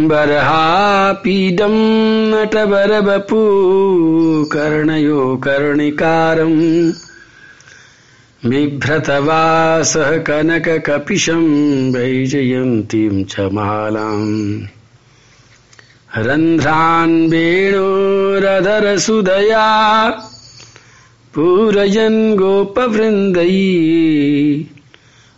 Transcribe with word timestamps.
बर्हापीडं 0.00 1.74
नटवरवपू 2.30 3.40
कर्णयो 4.44 5.36
कर्णिकारम् 5.36 6.92
बिभ्रतवासः 8.46 10.16
कनककपिशं 10.16 11.42
वैजयन्तीं 11.92 13.24
च 13.24 13.40
मालाम्। 13.40 14.62
रन्ध्रान् 16.16 17.30
वेणोरधरसुदया 17.30 18.16
पूरयन् 21.34 22.36
गोपवृन्दै 22.36 23.54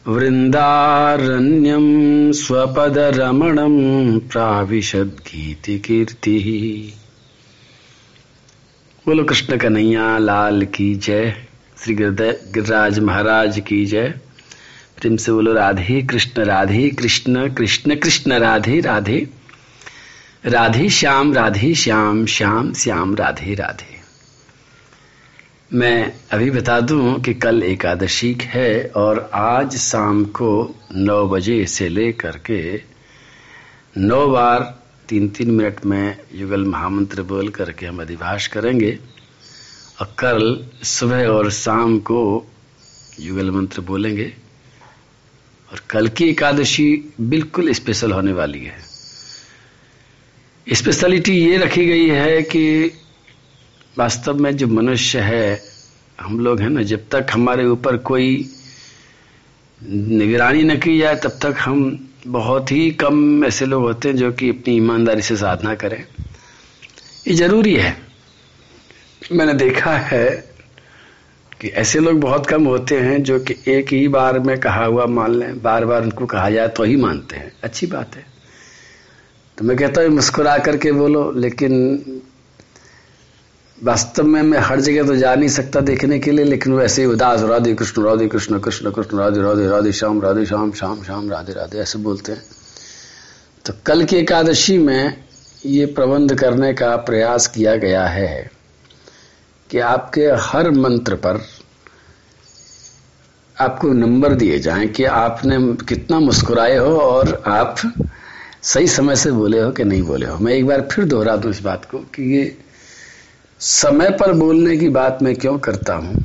वृन्दारण्यं 0.09 1.87
स्वपदरमणं 2.33 3.75
प्राविशद्गीतिकीर्तिः। 4.19 5.29
बोलो 9.07 9.25
कृष्ण 9.25 9.57
कन्हैया, 9.57 10.19
लाल 10.19 10.65
की 10.65 10.95
जय, 10.95 11.35
श्री 11.79 11.95
गिरिराज 11.95 12.99
महाराज 12.99 13.63
की 13.67 13.87
जय। 13.87 14.15
प्रेम 14.97 15.17
से 15.17 15.33
बोलो, 15.33 15.53
राधे 15.53 16.03
कृष्ण 16.03 16.45
राधे 16.45 16.89
कृष्ण 16.89 17.55
कृष्ण 17.55 17.97
कृष्ण, 17.97 18.33
राधे 18.33 18.81
राधे। 18.81 19.29
राधे 20.45 20.89
श्याम 20.89 21.35
राधे 21.35 21.75
श्याम 21.75 22.27
श्याम 22.27 22.73
श्याम, 22.73 23.15
राधे 23.15 23.55
राधे। 23.55 23.94
मैं 25.73 26.13
अभी 26.33 26.51
बता 26.51 26.81
दूँ 26.81 27.21
कि 27.21 27.35
कल 27.35 27.63
एकादशी 27.63 28.37
है 28.43 28.93
और 28.97 29.31
आज 29.35 29.77
शाम 29.77 30.25
को 30.25 30.75
नौ 30.95 31.29
बजे 31.29 31.67
से 31.67 31.89
लेकर 31.89 32.31
के 32.31 32.81
नौ 33.97 34.27
बार 34.29 34.81
तीन 35.09 35.29
तीन 35.29 35.51
मिनट 35.51 35.85
में 35.87 36.17
युगल 36.35 36.65
महामंत्र 36.65 37.23
बोल 37.23 37.49
करके 37.49 37.87
हम 37.87 38.01
अधिभाष 38.01 38.47
करेंगे। 38.47 38.99
और 40.01 40.15
कल 40.19 40.67
सुबह 40.83 41.27
और 41.27 41.51
शाम 41.51 41.99
को 41.99 42.47
युगल 43.21 43.51
मंत्र 43.51 43.81
बोलेंगे। 43.81 44.33
और 45.73 45.81
कल 45.91 46.09
की 46.09 46.25
एकादशी 46.25 47.15
बिल्कुल 47.21 47.73
स्पेशल 47.73 48.13
होने 48.13 48.33
वाली 48.33 48.65
है। 48.65 48.79
स्पेशलिटी 50.73 51.33
ये 51.33 51.57
रखी 51.57 51.87
गई 51.87 52.09
है 52.09 52.43
कि 52.43 52.91
वास्तव 53.99 54.35
में 54.35 54.57
जो 54.57 54.67
मनुष्य 54.67 55.19
है, 55.19 55.63
हम 56.21 56.41
लोग 56.41 56.61
हैं 56.61 56.71
ना, 56.71 56.83
जब 56.83 57.09
तक 57.11 57.27
हमारे 57.33 57.67
ऊपर 57.67 57.97
कोई 57.97 58.51
निगरानी 59.83 60.63
न 60.63 60.79
की 60.79 60.99
जाए, 60.99 61.17
तब 61.17 61.31
तक 61.31 61.55
हम 61.59 62.09
बहुत 62.27 62.73
ही 62.73 62.91
कम 62.91 63.45
ऐसे 63.45 63.67
लोग 63.67 63.83
होते 63.83 64.09
हैं 64.09 64.17
जो 64.17 64.33
कि 64.33 64.49
अपनी 64.49 64.77
ईमानदारी 64.77 65.23
से 65.23 65.37
साधना 65.37 65.75
करें। 65.75 66.05
ये 67.29 67.35
ज़रूरी 67.35 67.75
है। 67.75 67.97
मैंने 69.33 69.55
देखा 69.55 69.97
है 69.97 70.55
कि 71.61 71.69
ऐसे 71.69 72.01
लोग 72.01 72.21
बहुत 72.21 72.47
कम 72.47 72.65
होते 72.65 73.01
हैं 73.01 73.23
जो 73.23 73.39
कि 73.41 73.57
एक 73.69 73.93
ही 73.93 74.09
बार 74.09 74.39
में 74.39 74.61
कहा 74.61 74.85
हुआ 74.85 75.07
मान 75.07 75.31
लें 75.31 75.63
बार 75.63 75.85
बार 75.85 76.03
उनको 76.03 76.27
कहा 76.27 76.51
जाए 76.51 76.69
तो 76.69 76.85
ही 76.85 76.97
मानते 76.97 77.37
हैं। 77.37 77.53
अच्छी 77.63 77.87
बात 77.87 78.17
है। 78.17 78.27
तो 79.59 79.65
मैं 79.65 79.77
कहता 79.77 80.01
हूँ, 80.01 80.09
मुस्कुरा 80.09 80.59
करके 80.59 80.93
बोलो, 80.93 81.33
लेकिन 81.33 82.05
वास्तव 83.85 84.25
में 84.25 84.43
मैं 84.43 84.59
हर 84.59 84.81
जगह 84.81 85.07
तो 85.07 85.17
जा 85.17 85.35
नहीं 85.35 85.49
सकता 85.49 85.81
देखने 85.81 86.19
के 86.19 86.31
लिए, 86.31 86.45
लेकिन 86.45 86.73
वैसे 86.73 87.03
ही 87.03 87.09
उदास, 87.09 87.43
राधे 87.43 87.75
कृष्ण 87.75 88.05
राधे 88.05 88.29
कृष्ण 88.29 88.59
कृष्ण 88.59 88.91
कृष्ण, 88.91 89.19
राधे 89.19 89.41
राधे 89.41 89.67
राधे, 89.69 89.93
श्याम 89.93 90.23
राधे, 90.23 90.47
श्याम 90.47 90.73
श्याम 90.73 91.03
श्याम, 91.03 91.31
राधे 91.31 91.53
राधे, 91.53 91.79
ऐसे 91.79 91.99
बोलते 91.99 92.33
हैं। 92.33 92.43
तो 93.67 93.73
कल 93.87 94.05
की 94.05 94.17
एकादशी 94.17 94.79
में 94.79 95.25
ये 95.67 95.87
प्रबंध 95.87 96.35
करने 96.35 96.75
का 96.75 96.97
प्रयास 96.97 97.47
किया 97.47 97.77
गया 97.77 98.07
है 98.07 98.51
कि 99.71 99.79
आपके 99.79 100.27
हर 100.27 100.71
मंत्र 100.71 101.15
पर 101.15 101.41
आपको 103.61 103.89
नंबर 103.89 104.35
दिए 104.35 104.59
जाएँ 104.59 104.89
कि 104.89 105.05
आपने 105.05 105.73
कितना 105.85 106.21
मुस्कुराए 106.21 106.77
हो 106.77 106.97
और 106.97 107.43
आप 107.47 107.77
सही 108.63 108.87
समय 108.87 109.17
से 109.17 109.31
बोले 109.31 109.61
हो 109.61 109.71
कि 109.71 109.85
नहीं 109.85 110.03
बोले 110.03 110.27
हो। 110.27 110.39
मैं 110.39 110.53
एक 110.53 110.67
बार 110.67 110.89
फिर 110.93 111.05
दोहरा 111.05 111.37
दूँ 111.37 111.51
इस 111.51 111.63
बात 111.63 111.85
को 111.85 111.99
कि 111.99 112.37
ये 112.37 112.59
समय 113.61 114.11
पर 114.11 114.33
बोलने 114.33 114.77
की 114.77 114.89
बात 114.89 115.19
मैं 115.23 115.37
क्यों 115.37 115.59
करता 115.59 115.95
हूँ? 115.95 116.25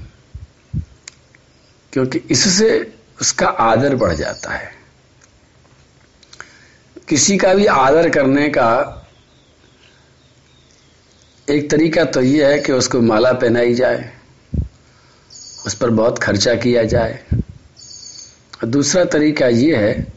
क्योंकि 1.94 2.20
इससे 2.32 2.94
उसका 3.22 3.48
आदर 3.48 3.96
बढ़ 3.96 4.14
जाता 4.14 4.52
है। 4.52 4.72
किसी 7.08 7.38
का 7.38 7.54
भी 7.54 7.66
आदर 7.66 8.10
करने 8.10 8.50
का 8.50 8.96
एक 11.50 11.70
तरीका 11.70 12.04
तो 12.04 12.22
यह 12.22 12.48
है 12.48 12.60
कि 12.60 12.72
उसको 12.72 13.02
माला 13.02 13.34
पहनाई 13.34 13.74
जाए, 13.74 14.14
उस 15.66 15.76
पर 15.76 15.90
बहुत 15.90 16.20
खर्चा 16.20 16.56
किया 16.56 16.84
जाए। 16.84 17.26
दूसरा 18.66 19.06
तरीका 19.06 19.48
यह 19.48 19.80
है 19.80 20.08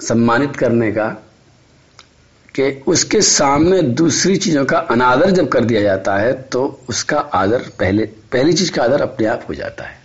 सम्मानित 0.00 0.56
करने 0.56 0.92
का 0.92 1.25
कि 2.56 2.70
उसके 2.86 3.20
सामने 3.20 3.80
दूसरी 3.94 4.36
चीज़ों 4.36 4.64
का 4.64 4.78
अनादर 4.90 5.30
जब 5.30 5.48
कर 5.48 5.64
दिया 5.64 5.80
जाता 5.82 6.16
है 6.16 6.32
तो 6.42 6.64
उसका 6.88 7.18
आदर 7.18 7.62
पहले, 7.78 8.04
पहली 8.32 8.52
चीज़ 8.52 8.72
का 8.72 8.82
आदर 8.82 9.02
अपने 9.02 9.26
आप 9.26 9.44
हो 9.48 9.54
जाता 9.54 9.84
है। 9.84 9.98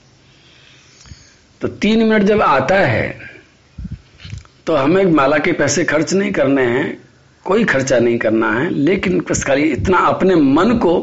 तो 1.61 1.67
तीन 1.67 2.03
मिनट 2.03 2.23
जब 2.23 2.41
आता 2.41 2.75
है 2.77 3.29
तो 4.67 4.75
हमें 4.75 5.05
माला 5.05 5.37
के 5.37 5.51
पैसे 5.53 5.83
खर्च 5.83 6.13
नहीं 6.13 6.31
करने 6.31 6.63
हैं, 6.63 6.97
कोई 7.45 7.63
खर्चा 7.63 7.99
नहीं 7.99 8.17
करना 8.17 8.51
है, 8.51 8.69
लेकिन 8.69 9.19
बस 9.29 9.43
इतना 9.49 9.97
अपने 10.07 10.35
मन 10.35 10.77
को 10.77 10.93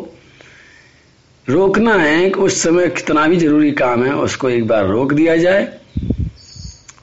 रोकना 1.46 1.94
है 1.94 2.28
कि 2.30 2.40
उस 2.40 2.62
समय 2.62 2.88
कितना 2.88 3.26
भी 3.26 3.36
ज़रूरी 3.36 3.70
काम 3.72 4.04
है, 4.04 4.14
उसको 4.14 4.50
एक 4.50 4.66
बार 4.68 4.86
रोक 4.86 5.12
दिया 5.12 5.36
जाए। 5.36 5.66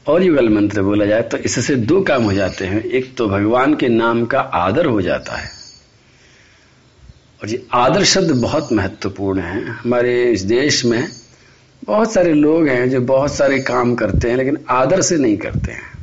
और 0.07 0.23
युगल 0.23 0.49
मंत्र 0.49 0.81
बोला 0.81 1.05
जाए 1.05 1.21
तो 1.21 1.37
इससे 1.37 1.75
दो 1.75 2.01
काम 2.01 2.23
हो 2.23 2.33
जाते 2.33 2.65
हैं। 2.65 2.83
एक 2.83 3.15
तो 3.17 3.27
भगवान 3.29 3.73
के 3.75 3.87
नाम 3.87 4.25
का 4.25 4.39
आदर 4.39 4.85
हो 4.85 5.01
जाता 5.01 5.35
है। 5.35 5.49
और 7.43 7.49
ये 7.49 7.65
आदर 7.73 8.03
शब्द 8.03 8.31
बहुत 8.31 8.73
महत्वपूर्ण 8.73 9.39
है। 9.39 9.63
हमारे 9.63 10.23
इस 10.23 10.41
देश 10.41 10.85
में 10.85 11.07
बहुत 11.83 12.13
सारे 12.13 12.33
लोग 12.33 12.67
हैं 12.67 12.89
जो 12.89 13.01
बहुत 13.01 13.33
सारे 13.35 13.59
काम 13.59 13.95
करते 13.95 14.29
हैं, 14.29 14.37
लेकिन 14.37 14.57
आदर 14.69 15.01
से 15.01 15.17
नहीं 15.17 15.37
करते 15.37 15.71
हैं। 15.71 15.93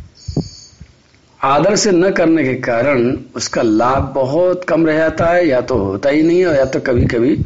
आदर 1.40 1.76
से 1.76 1.92
न 1.92 2.10
करने 2.10 2.44
के 2.44 2.54
कारण 2.54 3.16
उसका 3.34 3.62
लाभ 3.62 4.12
बहुत 4.14 4.64
कम 4.64 4.86
रह 4.86 4.96
जाता 4.96 5.26
है, 5.26 5.46
या 5.48 5.60
तो 5.60 5.76
होता 5.76 6.08
ही 6.08 6.22
नहीं 6.22 6.38
है 6.38 6.56
या 6.56 6.64
तो 6.64 6.80
कभी 6.80 7.06
कभी 7.06 7.38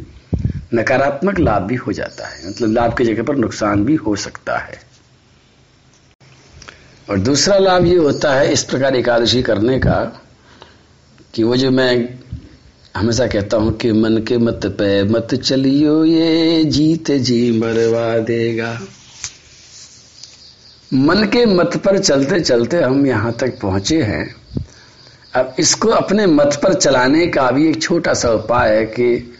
नकारात्मक 0.73 1.39
लाभ 1.39 1.61
भी 1.61 1.75
हो 1.75 1.91
जाता 1.91 2.27
है। 2.27 2.49
मतलब 2.49 2.71
लाभ 2.71 2.97
की 2.97 3.05
जगह 3.05 3.23
पर 3.23 3.35
नुकसान 3.35 3.85
भी 3.85 3.95
हो 3.95 4.15
सकता 4.15 4.57
है। 4.57 4.86
और 7.09 7.19
दूसरा 7.19 7.57
लाभ 7.57 7.85
ये 7.85 7.95
होता 7.95 8.33
है 8.33 8.51
इस 8.53 8.63
प्रकार 8.63 8.95
एकादशी 8.95 9.41
करने 9.41 9.77
का 9.79 9.99
कि 11.33 11.43
वो 11.43 11.55
जो 11.55 11.69
मैं 11.71 11.93
हमेशा 12.95 13.27
कहता 13.27 13.57
हूँ 13.57 13.71
कि 13.77 13.91
मन 13.91 14.17
के 14.27 14.37
मत 14.37 14.65
पे 14.79 15.03
मत 15.03 15.35
चलियो 15.35 16.03
ये 16.05 16.63
जीत 16.63 17.11
जी 17.11 17.59
मरवा 17.59 18.17
देगा। 18.19 18.71
मन 20.91 21.23
के 21.23 21.45
मत 21.45 21.77
पर 21.77 21.97
चलते 21.97 22.39
चलते 22.39 22.81
हम 22.81 23.05
यहाँ 23.05 23.31
तक 23.31 23.59
पहुँचे 23.61 24.01
हैं। 24.01 24.25
अब 25.35 25.55
इसको 25.59 25.89
अपने 25.89 26.25
मत 26.27 26.59
पर 26.63 26.73
चलाने 26.73 27.27
का 27.27 27.49
भी 27.51 27.69
एक 27.69 27.81
छोटा 27.81 28.13
सा 28.13 28.31
उपाय 28.31 28.75
है 28.75 28.85
कि 28.85 29.35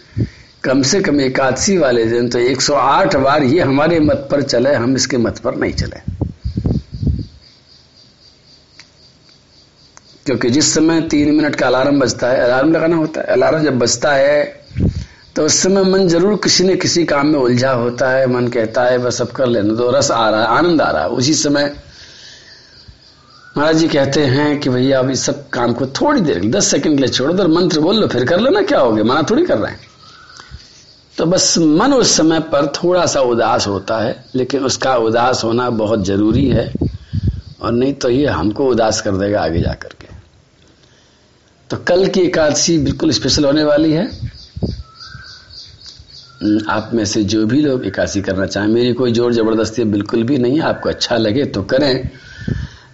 कम 0.63 0.81
से 0.81 0.99
कम 1.01 1.21
एकादशी 1.21 1.77
वाले 1.77 2.05
दिन 2.05 2.29
तो 2.29 2.39
108 2.39 3.15
बार 3.15 3.43
ये 3.43 3.61
हमारे 3.61 3.99
मत 3.99 4.27
पर 4.31 4.41
चले, 4.41 4.73
हम 4.73 4.95
इसके 4.95 5.17
मत 5.17 5.39
पर 5.39 5.55
नहीं 5.55 5.73
चले। 5.73 6.16
क्योंकि 10.27 10.49
जिस 10.49 10.73
समय 10.73 11.01
तीन 11.07 11.35
मिनट 11.35 11.55
का 11.55 11.67
अलार्म 11.67 11.99
बजता 11.99 12.29
है, 12.29 12.39
अलार्म 12.41 12.71
लगाना 12.71 12.95
होता 12.95 13.21
है, 13.21 13.27
अलार्म 13.27 13.63
जब 13.63 13.77
बजता 13.79 14.11
है 14.13 14.45
तो 15.35 15.45
उस 15.45 15.61
समय 15.63 15.83
मन 15.83 16.07
ज़रूर 16.07 16.35
किसी 16.43 16.63
न 16.63 16.75
किसी 16.77 17.03
काम 17.05 17.27
में 17.27 17.39
उलझा 17.39 17.71
होता 17.73 18.09
है, 18.09 18.25
मन 18.27 18.47
कहता 18.49 18.83
है, 18.83 18.97
बस 18.97 19.21
अब 19.21 19.27
कर 19.29 19.47
लेना 19.47 19.75
तो 19.75 19.89
रस 19.91 20.09
आ 20.11 20.29
रहा 20.29 20.41
है, 20.41 20.47
आनंद 20.49 20.81
आ 20.81 20.89
रहा 20.91 21.03
है। 21.03 21.09
उसी 21.11 21.33
समय 21.35 21.73
महाराज 23.57 23.77
जी 23.77 23.87
कहते 23.87 24.21
हैं 24.25 24.59
कि 24.59 24.69
भैया 24.69 24.99
अब 24.99 25.09
इस 25.09 25.25
सब 25.25 25.47
काम 25.49 25.73
को 25.73 25.85
थोड़ी 25.93 26.21
देर, 26.21 26.49
दस 26.49 26.67
सेकंड 26.67 26.95
के 26.95 27.03
लिए 27.03 27.09
छोड़ 27.09 27.31
दो 27.33 27.47
मंत्र 27.49 27.79
बोल 27.79 27.99
लो, 27.99 28.07
फिर 28.07 28.25
कर 28.25 28.39
लेना, 28.39 28.61
क्या 28.63 28.79
हो 28.79 28.91
गया? 28.91 29.03
मना 29.03 29.21
थोड़ी 29.29 29.45
कर 29.45 29.57
रहे 29.57 29.71
हैं। 29.71 29.79
तो 31.15 31.25
बस 31.25 31.57
मन 31.59 31.93
उस 31.93 32.15
समय 32.17 32.39
पर 32.51 32.67
थोड़ा 32.75 33.05
सा 33.05 33.21
उदास 33.23 33.67
होता 33.67 33.99
है, 33.99 34.15
लेकिन 34.35 34.65
उसका 34.65 34.95
उदास 34.97 35.43
होना 35.43 35.69
बहुत 35.77 36.05
ज़रूरी 36.05 36.47
है, 36.47 36.71
और 37.61 37.71
नहीं 37.71 37.93
तो 37.93 38.09
ये 38.09 38.27
हमको 38.27 38.67
उदास 38.67 39.01
कर 39.01 39.17
देगा 39.17 39.43
आगे 39.43 39.61
जाकर 39.61 39.95
के। 40.01 40.06
तो 41.69 41.77
कल 41.87 42.05
की 42.07 42.21
एकादशी 42.21 42.77
बिल्कुल 42.77 43.11
स्पेशल 43.11 43.45
होने 43.45 43.63
वाली 43.63 43.91
है। 43.91 44.05
हम्म, 46.41 46.59
आप 46.69 46.89
में 46.93 47.03
से 47.05 47.23
जो 47.23 47.45
भी 47.45 47.61
लोग 47.61 47.85
एकादशी 47.85 48.21
करना 48.21 48.45
चाहें 48.45 48.67
मेरी 48.67 48.93
कोई 48.93 49.11
ज़ोर 49.13 49.33
ज़बरदस्ती 49.33 49.83
बिल्कुल 49.85 50.23
भी 50.23 50.37
नहीं 50.37 50.59
आपको 50.63 50.89
अच्छा 50.89 51.17
लगे 51.17 51.45
तो 51.47 51.61
करें 51.63 52.09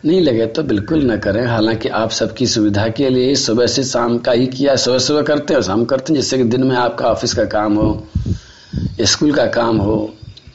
नहीं 0.06 0.22
लगे 0.22 0.46
तो 0.48 0.64
बिल्कुल 0.64 1.04
न 1.12 1.18
करें। 1.18 1.46
हालाँकि 1.48 1.90
आप 1.90 2.12
सबकी 2.12 2.48
सुविधा 2.48 2.88
के 2.90 3.10
लिए 3.10 3.36
सुबह 3.36 3.68
से 3.68 3.84
शाम 3.84 4.18
का 4.20 4.32
ही 4.32 4.48
किया 4.48 4.76
सुबह 4.76 4.98
सुबह 5.00 5.22
करते 5.22 5.54
हो 5.54 5.62
शाम 5.62 5.86
करते 5.86 6.14
हैं 6.14 6.20
जिससे 6.20 6.38
कि 6.38 6.44
दिन 6.46 6.64
में 6.64 6.76
आपका 6.76 7.06
ऑफ़िस 7.08 7.34
का 7.34 7.46
काम 7.48 7.76
हो 7.76 8.08
स्कूल 9.02 9.34
का 9.34 9.46
काम 9.50 9.78
हो 9.78 9.96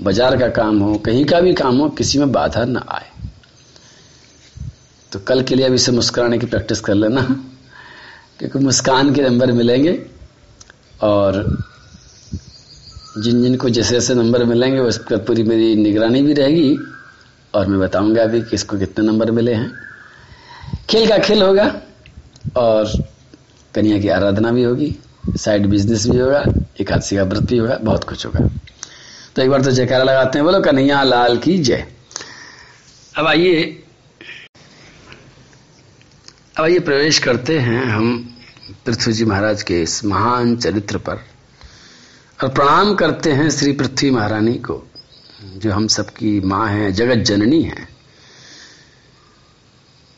बाज़ार 0.02 0.36
का 0.36 0.48
काम 0.56 0.78
हो 0.78 0.94
कहीं 1.06 1.24
का 1.24 1.40
भी 1.40 1.52
काम 1.54 1.78
हो 1.78 1.88
किसी 1.90 2.18
में 2.18 2.32
बाधा 2.32 2.64
ना 2.64 2.84
आए। 2.88 3.06
तो 5.12 5.18
कल 5.18 5.42
के 5.42 5.54
लिए 5.54 5.66
अभी 5.66 5.78
से 5.78 5.92
मुस्कुराने 5.92 6.38
की 6.38 6.46
प्रैक्टिस 6.46 6.80
कर 6.80 6.94
लेना। 6.94 7.26
क्योंकि 8.38 8.58
मुस्कान 8.58 9.14
के 9.14 9.22
नंबर 9.22 9.52
मिलेंगे 9.52 9.98
और 11.02 11.42
जिन 13.18 13.42
जिन 13.42 13.56
को 13.56 13.68
जैसे 13.68 13.94
जैसे 13.94 14.14
नंबर 14.14 14.44
मिलेंगे 14.44 14.78
उस 14.78 14.98
पर 14.98 15.16
पूरी 15.16 15.42
मेरी 15.42 15.74
निगरानी 15.76 16.22
भी 16.22 16.32
रहेगी 16.32 16.76
और 17.54 17.66
मैं 17.66 17.80
बताऊँगा 17.80 18.22
अभी 18.22 18.40
किसको 18.40 18.78
कितने 18.78 19.06
नंबर 19.06 19.30
मिले 19.30 19.54
हैं। 19.54 19.72
खेल 20.90 21.08
का 21.08 21.18
खेल 21.18 21.42
होगा 21.42 21.64
और 22.56 22.92
कन्या 23.74 23.98
की 23.98 24.08
आराधना 24.08 24.50
भी 24.50 24.62
होगी 24.62 24.94
साइड 25.36 25.66
बिज़नेस 25.66 26.06
भी 26.08 26.18
होगा, 26.18 26.44
एकादशी 26.80 27.16
का 27.16 27.22
व्रत 27.22 27.42
भी 27.42 27.58
होगा, 27.58 27.78
बहुत 27.82 28.04
कुछ 28.04 28.26
होगा। 28.26 28.48
तो 29.36 29.42
एक 29.42 29.50
बार 29.50 29.62
तो 29.62 29.70
जयकारा 29.70 30.04
लगाते 30.04 30.38
हैं, 30.38 30.44
बोलो, 30.44 30.60
कन्हैया 30.60 31.02
लाल 31.02 31.36
की 31.38 31.58
जय। 31.58 31.86
अब 33.16 33.26
आइए 33.26 33.84
अब 36.58 36.64
आइए 36.64 36.78
प्रवेश 36.78 37.18
करते 37.18 37.58
हैं 37.58 37.84
हम 37.84 38.34
पृथ्वी 38.86 39.12
जी 39.12 39.24
महाराज 39.24 39.62
के 39.62 39.82
इस 39.82 40.04
महान 40.04 40.56
चरित्र 40.56 40.98
पर। 40.98 41.16
और 42.44 42.48
प्रणाम 42.48 42.94
करते 42.94 43.32
हैं 43.32 43.50
श्री 43.50 43.72
पृथ्वी 43.72 44.10
महारानी 44.10 44.54
को, 44.54 44.86
जो 45.44 45.72
हम 45.72 45.86
सबकी 45.86 46.40
माँ 46.40 46.68
है, 46.68 46.92
जगत 46.92 47.14
जननी 47.14 47.62
है। 47.62 47.88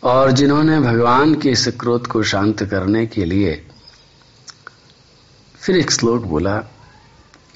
और 0.02 0.32
जिन्होंने 0.32 0.80
भगवान 0.80 1.34
के 1.34 1.50
इस 1.50 1.68
क्रोध 1.68 2.06
को 2.06 2.22
शांत 2.22 2.64
करने 2.64 3.06
के 3.06 3.24
लिए 3.24 3.66
फिर 5.60 5.76
एक 5.76 5.90
श्लोक 5.90 6.22
बोला 6.22 6.64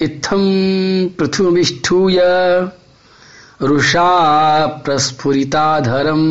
इत्थम 0.01 0.45
पृथ्वीष्ठूय 1.19 2.19
रुषा 3.61 4.65
प्रस्फुरिताधरम। 4.65 6.21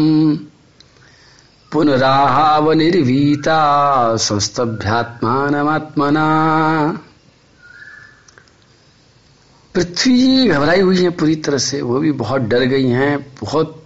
पुनराहाव 1.75 2.73
निर्वीता 2.73 4.17
संस्तभ्यात्मात्मना 4.17 6.27
पृथ्वी 9.75 10.49
घबराई 10.49 10.81
हुई 10.81 11.03
है 11.03 11.11
पूरी 11.11 11.37
तरह 11.37 11.59
से, 11.59 11.83
वो 11.83 12.01
भी 12.01 12.13
बहुत 12.13 12.43
डर 12.43 12.65
गई 12.65 12.89
हैं, 12.89 13.27
बहुत 13.43 13.85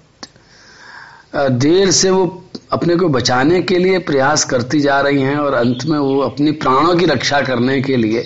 देर 1.34 1.90
से 1.90 2.10
वो 2.10 2.44
अपने 2.72 2.96
को 2.96 3.08
बचाने 3.08 3.62
के 3.62 3.78
लिए 3.78 3.98
प्रयास 3.98 4.44
करती 4.44 4.80
जा 4.80 5.00
रही 5.00 5.22
हैं 5.22 5.36
और 5.36 5.54
अंत 5.54 5.78
में 5.84 5.98
वो 5.98 6.20
अपनी 6.20 6.52
प्राणों 6.52 6.96
की 6.96 7.06
रक्षा 7.06 7.40
करने 7.40 7.82
के 7.82 7.96
लिए 7.96 8.24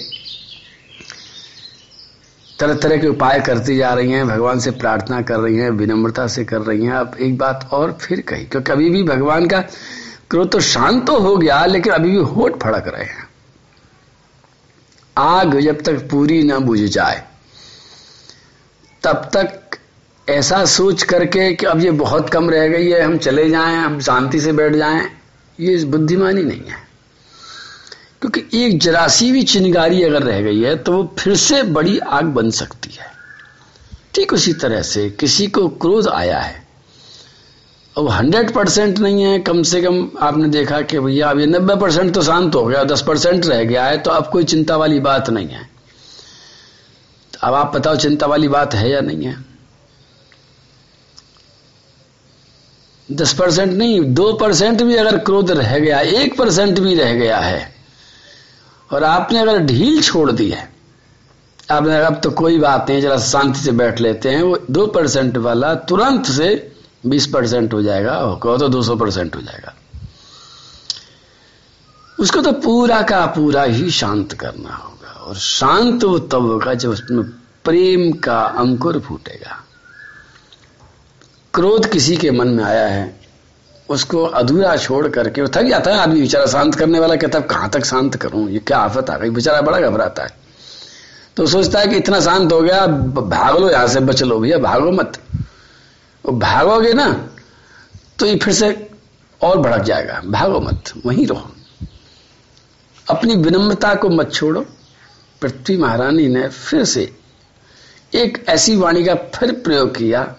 तरह 2.62 2.74
तरह 2.74 2.96
के 2.96 3.06
उपाय 3.08 3.40
करती 3.40 3.76
जा 3.76 3.92
रही 3.94 4.10
हैं, 4.12 4.26
भगवान 4.28 4.58
से 4.58 4.70
प्रार्थना 4.72 5.20
कर 5.22 5.38
रही 5.38 5.56
हैं, 5.56 5.70
विनम्रता 5.72 6.26
से 6.26 6.44
कर 6.44 6.60
रही 6.62 6.84
हैं। 6.84 6.92
अब 6.92 7.16
एक 7.20 7.36
बात 7.38 7.68
और 7.72 7.92
फिर 8.00 8.20
कही, 8.20 8.44
क्योंकि 8.44 8.72
अभी 8.72 8.90
भी 8.90 9.02
भगवान 9.02 9.46
का 9.46 9.60
क्रोध 10.30 10.50
तो 10.52 10.60
शांत 10.60 11.06
तो 11.06 11.18
हो 11.18 11.36
गया, 11.36 11.64
लेकिन 11.66 11.92
अभी 11.92 12.10
भी 12.10 12.22
होठ 12.34 12.62
फड़क 12.62 12.88
रहे 12.88 13.04
हैं। 13.04 13.28
आग 15.16 15.58
जब 15.60 15.82
तक 15.82 16.08
पूरी 16.10 16.42
ना 16.42 16.58
बुझ 16.60 16.78
जाए, 16.80 17.22
तब 19.02 19.28
तक 19.34 19.78
ऐसा 20.26 20.64
सोच 20.66 21.02
करके 21.02 21.52
कि 21.54 21.66
अब 21.66 21.80
ये 21.80 21.90
बहुत 21.90 22.30
कम 22.30 22.50
रह 22.50 22.68
गई 22.68 22.90
है, 22.90 23.02
हम 23.02 23.16
चले 23.18 23.48
जाएँ, 23.50 23.76
हम 23.76 24.00
शांति 24.00 24.40
से 24.40 24.52
बैठ 24.52 24.74
जाएँ, 24.74 25.06
ये 25.58 25.84
बुद्धिमानी 25.86 26.42
नहीं 26.42 26.66
है। 26.68 26.81
क्योंकि 28.22 28.40
एक 28.56 28.78
जरासी 28.80 29.30
भी 29.32 29.42
चिनगारी 29.42 30.02
अगर 30.02 30.22
रह 30.22 30.40
गई 30.42 30.60
है 30.60 30.74
तो 30.76 30.92
वो 30.92 31.14
फिर 31.18 31.34
से 31.36 31.62
बड़ी 31.70 31.98
आग 31.98 32.24
बन 32.24 32.50
सकती 32.50 32.90
है। 32.90 33.10
ठीक 34.14 34.32
उसी 34.32 34.52
तरह 34.54 34.82
से 34.82 35.08
किसी 35.10 35.46
को 35.46 35.68
क्रोध 35.68 36.08
आया 36.08 36.38
है। 36.38 36.60
अब 37.96 38.08
हंड्रेड 38.10 38.52
परसेंट 38.54 38.98
नहीं 38.98 39.22
है, 39.22 39.38
कम 39.40 39.62
से 39.62 39.80
कम 39.82 40.08
आपने 40.20 40.48
देखा 40.48 40.80
कि 40.82 40.98
भैया 40.98 41.30
अब 41.30 41.40
ये 41.40 41.46
नब्बे 41.46 41.76
परसेंट 41.76 42.14
तो 42.14 42.22
शांत 42.22 42.54
हो 42.54 42.64
गया, 42.64 42.84
दस 42.84 43.02
परसेंट 43.02 43.46
रह 43.46 43.64
गया 43.64 43.84
है 43.84 43.98
तो 43.98 44.10
अब 44.10 44.30
कोई 44.30 44.44
चिंता 44.44 44.76
वाली 44.76 45.00
बात 45.00 45.30
नहीं 45.30 45.48
है। 45.48 45.68
अब 47.32 47.54
आप 47.54 47.74
बताओ 47.76 47.96
चिंता 47.96 48.26
वाली 48.26 48.48
बात 48.48 48.74
है 48.74 48.90
या 48.90 49.00
नहीं 49.00 49.24
है? 49.24 49.36
दस 53.08 53.32
परसेंट 53.34 53.72
नहीं, 53.72 54.00
दो 54.04 54.32
परसेंट 54.32 54.82
भी 54.82 54.96
अगर 54.96 55.18
क्रोध 55.18 55.50
रह 55.50 55.78
गया, 55.78 56.00
एक 56.00 56.38
परसेंट 56.38 56.78
भी 56.78 56.94
रह 56.94 57.12
गया 57.14 57.38
है 57.40 57.81
और 58.92 59.04
आपने 59.04 59.38
अगर 59.38 59.58
ढील 59.66 60.02
छोड़ 60.02 60.30
दी 60.32 60.48
है, 60.50 60.68
आपने 61.70 61.96
अब 61.96 62.20
तो 62.20 62.30
कोई 62.32 62.58
बात 62.58 62.90
नहीं, 62.90 63.00
जरा 63.02 63.18
शांति 63.18 63.60
से 63.60 63.72
बैठ 63.72 64.00
लेते 64.00 64.28
हैं, 64.28 64.42
वो 64.42 64.58
दो 64.70 64.86
परसेंट 64.88 65.36
वाला 65.38 65.74
तुरंत 65.84 66.26
से 66.28 66.50
बीस 67.06 67.26
परसेंट 67.26 67.72
हो 67.74 67.82
जाएगा 67.82 68.18
कहो 68.42 68.56
तो 68.58 68.68
दो 68.68 68.82
सौ 68.82 68.96
परसेंट 68.96 69.36
हो 69.36 69.40
जाएगा। 69.40 69.74
उसको 72.18 72.40
तो 72.42 72.52
पूरा 72.60 73.00
का 73.02 73.24
पूरा 73.28 73.62
ही 73.62 73.90
शांत 73.90 74.32
करना 74.32 74.74
होगा, 74.74 75.12
और 75.20 75.36
शांत 75.36 76.04
वो 76.04 76.18
तब 76.18 76.42
होगा 76.42 76.74
जब 76.74 76.90
उसमें 76.90 77.22
प्रेम 77.64 78.12
का 78.18 78.40
अंकुर 78.58 78.98
फूटेगा। 79.00 79.58
क्रोध 81.54 81.86
किसी 81.86 82.16
के 82.16 82.30
मन 82.30 82.48
में 82.48 82.64
आया 82.64 82.86
है 82.86 83.21
उसको 83.88 84.24
अधूरा 84.24 84.76
छोड़ 84.76 85.08
करके, 85.08 85.42
वो 85.42 85.48
थक 85.48 85.62
जाता 85.62 85.90
है 85.90 85.98
आदमी, 85.98 86.20
बेचारा 86.20 86.46
शांत 86.46 86.74
करने 86.74 87.00
वाला, 87.00 87.16
कहता 87.16 87.38
है, 87.38 87.44
कहाँ 87.44 87.70
तक 87.70 87.84
शांत 87.84 88.16
करूँ? 88.16 88.48
ये 88.50 88.58
क्या 88.58 88.78
आफत 88.78 89.10
आ 89.10 89.16
गई? 89.16 89.30
बेचारा 89.30 89.60
बड़ा 89.60 89.80
घबराता 89.80 90.22
है। 90.22 90.36
तो 91.36 91.46
सोचता 91.46 91.80
है 91.80 91.86
कि 91.86 91.96
इतना 91.96 92.20
शांत 92.20 92.52
हो 92.52 92.60
गया 92.60 92.86
भाग 92.86 93.58
लो 93.58 93.70
यहाँ 93.70 93.86
से 93.86 94.00
बच 94.00 94.22
लो 94.22 94.38
भैया, 94.40 94.58
भागो 94.58 94.90
मत। 94.90 95.18
वो 96.24 96.32
भागोगे 96.32 96.92
ना 96.92 97.28
तो 98.18 98.26
ये 98.26 98.36
फिर 98.36 98.54
से 98.54 98.90
और 99.40 99.58
भड़क 99.58 99.82
जाएगा। 99.82 100.20
भागो 100.26 100.60
मत, 100.60 100.92
वहीं 101.06 101.26
रहो। 101.26 101.50
अपनी 103.10 103.34
विनम्रता 103.36 103.94
को 103.94 104.08
मत 104.08 104.32
छोड़ो। 104.32 104.64
पृथ्वी 105.42 105.76
महारानी 105.76 106.28
ने 106.28 106.48
फिर 106.48 106.84
से 106.84 107.12
एक 108.14 108.44
ऐसी 108.48 108.76
वाणी 108.76 109.04
का 109.04 109.14
फिर 109.14 109.52
प्रयोग 109.52 109.96
किया 109.96 110.36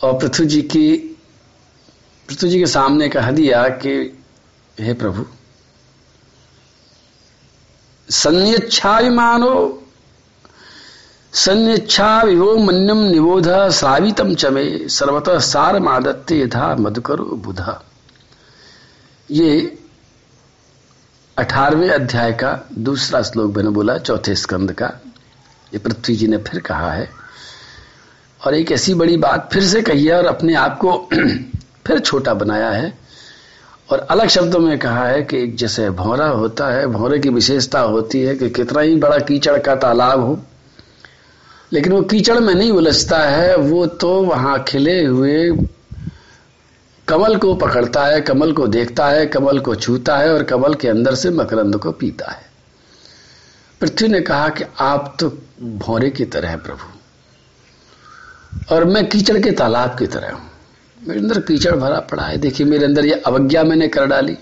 और 0.00 0.18
पृथ्वी 0.18 0.46
जी 0.46 0.62
की 0.62 1.09
पृथ्वी 2.30 2.50
जी 2.50 2.58
के 2.58 2.66
सामने 2.66 3.08
कह 3.08 3.30
दिया 3.30 3.68
कि, 3.68 4.24
हे 4.80 4.94
प्रभु 4.94 5.26
संयच्छाभिमानो 8.10 9.82
संयच्छा 11.32 12.22
विभो 12.22 12.56
मन्यम 12.56 12.96
निबोध 12.96 13.70
श्रावितम 13.70 14.34
चमे 14.34 14.88
सर्वतः 14.88 15.38
सार 15.38 15.80
मादत्ते 15.80 16.40
यथा 16.40 16.76
मधुकर 16.76 17.16
बुध। 17.16 17.78
ये 19.30 19.78
अठारहवें 21.38 21.90
अध्याय 21.90 22.32
का 22.32 22.68
दूसरा 22.78 23.22
श्लोक 23.22 23.56
मैंने 23.56 23.70
बोला, 23.70 23.98
चौथे 23.98 24.34
स्कंद 24.34 24.72
का। 24.72 24.86
ये 25.74 25.78
पृथ्वी 25.78 26.16
जी 26.16 26.26
ने 26.26 26.36
फिर 26.36 26.60
कहा 26.60 26.92
है। 26.92 27.10
और 28.46 28.54
एक 28.54 28.72
ऐसी 28.72 28.94
बड़ी 28.94 29.16
बात 29.16 29.50
फिर 29.52 29.64
से 29.64 29.82
कही 29.82 30.06
है 30.06 30.18
और 30.18 30.26
अपने 30.26 30.54
आप 30.54 30.78
को 30.84 31.08
फिर 31.84 31.98
छोटा 32.00 32.34
बनाया 32.34 32.70
है। 32.70 32.92
और 33.88 33.98
अलग 34.00 34.28
शब्दों 34.28 34.58
में 34.58 34.78
कहा 34.78 35.06
है 35.06 35.22
कि 35.22 35.36
एक 35.38 35.56
जैसे 35.56 35.88
भौरा 35.92 36.26
होता 36.26 36.66
है, 36.68 36.86
भौरे 36.88 37.18
की 37.18 37.28
विशेषता 37.28 37.80
होती 37.80 38.20
है 38.22 38.34
कि 38.36 38.50
कितना 38.50 38.80
ही 38.80 38.96
बड़ा 38.96 39.18
कीचड़ 39.20 39.58
का 39.58 39.74
तालाब 39.76 40.20
हो, 40.20 40.38
लेकिन 41.72 41.92
वो 41.92 42.02
कीचड़ 42.02 42.38
में 42.38 42.54
नहीं 42.54 42.70
उलझता 42.72 43.18
है, 43.18 43.56
वो 43.56 43.86
तो 43.86 44.10
वहाँ 44.22 44.62
खिले 44.68 45.04
हुए 45.04 45.50
कमल 47.08 47.36
को 47.36 47.54
पकड़ता 47.56 48.04
है, 48.04 48.20
कमल 48.20 48.52
को 48.52 48.66
देखता 48.68 49.06
है, 49.08 49.26
कमल 49.26 49.58
को 49.58 49.74
छूता 49.76 50.16
है 50.16 50.32
और 50.34 50.42
कमल 50.44 50.74
के 50.74 50.88
अंदर 50.88 51.14
से 51.14 51.30
मकरंद 51.30 51.76
को 51.76 51.92
पीता 51.92 52.30
है। 52.30 52.48
पृथ्वी 53.80 54.08
ने 54.08 54.20
कहा 54.20 54.48
कि 54.48 54.64
आप 54.80 55.16
तो 55.20 55.28
भौरे 55.62 56.10
की 56.10 56.24
तरह 56.26 56.56
प्रभु, 56.58 56.86
और 58.74 58.84
मैं 58.84 59.08
कीचड़ 59.08 59.38
के 59.38 59.50
तालाब 59.52 59.96
की 59.98 60.06
तरह 60.06 60.32
हूँ। 60.32 60.49
मेरे 61.08 61.20
अंदर 61.20 61.40
कीचड़ 61.40 61.76
भरा 61.76 62.00
पड़ा 62.00 62.22
है। 62.22 62.36
देखिए, 62.36 62.66
मेरे 62.66 62.84
अंदर 62.84 63.06
ये 63.06 63.12
अवज्ञा 63.12 63.64
मैंने 63.64 63.88
कर 63.88 64.06
डाली। 64.06 64.36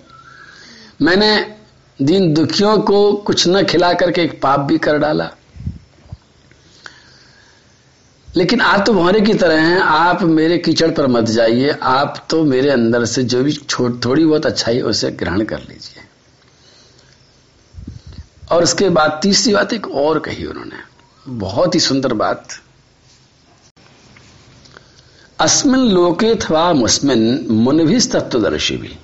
मैंने 1.02 1.54
दीन 2.02 2.34
दुखियों 2.34 2.78
को 2.78 3.12
कुछ 3.12 3.48
न 3.48 3.64
खिला 3.64 3.92
करके 3.92 4.22
एक 4.22 4.42
पाप 4.42 4.60
भी 4.60 4.78
कर 4.78 4.98
डाला। 4.98 5.30
लेकिन 8.36 8.60
आप 8.60 8.86
तो 8.86 8.92
भौरे 8.92 9.20
की 9.20 9.34
तरह 9.34 9.60
हैं। 9.60 9.80
आप 9.80 10.22
मेरे 10.22 10.58
कीचड़ 10.58 10.90
पर 10.90 11.06
मत 11.06 11.24
जाइए। 11.24 11.70
आप 11.82 12.26
तो 12.30 12.44
मेरे 12.44 12.70
अंदर 12.70 13.04
से 13.04 13.22
जो 13.22 13.42
भी 13.42 13.52
थोड़ी 14.06 14.26
बहुत 14.26 14.46
अच्छाई 14.46 14.80
उसे 14.80 15.10
ग्रहण 15.10 15.44
कर 15.44 15.58
लीजिए। 15.58 16.02
और 18.52 18.62
उसके 18.62 18.88
बाद 18.88 19.20
तीसरी 19.22 19.54
बात 19.54 19.72
एक 19.72 19.88
और 19.88 20.18
कही 20.18 20.44
उन्होंने। 20.44 20.76
बहुत 21.28 21.74
ही 21.74 21.80
सुंदर 21.80 22.12
बात। 22.12 22.48
अस्मिन 25.40 25.80
लोके 25.80 26.34
थवा 26.34 26.72
मुस्मिन 26.72 27.20
तत्वदर्शी 28.12 28.76
भी 28.76 28.96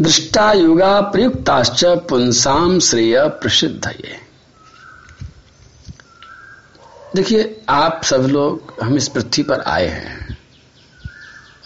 दृष्टा 0.00 0.52
युगा 0.52 1.00
प्रयुक्ताश्च 1.00 1.84
पुंसाम 1.84 2.78
श्रेय 2.78 3.18
प्रसिद्ध 3.42 3.86
ये 3.86 4.16
देखिए, 7.16 7.62
आप 7.68 8.00
सब 8.04 8.26
लोग 8.30 8.74
हम 8.82 8.96
इस 8.96 9.08
पृथ्वी 9.08 9.42
पर 9.42 9.60
आए 9.60 9.86
हैं। 9.86 10.36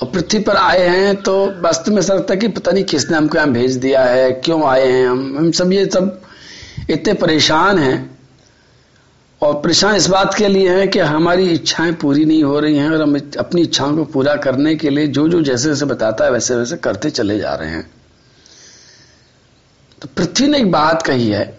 और 0.02 0.08
पृथ्वी 0.08 0.40
पर 0.40 0.56
आए 0.56 0.86
हैं 0.88 1.14
तो 1.16 1.34
वास्तव 1.62 1.92
में 1.92 2.02
लगता 2.02 2.34
है 2.34 2.40
कि 2.40 2.48
पता 2.48 2.72
नहीं 2.72 2.84
किसने 2.84 3.16
हमको 3.16 3.38
यहाँ 3.38 3.50
भेज 3.50 3.76
दिया 3.76 4.04
है, 4.04 4.30
क्यों 4.32 4.64
आए 4.68 4.86
हैं 4.86 5.08
हम? 5.08 5.38
हम 5.38 5.50
सब 5.50 5.72
ये 5.72 5.84
सब 5.86 6.20
इतने 6.90 7.14
परेशान 7.14 7.78
हैं 7.78 8.11
और 9.42 9.54
परेशान 9.54 9.94
इस 9.96 10.06
बात 10.06 10.34
के 10.34 10.48
लिए 10.48 10.74
है 10.78 10.86
कि 10.86 10.98
हमारी 10.98 11.48
इच्छाएँ 11.50 11.92
पूरी 11.92 12.24
नहीं 12.24 12.42
हो 12.44 12.60
रही 12.60 12.76
हैं 12.76 12.90
और 12.90 13.02
हम 13.02 13.16
अपनी 13.38 13.62
इच्छाओं 13.62 13.96
को 13.96 14.04
पूरा 14.04 14.34
करने 14.36 14.74
के 14.76 14.90
लिए 14.90 15.06
जो 15.06 15.28
जो 15.28 15.40
जैसे 15.42 15.68
जैसे 15.68 15.84
बताता 15.84 16.24
है 16.24 16.30
वैसे 16.30 16.56
वैसे 16.56 16.76
करते 16.76 17.10
चले 17.10 17.38
जा 17.38 17.54
रहे 17.54 17.70
हैं। 17.70 17.90
तो 20.02 20.08
पृथ्वी 20.16 20.46
ने 20.48 20.58
एक 20.58 20.70
बात 20.72 21.02
कही 21.02 21.28
है 21.28 21.58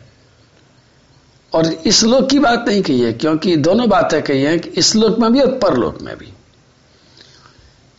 और 1.54 1.66
इस 1.66 2.04
लोक 2.04 2.30
की 2.30 2.40
बात 2.40 2.66
नहीं 2.68 2.82
कही 2.82 3.02
है, 3.02 3.13
क्योंकि 3.13 3.56
दोनों 3.58 3.90
बातें 3.90 4.22
कही 4.22 4.42
हैं 4.42 4.60
कि 4.60 4.70
इस 4.70 4.96
लोक 4.96 5.20
में 5.20 5.34
भी 5.34 5.40
और 5.40 5.58
परलोक 5.60 6.02
में 6.02 6.18
भी। 6.18 6.34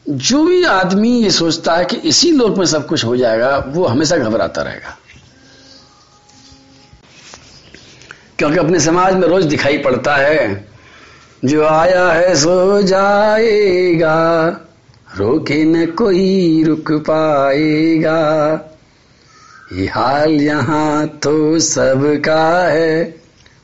जो 0.06 0.44
भी 0.44 0.64
आदमी 0.64 1.22
ये 1.22 1.30
सोचता 1.30 1.74
है 1.74 1.84
कि 1.84 1.96
इसी 1.96 2.32
लोक 2.32 2.58
में 2.58 2.66
सब 2.66 2.86
कुछ 2.86 3.04
हो 3.04 3.16
जाएगा, 3.16 3.56
वो 3.58 3.84
हमेशा 3.84 4.16
घबराता 4.16 4.62
रहेगा। 4.62 4.98
क्योंकि 8.38 8.56
अपने 8.56 8.80
समाज 8.80 9.14
में 9.14 9.28
रोज 9.28 9.44
दिखाई 9.44 9.78
पड़ता 9.78 10.16
है। 10.16 10.68
जो 11.44 11.64
आया 11.64 12.12
है 12.12 12.36
सो 12.36 12.82
जाएगा, 12.82 14.46
रोके 15.16 15.64
न 15.64 15.86
कोई 15.86 16.64
रुक 16.64 16.92
पाएगा। 16.92 18.20
ये 19.72 19.86
हाल 19.86 20.30
यहाँ 20.30 21.06
तो 21.06 21.58
सबका 21.58 22.68
है, 22.68 23.14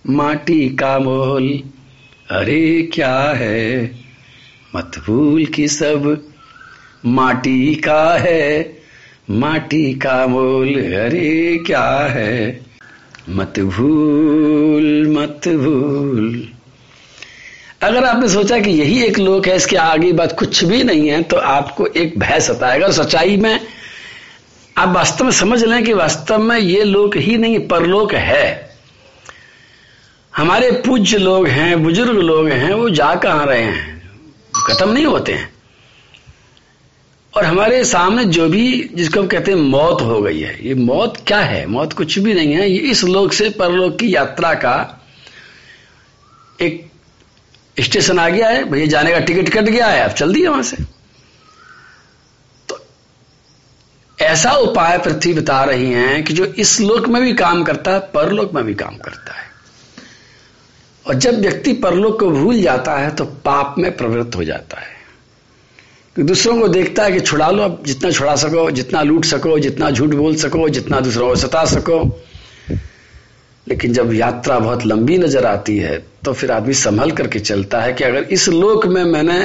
माटी 0.09 0.69
का 0.69 0.99
मोल, 0.99 1.63
अरे 2.31 2.91
क्या 2.95 3.19
है? 3.19 3.93
मत 4.77 4.93
भूल 5.07 5.45
की 5.45 5.69
सब 5.69 6.25
माटी 7.07 7.75
का 7.75 8.19
है, 8.19 8.77
माटी 9.31 9.95
का 9.95 10.27
मोल, 10.27 10.75
अरे 10.75 11.63
क्या 11.67 11.89
है? 11.89 12.70
मत 13.31 13.59
भूल 13.61 15.07
मत 15.09 15.49
भूल। 15.49 16.49
अगर 17.83 18.05
आपने 18.05 18.29
सोचा 18.29 18.59
कि 18.59 18.71
यही 18.71 19.03
एक 19.05 19.19
लोक 19.19 19.47
है, 19.47 19.57
इसके 19.57 19.77
आगे 19.77 20.13
बात 20.13 20.39
कुछ 20.39 20.63
भी 20.65 20.83
नहीं 20.85 21.09
है 21.09 21.23
तो 21.23 21.37
आपको 21.37 21.87
एक 21.87 22.19
भय 22.19 22.41
सताएगा। 22.41 22.87
और 22.87 22.93
सच्चाई 22.93 23.37
में 23.37 23.61
आप 24.77 24.89
वास्तव 24.89 25.25
में 25.25 25.33
समझ 25.33 25.63
लें 25.65 25.85
कि 25.85 25.93
वास्तव 25.93 26.39
में 26.39 26.59
ये 26.59 26.85
लोक 26.85 27.17
ही 27.17 27.37
नहीं, 27.37 27.59
परलोक 27.69 28.15
है। 28.15 28.71
हमारे 30.37 30.71
पूज्य 30.87 31.19
लोग 31.19 31.47
हैं, 31.47 31.83
बुज़ुर्ग 31.83 32.19
लोग 32.19 32.49
हैं, 32.49 32.73
वो 32.75 32.91
जा 32.91 33.15
कहाँ 33.15 33.47
रहे 33.47 33.63
हैं? 33.63 34.03
खत्म 34.67 34.91
नहीं 34.91 35.07
होते 35.07 35.33
हैं। 35.33 35.53
और 37.37 37.45
हमारे 37.45 37.85
सामने 37.85 38.25
जो 38.25 38.49
भी, 38.49 38.91
जिसको 38.95 39.21
हम 39.21 39.27
कहते 39.27 39.51
हैं 39.51 39.59
मौत 39.59 40.03
हो 40.03 40.23
गई 40.23 40.41
है, 40.41 40.67
ये 40.67 40.75
मौत 40.75 41.23
क्या 41.27 41.41
है? 41.41 41.67
मौत 41.67 41.93
कुछ 41.93 42.19
भी 42.19 42.35
नहीं 42.35 42.53
है। 42.53 42.71
ये 42.71 42.79
इस 42.79 43.05
लोक 43.05 43.33
से 43.33 43.51
परलोक 43.51 43.99
की 43.99 44.15
यात्रा 44.15 44.55
का 44.55 45.05
एक 46.61 46.91
स्टेशन 47.81 48.19
आ 48.19 48.29
गया 48.29 48.49
है। 48.49 48.65
भैया, 48.65 48.87
जाने 48.87 49.13
का 49.13 49.19
टिकट 49.19 49.49
कट 49.49 49.63
गया 49.63 49.87
है। 49.87 50.05
आप 50.05 50.11
चल 50.11 50.35
दिए 50.35 50.49
वहाँ 50.49 50.63
से? 50.63 50.77
तो 52.69 52.87
ऐसा 54.19 54.53
उपाय 54.53 54.99
पृथ्वी 54.99 55.33
बता 55.33 55.65
रही 55.65 55.93
हैं 55.93 56.25
कि 56.25 56.33
जो 56.33 56.45
इस 56.45 56.81
लोक 56.81 57.09
में 57.09 57.23
भी 57.23 57.33
काम 57.33 57.65
करता 57.65 57.91
है, 57.91 58.01
परलोक 58.01 58.53
में 58.53 58.65
भी 58.65 58.75
काम 58.75 58.97
करता 58.97 59.33
है। 59.33 59.51
और 61.07 61.15
जब 61.15 61.41
व्यक्ति 61.41 61.73
परलोक 61.73 62.21
को 62.21 62.31
भूल 62.31 62.63
जाता 62.63 62.97
है 62.97 63.15
तो 63.15 63.25
पाप 63.25 63.75
में 63.79 63.97
प्रवृत्त 63.97 64.37
हो 64.37 64.45
जाता 64.45 64.81
है। 64.81 65.00
दूसरों 66.23 66.61
को 66.61 66.69
देखता 66.69 67.05
है 67.05 67.13
कि 67.13 67.21
छुड़ा 67.21 67.51
लो, 67.51 67.63
अब 67.63 67.83
जितना 67.87 68.11
छुड़ा 68.11 68.35
सको, 68.37 68.71
जितना 68.71 69.03
लूट 69.03 69.25
सको, 69.25 69.59
जितना 69.59 69.91
झूठ 69.91 70.15
बोल 70.15 70.37
सको, 70.37 70.69
जितना 70.69 71.01
दूसरों 71.01 71.29
को 71.29 71.37
सता 71.37 71.65
सको। 71.67 72.03
लेकिन 73.67 73.93
जब 73.93 74.13
यात्रा 74.15 74.59
बहुत 74.59 74.87
लंबी 74.87 75.17
नज़र 75.19 75.47
आती 75.47 75.77
है 75.79 75.99
तो 76.25 76.33
फिर 76.33 76.51
आदमी 76.53 76.75
संभल 76.75 77.11
करके 77.11 77.39
चलता 77.41 77.81
है 77.81 77.93
कि 77.93 78.05
अगर 78.05 78.23
इस 78.33 78.49
लोक 78.49 78.87
में 78.87 79.03
मैंने 79.05 79.41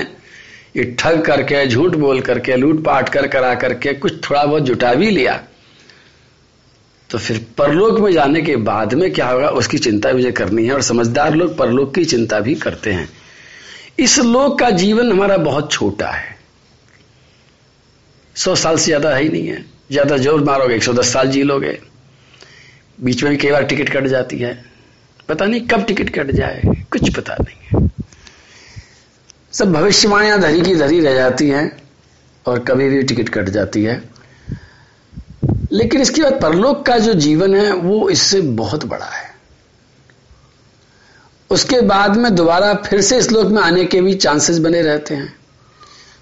ये 0.77 0.84
ठग 1.00 1.22
करके, 1.22 1.65
झूठ 1.67 1.96
बोल 1.96 2.22
करके 2.22 2.55
लूट 2.55 2.84
पाट 2.84 3.10
कर 3.10 3.27
करा 3.27 3.53
करके 3.55 3.94
कुछ 3.94 4.13
थोड़ा 4.29 4.44
बहुत 4.46 4.63
जुटा 4.63 4.94
भी 4.94 5.10
लिया 5.10 5.39
तो 7.10 7.17
फिर 7.17 7.46
परलोक 7.58 8.00
में 8.00 8.12
जाने 8.13 8.41
के 8.41 8.55
बाद 8.55 8.94
में 8.94 9.12
क्या 9.13 9.27
होगा? 9.27 9.50
उसकी 9.50 9.77
चिंता 9.77 10.12
मुझे 10.13 10.32
करनी 10.32 10.65
है 10.65 10.74
और 10.74 10.82
समझदार 10.82 11.36
लोग 11.36 11.58
परलोक 11.58 11.94
की 11.96 12.05
चिंता 12.05 12.39
भी 12.39 12.55
करते 12.55 12.91
हैं। 12.91 13.10
इस 14.00 14.17
लोक 14.20 14.60
का 14.60 14.70
जीवन 14.70 15.12
हमारा 15.12 15.38
बहुत 15.38 15.72
छोटा 15.72 16.08
है। 16.08 16.35
सौ 18.36 18.56
साल 18.56 18.77
से 18.77 18.86
ज़्यादा 18.86 19.15
है 19.15 19.22
ही 19.24 19.30
नहीं 19.30 19.48
है। 19.48 19.63
ज़्यादा 19.92 20.18
ज़ोर 20.18 20.44
मारोगे, 20.44 20.75
एक 20.75 20.84
सौ 20.84 20.94
दस 20.94 21.13
साल 21.13 21.27
जी 21.27 21.44
लोगे। 21.44 21.77
बीच 23.00 23.24
में 23.24 23.32
भी 23.32 23.38
कई 23.38 23.51
बार 23.51 23.63
टिकट 23.63 23.89
कट 23.89 24.08
जाती 24.08 24.38
है। 24.38 24.54
पता 25.30 25.46
नहीं 25.46 25.62
कब 25.68 25.86
टिकट 25.86 26.10
कट 26.10 26.32
जाए, 26.32 26.62
कुछ 26.92 27.15
पता 27.15 27.36
नहीं 27.36 27.58
है। 27.63 27.89
सब 29.54 29.72
भविष्यवाणियाँ 29.74 30.39
धरी 30.42 30.62
की 30.62 30.75
धरी 30.75 31.00
रह 31.00 31.13
जाती 31.13 31.50
हैं 31.50 31.72
और 32.46 32.60
कभी 32.60 32.89
भी 32.89 33.01
टिकट 33.04 33.30
कट 33.30 33.50
जाती 33.50 33.84
है। 33.84 34.01
लेकिन 35.72 36.01
इसके 36.01 36.22
बाद 36.22 36.39
परलोक 36.42 36.86
का 36.86 36.98
जो 36.98 37.13
जीवन 37.13 37.56
है, 37.56 37.72
वो 37.72 38.10
इससे 38.10 38.42
बहुत 38.42 38.86
बड़ा 38.86 39.06
है। 39.06 39.34
उसके 41.50 41.80
बाद 41.82 42.18
में 42.18 42.34
दोबारा 42.36 42.74
फिर 42.84 43.01
से 43.01 43.18
इस 43.18 43.32
लोक 43.32 43.48
में 43.48 43.62
आने 43.62 43.86
के 43.86 44.01
भी 44.01 44.13
चांसेस 44.13 44.60
बने 44.60 44.82
रहते 44.82 45.15
हैं। 45.15 45.34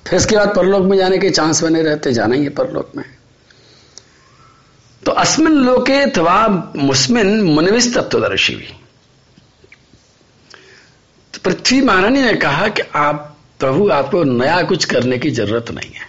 फिर 0.08 0.20
इसके 0.20 0.36
बाद 0.36 0.56
परलोक 0.56 0.84
में 0.84 0.98
जाने 0.98 1.18
के 1.18 1.30
चांस 1.30 1.64
बने 1.64 1.82
रहते, 1.82 2.14
जाना 2.14 2.36
ही 2.36 2.44
है 2.44 2.50
परलोक 2.50 2.92
में। 2.96 3.06
तो 5.06 5.12
अस्मिन 5.12 5.54
लोके 5.54 5.94
अथवा 5.94 6.72
मुस्मिन 6.76 7.42
मुनविस 7.42 7.96
तत्वदर्शी 7.96 8.56
भी। 8.56 8.68
तो 11.34 11.40
पृथ्वी 11.44 11.82
महारानी 11.82 12.22
ने 12.22 12.34
कहा 12.34 12.68
कि 12.68 12.82
आप, 12.96 13.38
प्रभु, 13.60 13.90
आपको 13.90 14.24
नया 14.24 14.64
कुछ 14.64 14.86
करने 14.86 15.18
की 15.18 15.30
ज़रूरत 15.30 15.72
नहीं 15.72 15.92
है। 15.92 16.08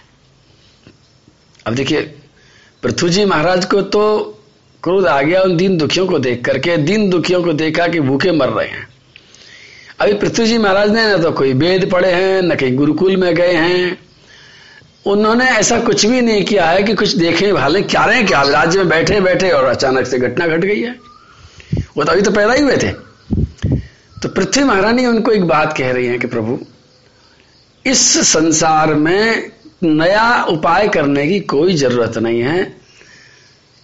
अब 1.67 1.75
देखिए 1.75 2.01
पृथ्वी 2.83 3.09
जी 3.09 3.25
महाराज 3.25 3.65
को 3.65 3.81
तो 3.81 4.31
क्रोध 4.83 5.07
आ 5.07 5.21
गया 5.21 5.41
उन 5.41 5.57
दीन 5.57 5.77
दुखियों 5.77 6.07
को 6.07 6.19
देख 6.19 6.45
करके। 6.45 6.77
दीन 6.77 7.09
दुखियों 7.09 7.43
को 7.43 7.53
देखा 7.53 7.87
कि 7.87 7.99
भूखे 7.99 8.31
मर 8.31 8.49
रहे 8.49 8.67
हैं। 8.67 8.94
अभी 9.99 10.13
पृथ्वी 10.13 10.45
जी 10.45 10.57
महाराज 10.57 10.89
ने 10.91 11.07
ना 11.07 11.17
तो 11.17 11.31
कोई 11.31 11.53
वेद 11.53 11.89
पढ़े 11.91 12.11
हैं, 12.11 12.41
न 12.41 12.55
कहीं 12.55 12.75
गुरुकुल 12.75 13.17
में 13.17 13.35
गए 13.35 13.53
हैं। 13.53 13.97
उन्होंने 15.05 15.45
ऐसा 15.45 15.79
कुछ 15.79 16.05
भी 16.05 16.21
नहीं 16.21 16.43
किया 16.45 16.65
है 16.65 16.83
कि 16.83 16.93
कुछ 16.93 17.15
देखें 17.15 17.53
भाले, 17.53 17.81
क्या 17.81 18.05
रहे 18.05 18.23
क्या 18.23 18.41
राज्य 18.41 18.79
में 18.79 18.89
बैठे 18.89 19.19
बैठे 19.21 19.49
और 19.49 19.63
अचानक 19.63 20.07
से 20.07 20.19
घटना 20.19 20.47
घट 20.47 20.53
गट 20.53 20.65
गई 20.65 20.81
है। 20.81 20.95
वो 21.97 22.03
तो 22.03 22.11
अभी 22.11 22.21
तो 22.21 22.31
पैदा 22.31 22.53
ही 22.53 22.61
हुए 22.61 22.77
थे। 22.77 22.91
तो 24.21 24.29
पृथ्वी 24.29 24.63
महारानी 24.63 25.05
उनको 25.05 25.31
एक 25.31 25.43
बात 25.43 25.77
कह 25.77 25.91
रही 25.91 26.07
है 26.07 26.17
कि 26.17 26.27
प्रभु, 26.27 26.59
इस 27.85 28.01
संसार 28.27 28.93
में 28.93 29.51
नया 29.83 30.43
उपाय 30.43 30.87
करने 30.87 31.27
की 31.27 31.39
कोई 31.39 31.75
ज़रूरत 31.75 32.17
नहीं 32.17 32.41
है। 32.41 32.63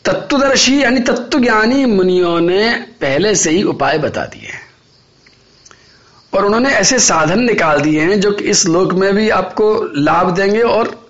तत्वदर्शी 0.05 0.83
यानी 0.83 0.99
तत्वज्ञानी 0.99 1.85
मुनियों 1.85 2.39
ने 2.41 2.71
पहले 3.01 3.35
से 3.35 3.51
ही 3.51 3.63
उपाय 3.63 3.97
बता 3.97 4.25
दिए 4.25 4.49
हैं। 4.49 4.70
और 6.33 6.45
उन्होंने 6.45 6.69
ऐसे 6.69 6.99
साधन 6.99 7.39
निकाल 7.39 7.81
दिए 7.81 8.01
हैं 8.01 8.19
जो 8.19 8.31
कि 8.31 8.43
इस 8.43 8.65
लोक 8.65 8.93
में 8.93 9.15
भी 9.15 9.29
आपको 9.29 9.83
लाभ 9.95 10.35
देंगे 10.35 10.61
और 10.61 11.09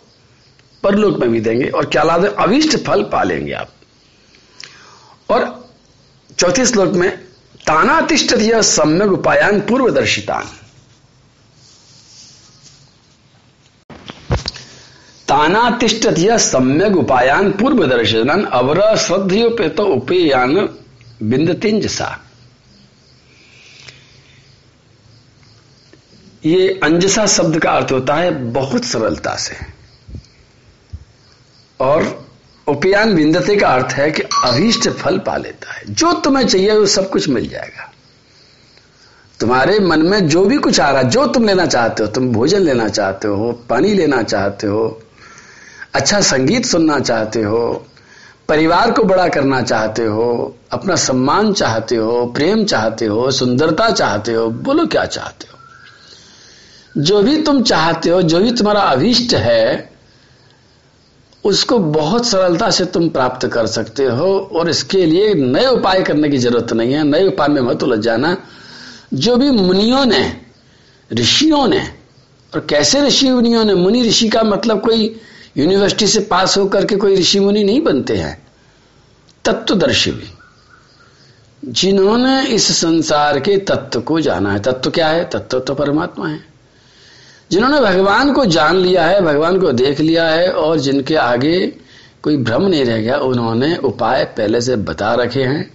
परलोक 0.84 1.20
में 1.20 1.32
भी 1.32 1.40
देंगे। 1.40 1.70
और 1.70 1.86
क्या 1.86 2.04
लाभ 2.04 2.26
है? 2.26 2.36
अविष्ट 2.36 2.78
फल 2.78 3.04
पालेंगे 3.04 3.52
आप। 3.52 3.70
और 5.30 5.70
चौथे 6.40 6.66
श्लोक 6.66 6.94
में 6.94 7.18
तानातिष्ठ 7.68 8.34
यह 8.34 8.62
सम्यक 8.62 9.12
उपायान 9.12 9.62
पूर्वदर्शितान। 9.62 10.44
तानातिष्ठ 15.28 16.08
सम्यक 16.40 16.98
उपायान 16.98 17.52
पूर्व 17.52 17.86
दर्शन 17.86 18.44
अवर 18.44 18.98
श्रद्धयोपेत 18.98 19.80
उपेयान 19.80 20.70
बिंदतिंज 21.24 21.88
ये 26.46 26.80
अंजसा 26.84 27.26
शब्द 27.26 27.60
का 27.60 27.72
अर्थ 27.72 27.92
होता 27.92 28.16
है 28.16 28.32
बहुत 28.32 28.86
सरलता 28.86 29.36
से। 29.36 29.56
और 31.80 32.26
उपयान 32.68 33.14
विंदते 33.14 33.56
का 33.56 33.68
अर्थ 33.68 33.94
है 33.94 34.12
कि 34.12 34.22
अभीष्ट 34.22 34.90
फल 34.90 35.18
पा 35.18 35.38
लेता 35.38 35.74
है। 35.74 35.84
जो 35.90 36.14
तुम्हें 36.14 36.48
चाहिए 36.48 36.78
वो 36.78 36.86
सब 36.86 37.10
कुछ 37.10 37.30
मिल 37.30 37.50
जाएगा। 37.50 37.92
तुम्हारे 39.40 39.80
मन 39.80 40.02
में 40.02 40.28
जो 40.28 40.46
भी 40.46 40.58
कुछ 40.58 40.80
आ 40.80 40.90
रहा 40.90 41.02
है 41.02 41.10
जो 41.10 41.26
तुम 41.28 41.46
लेना 41.46 41.66
चाहते 41.66 42.04
हो, 42.04 42.10
तुम 42.10 42.32
भोजन 42.32 42.60
लेना 42.60 42.88
चाहते 42.88 43.28
हो, 43.28 43.52
पानी 43.70 43.94
लेना 43.94 44.24
चाहते 44.24 44.68
हो 44.68 45.02
अच्छा 45.94 46.22
संगीत 46.22 46.66
सुनना 46.66 47.00
चाहते 47.00 47.42
हो, 47.42 47.86
परिवार 48.48 48.92
को 48.92 49.04
बड़ा 49.04 49.28
करना 49.28 49.62
चाहते 49.62 50.04
हो, 50.04 50.56
अपना 50.72 50.96
सम्मान 50.96 51.54
चाहते 51.54 51.96
हो, 51.96 52.26
प्रेम 52.26 52.66
चाहते 52.66 53.06
हो, 53.06 53.32
सुंदरता 53.32 53.92
चाहते 53.92 54.34
हो, 54.34 54.48
बोलो 54.50 54.86
क्या 54.86 55.06
चाहते 55.06 55.48
हो। 55.52 55.58
जो 56.98 57.22
भी 57.22 57.42
तुम 57.42 57.64
चाहते 57.64 58.10
हो, 58.10 58.22
जो 58.22 58.40
भी 58.40 58.52
तुम्हारा 58.52 58.82
अभिष्ट 58.82 59.34
है, 59.34 59.92
उसको 61.44 61.80
बहुत 61.80 62.26
सरलता 62.26 62.70
से 62.70 62.86
तुम 62.86 63.10
प्राप्त 63.10 63.48
कर 63.48 63.68
सकते 63.68 64.06
हो 64.06 64.50
और 64.56 64.70
इसके 64.70 65.06
लिए 65.06 65.34
नए 65.34 65.66
उपाय 65.66 66.02
करने 66.02 66.30
की 66.30 66.38
ज़रूरत 66.38 66.74
नहीं 66.74 66.94
है। 66.94 67.04
नए 67.04 67.28
उपाय 67.28 67.48
में 67.48 67.62
मत 67.62 67.84
उलझ 67.84 68.00
जाना। 68.00 68.38
जो 69.14 69.36
भी 69.36 69.52
मुनियों 69.52 70.06
ने, 70.06 70.42
ऋषियों 71.14 71.68
ने, 71.68 71.88
और 72.54 72.68
कैसे 72.70 73.02
ऋषि 73.02 73.30
मुनियों 73.30 73.66
ने, 73.66 73.76
मुनि 73.76 74.10
ऋषि 74.10 74.30
का 74.30 74.44
मतलब 74.44 74.82
कोई 74.82 75.22
यूनिवर्सिटी 75.58 76.08
से 76.08 76.20
पास 76.20 76.58
होकर 76.58 76.86
के 76.86 76.96
कोई 76.96 77.16
ऋषि 77.16 77.40
मुनि 77.40 77.64
नहीं 77.64 77.82
बनते 77.82 78.16
हैं। 78.16 78.48
तत्वदर्शी 79.46 80.12
भी। 80.12 80.34
जिन्होंने 81.66 82.48
इस 82.48 82.78
संसार 82.78 83.40
के 83.40 83.58
तत्व 83.58 84.02
को 84.02 84.22
जाना 84.22 84.54
है। 84.54 84.60
तत्व 84.60 84.90
क्या 84.90 85.08
है? 85.08 85.30
तत्व 85.30 85.60
तो 85.60 85.76
परमात्मा 85.76 86.28
है। 86.28 86.51
जिन्होंने 87.52 87.80
भगवान 87.80 88.34
को 88.34 88.46
जान 88.46 88.76
लिया 88.76 89.06
है, 89.06 89.22
भगवान 89.22 89.60
को 89.60 89.72
देख 89.72 90.00
लिया 90.00 90.26
है 90.26 90.52
और 90.52 90.80
जिनके 90.80 91.16
आगे 91.16 91.74
कोई 92.24 92.38
भ्रम 92.38 92.64
नहीं 92.64 92.86
रह 92.86 92.98
गया, 92.98 93.18
उन्होंने 93.18 93.76
उपाय 93.76 94.24
पहले 94.24 94.62
से 94.62 94.76
बता 94.76 95.14
रखे 95.14 95.44
हैं। 95.44 95.74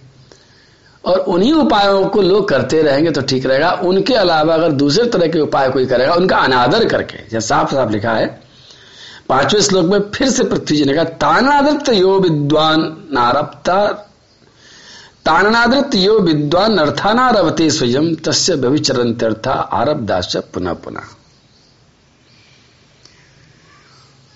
और 1.05 1.19
उन्हीं 1.19 1.53
उपायों 1.53 2.07
को 2.07 2.23
लोग 2.23 2.49
करते 2.49 2.83
रहेंगे 2.83 3.11
तो 3.11 3.21
ठीक 3.21 3.47
रहेगा। 3.47 3.71
उनके 3.71 4.15
अलावा 4.15 4.55
अगर 4.55 4.73
दूसरे 4.73 5.05
तरह 5.05 5.27
के 5.27 5.41
उपाय 5.41 5.71
कोई 5.71 5.87
करेगा, 5.87 6.15
उनका 6.15 6.37
अनादर 6.37 6.85
करके, 6.85 7.19
जैसे 7.31 7.47
साफ़ 7.47 7.75
साफ़ 7.75 7.91
लिखा 7.91 8.13
है, 8.13 8.41
पाँचवें 9.29 9.61
श्लोक 9.61 9.87
में 9.87 10.01
फिर 10.01 10.31
से 10.31 10.45
पृथ्वी 10.45 10.77
जी 10.77 10.85
ने 10.85 10.95
कहा, 10.95 11.05
तानादृत 11.05 11.89
यो 11.89 12.21
विद्वान 12.21 13.07
नारप्ता, 13.13 13.87
तानादृत 15.25 15.91
यो 15.95 16.19
विद्वान 16.19 16.79
अर्थानारवते 16.79 17.71
स्वयं, 17.71 18.15
तस्य 18.15 18.55
व्यविचरंत्यर्था 18.55 19.53
आरब्दाश 19.53 20.37
पुनः 20.37 20.73
पुनः। 20.73 21.01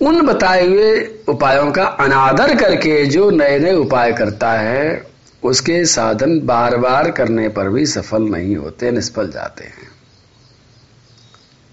उन 0.01 0.21
बताए 0.23 0.67
हुए 0.67 1.01
उपायों 1.29 1.71
का 1.73 1.85
अनादर 1.85 2.55
करके 2.55 3.05
जो 3.07 3.31
नए 3.31 3.59
नए 3.59 3.75
उपाय 3.75 4.13
करता 4.13 4.53
है, 4.53 5.07
उसके 5.43 5.85
साधन 5.85 6.41
बार 6.41 6.77
बार 6.77 7.11
करने 7.11 7.49
पर 7.49 7.69
भी 7.69 7.87
सफल 7.87 8.23
नहीं 8.23 8.57
होते, 8.57 8.91
निष्फल 8.91 9.31
जाते 9.31 9.65
हैं। 9.65 9.89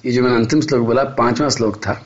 ये 0.05 0.11
जो 0.11 0.23
मैंने 0.23 0.35
अंतिम 0.35 0.61
श्लोक 0.61 0.81
बोला, 0.81 1.03
पांचवा 1.03 1.49
श्लोक 1.49 1.75
था। 1.75 2.01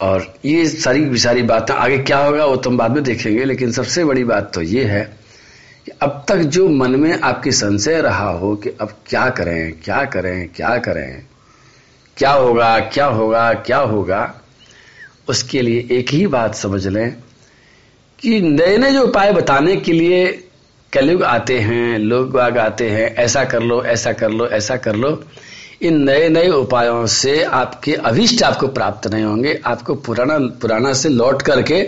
और 0.00 0.34
ये 0.44 0.68
सारी 0.68 1.18
सारी 1.18 1.42
बातें, 1.42 1.74
आगे 1.74 1.98
क्या 1.98 2.18
होगा 2.18 2.44
वो 2.44 2.56
तुम 2.56 2.76
बाद 2.76 2.90
में 2.90 3.02
देखेंगे, 3.04 3.44
लेकिन 3.44 3.72
सबसे 3.72 4.04
बड़ी 4.04 4.24
बात 4.24 4.50
तो 4.54 4.62
ये 4.62 4.84
है 4.84 5.02
कि 5.86 5.92
अब 6.02 6.24
तक 6.28 6.36
जो 6.36 6.68
मन 6.68 7.00
में 7.00 7.20
आपकी 7.20 7.52
संशय 7.52 8.00
रहा 8.00 8.28
हो 8.30 8.54
कि 8.56 8.70
अब 8.80 8.94
क्या 9.06 9.28
करें 9.30 9.72
क्या 9.84 10.04
करें 10.04 10.48
क्या 10.48 10.76
करें 10.78 11.26
क्या 12.16 12.32
होगा 12.32 12.78
क्या 12.80 13.06
होगा 13.06 13.52
क्या 13.54 13.78
होगा? 13.78 14.34
उसके 15.28 15.62
लिए 15.62 15.88
एक 15.90 16.10
ही 16.10 16.26
बात 16.26 16.54
समझ 16.54 16.86
लें 16.86 17.16
कि 18.18 18.40
नए 18.40 18.76
नए 18.78 18.92
जो 18.92 19.02
उपाय 19.02 19.32
बताने 19.32 19.76
के 19.76 19.92
लिए 19.92 20.26
कलयुग 20.92 21.22
आते 21.22 21.58
हैं 21.58 21.98
लोग 21.98 22.30
बाग 22.30 22.58
आते 22.58 22.90
हैं, 22.90 23.14
ऐसा 23.14 23.44
कर 23.44 23.62
लो, 23.62 23.84
ऐसा 23.84 24.12
कर 24.12 24.30
लो, 24.30 24.46
ऐसा 24.46 24.76
कर 24.76 24.96
लो, 24.96 25.24
इन 25.82 26.02
नए 26.02 26.28
नए 26.28 26.48
उपायों 26.48 27.06
से 27.06 27.42
आपके 27.42 27.94
अभिष्ट 27.94 28.42
आपको 28.42 28.68
प्राप्त 28.68 29.06
नहीं 29.06 29.24
होंगे, 29.24 29.60
आपको 29.66 29.94
पुराना 29.94 30.38
पुराना 30.38 30.92
से 30.92 31.08
लौट 31.08 31.42
करके 31.42 31.82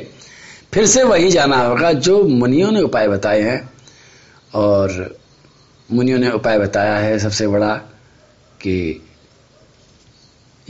फिर 0.75 0.87
से 0.87 1.03
वही 1.03 1.31
जाना 1.31 1.57
होगा, 1.57 1.93
जो 1.93 2.23
मुनियों 2.25 2.73
ने 2.73 2.81
उपाय 2.81 3.09
बताए 3.09 3.41
हैं। 3.41 3.71
और 4.55 5.19
मुनियों 5.93 6.19
ने 6.19 6.31
उपाय 6.31 6.59
बताया 6.59 6.97
है 6.97 7.19
सबसे 7.19 7.47
बड़ा 7.47 7.75
कि 8.61 9.03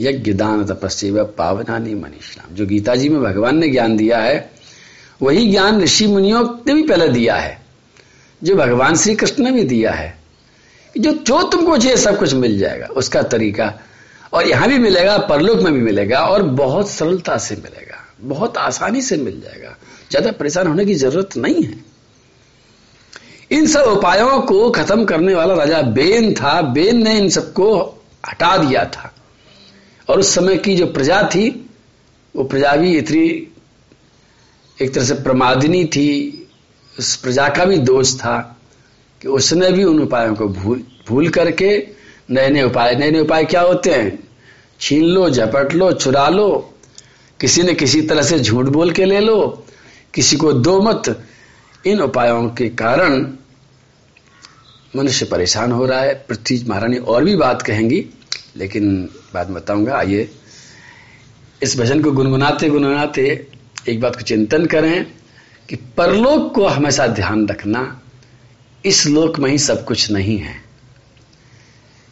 यज्ञ 0.01 0.33
दान 0.33 0.65
तपस्या 0.65 1.23
पावनानी 1.23 1.95
मनीषणाम 1.95 2.55
जो 2.55 2.65
गीता 2.65 2.95
जी 2.95 3.09
में 3.09 3.21
भगवान 3.21 3.57
ने 3.57 3.69
ज्ञान 3.69 3.97
दिया 3.97 4.19
है, 4.19 4.51
वही 5.21 5.51
ज्ञान 5.51 5.81
ऋषि 5.81 6.07
मुनियों 6.07 6.43
ने 6.67 6.73
भी 6.73 6.83
पहले 6.83 7.07
दिया 7.07 7.35
है। 7.35 7.65
जो 8.43 8.55
भगवान 8.55 8.95
श्री 8.95 9.15
कृष्ण 9.15 9.43
ने 9.43 9.51
भी 9.51 9.63
दिया 9.63 9.91
है। 9.91 10.19
जो 10.97 11.11
जो 11.11 11.43
तुमको 11.43 11.77
चाहिए 11.77 11.97
सब 11.97 12.19
कुछ 12.19 12.33
मिल 12.33 12.59
जाएगा, 12.59 12.85
उसका 12.85 13.21
तरीका। 13.21 13.73
और 14.33 14.47
यहाँ 14.47 14.67
भी 14.67 14.77
मिलेगा, 14.77 15.17
परलोक 15.17 15.59
में 15.59 15.73
भी 15.73 15.81
मिलेगा, 15.81 16.19
और 16.19 16.43
बहुत 16.43 16.89
सरलता 16.89 17.37
से 17.37 17.55
मिलेगा, 17.55 17.97
बहुत 18.21 18.57
आसानी 18.57 19.01
से 19.01 19.17
मिल 19.17 19.41
जाएगा। 19.41 19.75
ज़्यादा 20.11 20.31
परेशान 20.31 20.67
होने 20.67 20.85
की 20.85 20.95
ज़रूरत 20.95 21.37
नहीं 21.37 21.63
है। 21.63 21.83
इन 23.51 23.67
सब 23.67 23.81
उपायों 23.81 24.41
को 24.41 24.69
खत्म 24.69 25.05
करने 25.05 25.33
वाला 25.33 25.53
राजा 25.53 25.81
बेन 25.81 26.33
था। 26.33 26.61
बेन 26.61 27.03
ने 27.03 27.17
इन 27.17 27.29
सबको 27.29 27.75
हटा 28.29 28.57
दिया 28.57 28.85
था। 28.85 29.11
और 30.09 30.19
उस 30.19 30.35
समय 30.35 30.57
की 30.57 30.75
जो 30.75 30.85
प्रजा 30.87 31.29
थी, 31.35 31.69
वो 32.35 32.43
प्रजा 32.43 32.75
भी 32.75 32.97
इतनी, 32.97 33.53
एक 34.81 34.93
तरह 34.93 35.03
से 35.03 35.13
प्रमादिनी 35.13 35.85
थी। 35.85 36.07
उस 36.99 37.15
प्रजा 37.15 37.49
का 37.49 37.65
भी 37.65 37.77
दोष 37.77 38.15
था 38.15 38.57
कि 39.21 39.27
उसने 39.27 39.71
भी 39.71 39.83
उन 39.83 39.99
उपायों 39.99 40.35
को 40.35 40.47
भूल 40.47 40.83
भूल 41.07 41.29
करके 41.29 41.87
नए 42.29 42.49
नए 42.49 42.63
उपाय 42.63 42.95
नए 42.95 43.11
नए 43.11 43.19
उपाय 43.19 43.45
क्या 43.45 43.61
होते 43.61 43.89
हैं? 43.89 44.29
छीन 44.79 45.03
लो, 45.03 45.29
झपट 45.29 45.73
लो, 45.73 45.91
चुरा 45.91 46.29
लो, 46.29 46.73
किसी 47.41 47.63
ने 47.63 47.73
किसी 47.73 48.01
तरह 48.01 48.21
से 48.21 48.39
झूठ 48.39 48.65
बोल 48.65 48.91
के 48.91 49.05
ले 49.05 49.19
लो, 49.19 49.65
किसी 50.13 50.35
को 50.35 50.53
दो 50.53 50.81
मत। 50.81 51.23
इन 51.85 51.99
उपायों 51.99 52.49
के 52.49 52.69
कारण 52.69 53.33
मनुष्य 54.95 55.25
परेशान 55.25 55.71
हो 55.71 55.85
रहा 55.85 55.99
है। 55.99 56.25
पृथ्वी 56.29 56.65
महारानी 56.67 56.97
और 56.97 57.23
भी 57.23 57.35
बात 57.35 57.61
कहेंगी, 57.61 58.05
लेकिन 58.55 59.09
बाद 59.35 59.49
बताऊँगा, 59.49 59.97
आइए। 59.97 60.29
इस 61.63 61.79
भजन 61.79 62.01
को 62.01 62.11
गुनगुनाते 62.11 62.69
गुनगुनाते 62.69 63.47
एक 63.89 64.01
बात 64.01 64.15
को 64.15 64.21
चिंतन 64.21 64.65
करें 64.65 65.05
कि 65.69 65.75
परलोक 65.75 66.53
को 66.55 66.67
हमेशा 66.67 67.07
ध्यान 67.07 67.47
रखना 67.47 68.01
इस 68.85 69.05
लोक 69.07 69.39
में 69.39 69.49
ही 69.51 69.57
सब 69.57 69.85
कुछ 69.85 70.11
नहीं 70.11 70.37
है। 70.37 70.55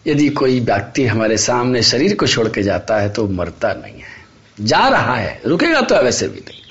यदि 0.07 0.29
कोई 0.29 0.59
व्यक्ति 0.59 1.05
हमारे 1.05 1.37
सामने 1.37 1.81
शरीर 1.83 2.15
को 2.15 2.27
छोड़ 2.27 2.47
के 2.47 2.63
जाता 2.63 2.97
है 2.97 3.09
तो 3.09 3.27
मरता 3.27 3.73
नहीं 3.73 3.99
है। 3.99 4.23
जा 4.59 4.87
रहा 4.87 5.15
है, 5.15 5.41
रुकेगा 5.45 5.81
तो 5.81 5.95
वैसे 5.95 6.27
भी 6.27 6.39
नहीं। 6.39 6.61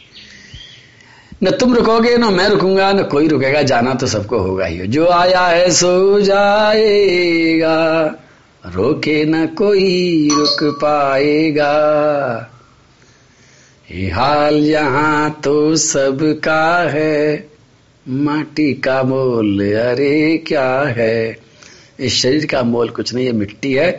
न 1.43 1.51
तुम 1.51 1.75
रुकोगे, 1.75 2.17
न 2.17 2.25
मैं 2.25 2.49
रुकूँगा, 2.49 2.93
न 2.93 3.03
कोई 3.03 3.29
रुकेगा, 3.29 3.63
जाना 3.63 3.95
तो 3.95 4.07
सबको 4.07 4.39
होगा 4.39 4.67
ही। 4.67 4.87
जो 4.87 5.09
आया 5.09 5.47
है 5.47 5.71
सो 5.71 6.21
जाएगा। 6.21 7.75
रोके 8.65 9.25
न 9.25 9.47
कोई 9.47 10.29
रुक 10.33 10.63
पाएगा। 10.75 11.73
ये 13.89 14.11
हाल 14.11 14.55
यहाँ 14.55 15.31
तो 15.45 15.77
सबका 15.77 16.91
है। 16.91 17.49
माटी 18.07 18.73
का 18.75 19.03
मोल, 19.03 19.61
अरे 19.75 20.37
क्या 20.47 20.69
है? 20.97 21.39
इस 22.01 22.15
शरीर 22.15 22.47
का 22.47 22.63
मोल 22.63 22.89
कुछ 22.89 23.15
नहीं 23.15 23.27
है 23.27 23.33
मिट्टी 23.33 23.73
है, 23.73 23.91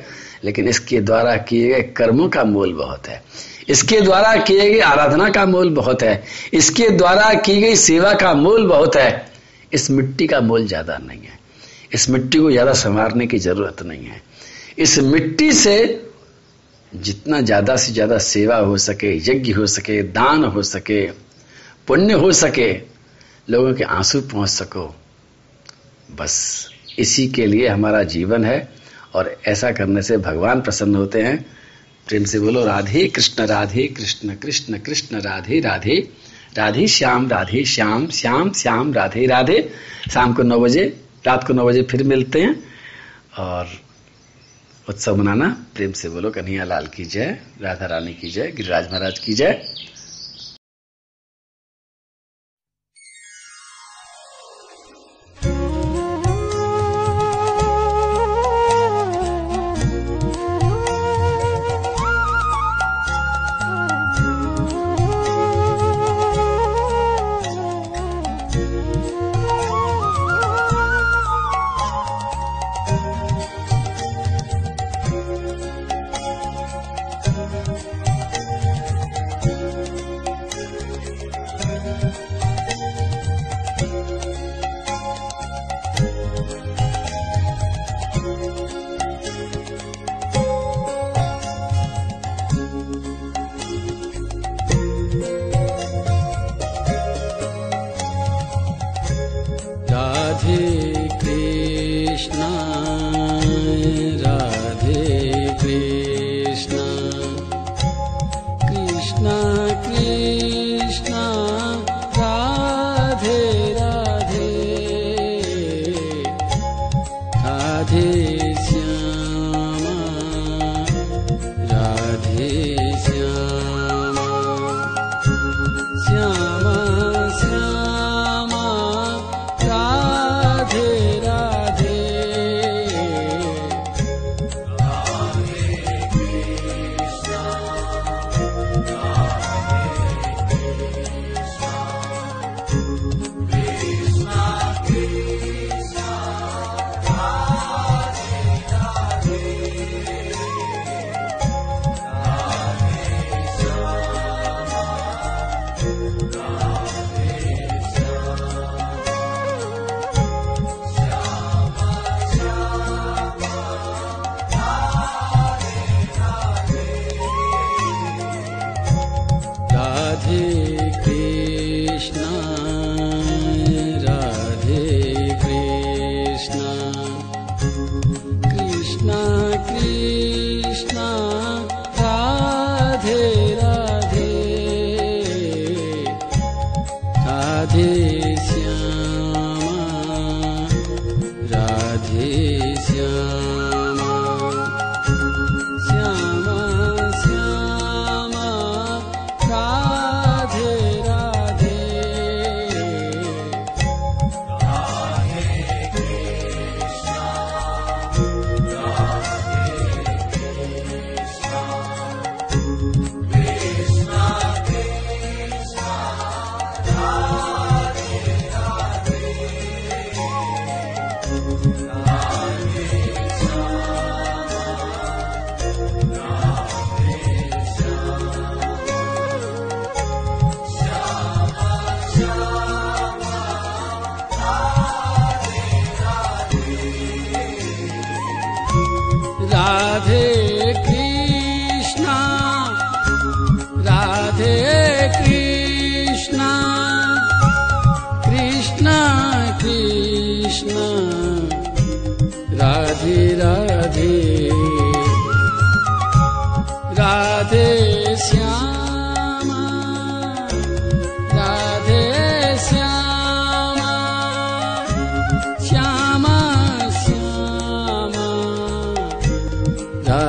लेकिन 0.44 0.68
इसके 0.68 1.02
द्वारा 1.02 1.36
किए 1.38 1.68
गए 1.68 1.82
कर्मों 1.98 2.30
का 2.30 2.44
मोल 2.44 2.74
बहुत 2.74 3.08
है। 3.08 3.22
इसके 3.70 4.02
द्वारा 4.02 4.36
किए 4.36 4.70
गए 4.72 4.80
आराधना 4.80 5.30
का 5.30 5.46
मोल 5.46 5.70
बहुत 5.70 6.04
है। 6.04 6.24
इसके 6.54 6.90
द्वारा 6.90 7.34
की 7.34 7.62
गई 7.62 7.76
सेवा 7.76 8.14
का 8.14 8.34
मोल 8.34 8.68
बहुत 8.68 8.96
है। 8.96 9.32
इस 9.74 9.92
मिट्टी 9.92 10.28
का 10.28 10.42
मोल 10.42 10.68
ज़्यादा 10.68 10.98
नहीं 10.98 11.22
है। 11.22 11.40
इस 11.94 12.10
मिट्टी 12.10 12.38
को 12.38 12.52
ज़्यादा 12.52 12.74
संवारने 12.74 13.28
की 13.28 13.40
ज़रूरत 13.40 13.84
नहीं 13.84 14.06
है। 14.06 14.22
इस 14.78 14.98
मिट्टी 15.00 15.52
से 15.54 15.78
जितना 16.92 17.40
ज़्यादा 17.42 17.76
से 17.76 17.92
ज़्यादा 17.94 18.18
सेवा 18.18 18.56
हो 18.58 18.78
सके, 18.78 19.16
यज्ञ 19.18 19.52
हो 19.52 19.66
सके, 19.66 20.02
दान 20.04 20.44
हो 20.46 20.64
सके, 20.64 21.06
पुण्य 21.88 22.14
हो 22.14 22.32
सके, 22.32 22.72
लोगों 23.48 23.74
के 23.74 23.84
आँसू 23.84 24.22
पहुँच 24.22 24.50
सको। 24.50 24.86
बस 26.10 26.36
इसी 27.00 27.28
के 27.28 27.46
लिए 27.46 27.68
हमारा 27.68 28.04
जीवन 28.04 28.46
है 28.46 28.58
और 29.16 29.36
ऐसा 29.48 29.72
करने 29.72 30.02
से 30.02 30.18
भगवान 30.18 30.62
प्रसन्न 30.62 30.96
होते 30.96 31.22
हैं। 31.22 31.38
प्रेम 32.08 32.24
से 32.24 32.40
बोलो, 32.40 32.66
राधे 32.66 33.08
कृष्ण 33.08 33.46
राधे 33.46 33.88
कृष्ण 33.88 34.36
कृष्ण 34.36 34.78
कृष्ण, 34.80 35.22
राधे 35.22 35.60
राधे 35.60 35.98
राधे 36.58 36.88
श्याम 36.88 37.28
राधे 37.28 37.64
श्याम 37.66 38.08
श्याम 38.10 38.52
श्याम, 38.54 38.94
राधे 38.94 39.26
राधे। 39.26 39.60
शाम 40.14 40.34
को 40.34 40.44
नौ 40.44 40.60
बजे, 40.60 40.84
रात 41.26 41.48
को 41.48 41.54
नौ 41.54 41.66
बजे 41.66 41.82
फिर 41.82 42.04
मिलते 42.04 42.42
हैं 42.42 42.56
और 43.38 43.70
उत्सव 44.90 45.16
मनाना, 45.16 45.66
प्रेम 45.76 45.92
से 45.92 46.10
बोलो, 46.10 46.32
कन्हैया 46.32 46.64
लाल 46.64 46.88
की 46.88 47.06
जय, 47.06 47.40
राधा 47.62 47.86
रानी 47.86 48.14
की 48.14 48.30
जय, 48.30 48.52
गिरिराज 48.52 48.92
महाराज 48.92 49.20
की 49.20 49.34
जय। 49.34 49.66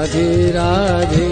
राधे 0.04 0.52
श्यामा 0.52 0.52
राधे। 0.52 1.23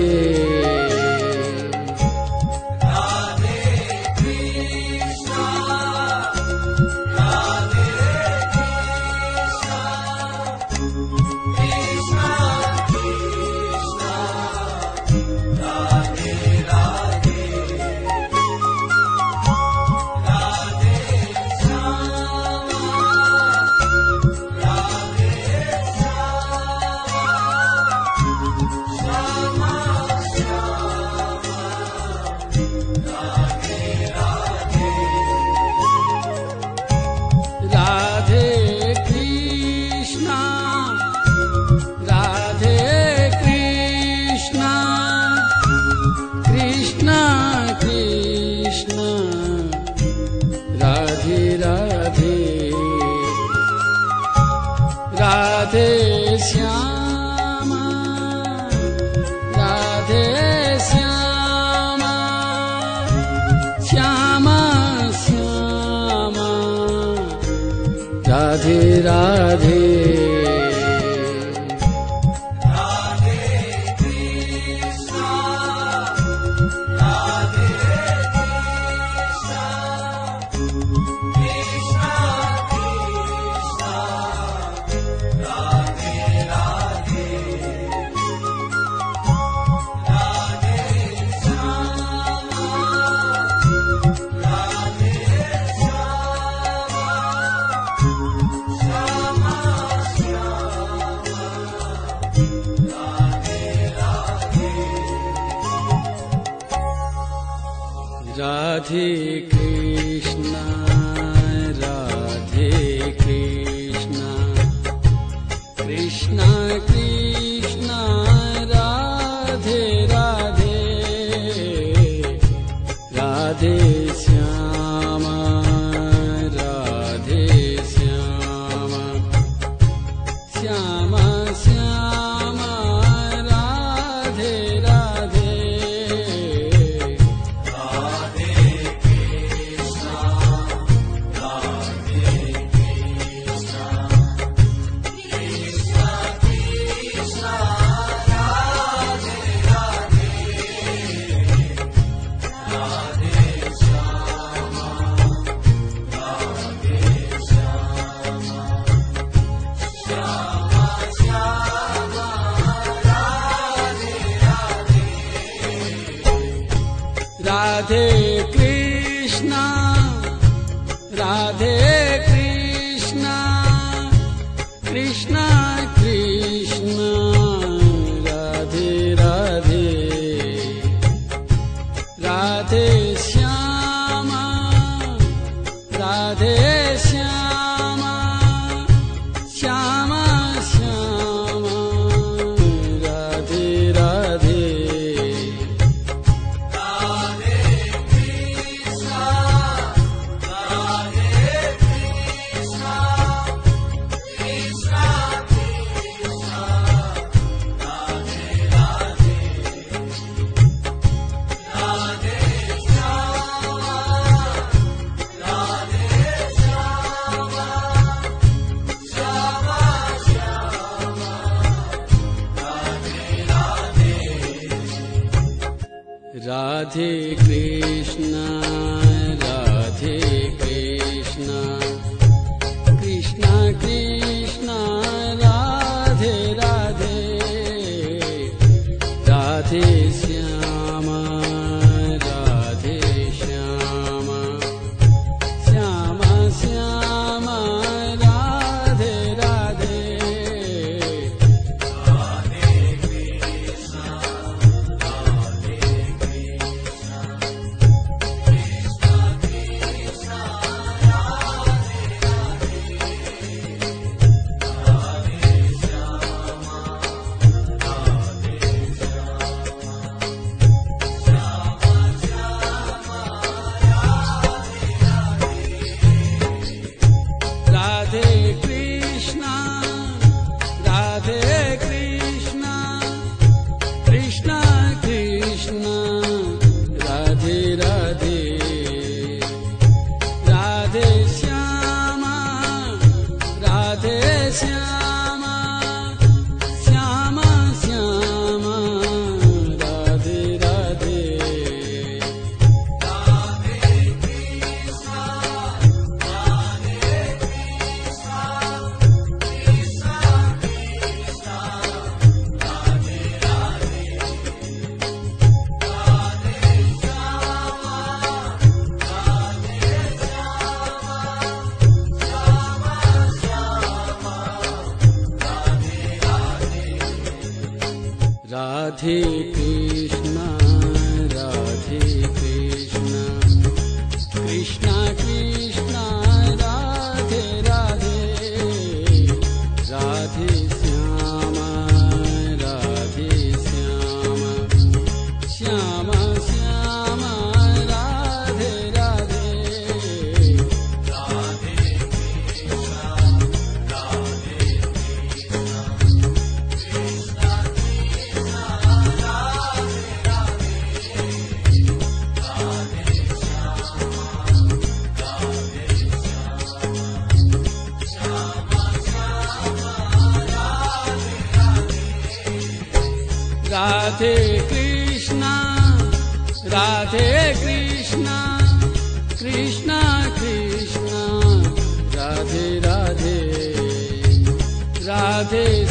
राधे 385.43 385.82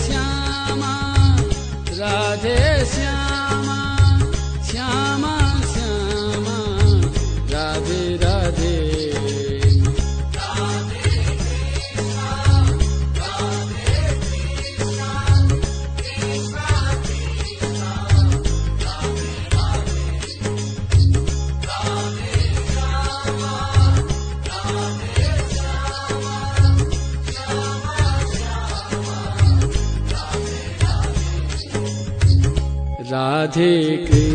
राधे 33.51 33.97
कृष्ण 34.07 34.30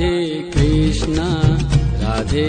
राधे 0.00 0.50
कृष्णा 0.52 1.28
राधे 2.02 2.48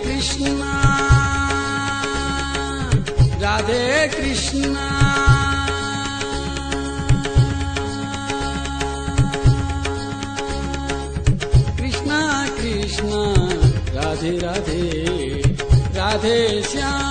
राधे 14.61 15.41
राधे 15.95 15.97
राधे 15.97 16.61
श्यामा। 16.61 17.10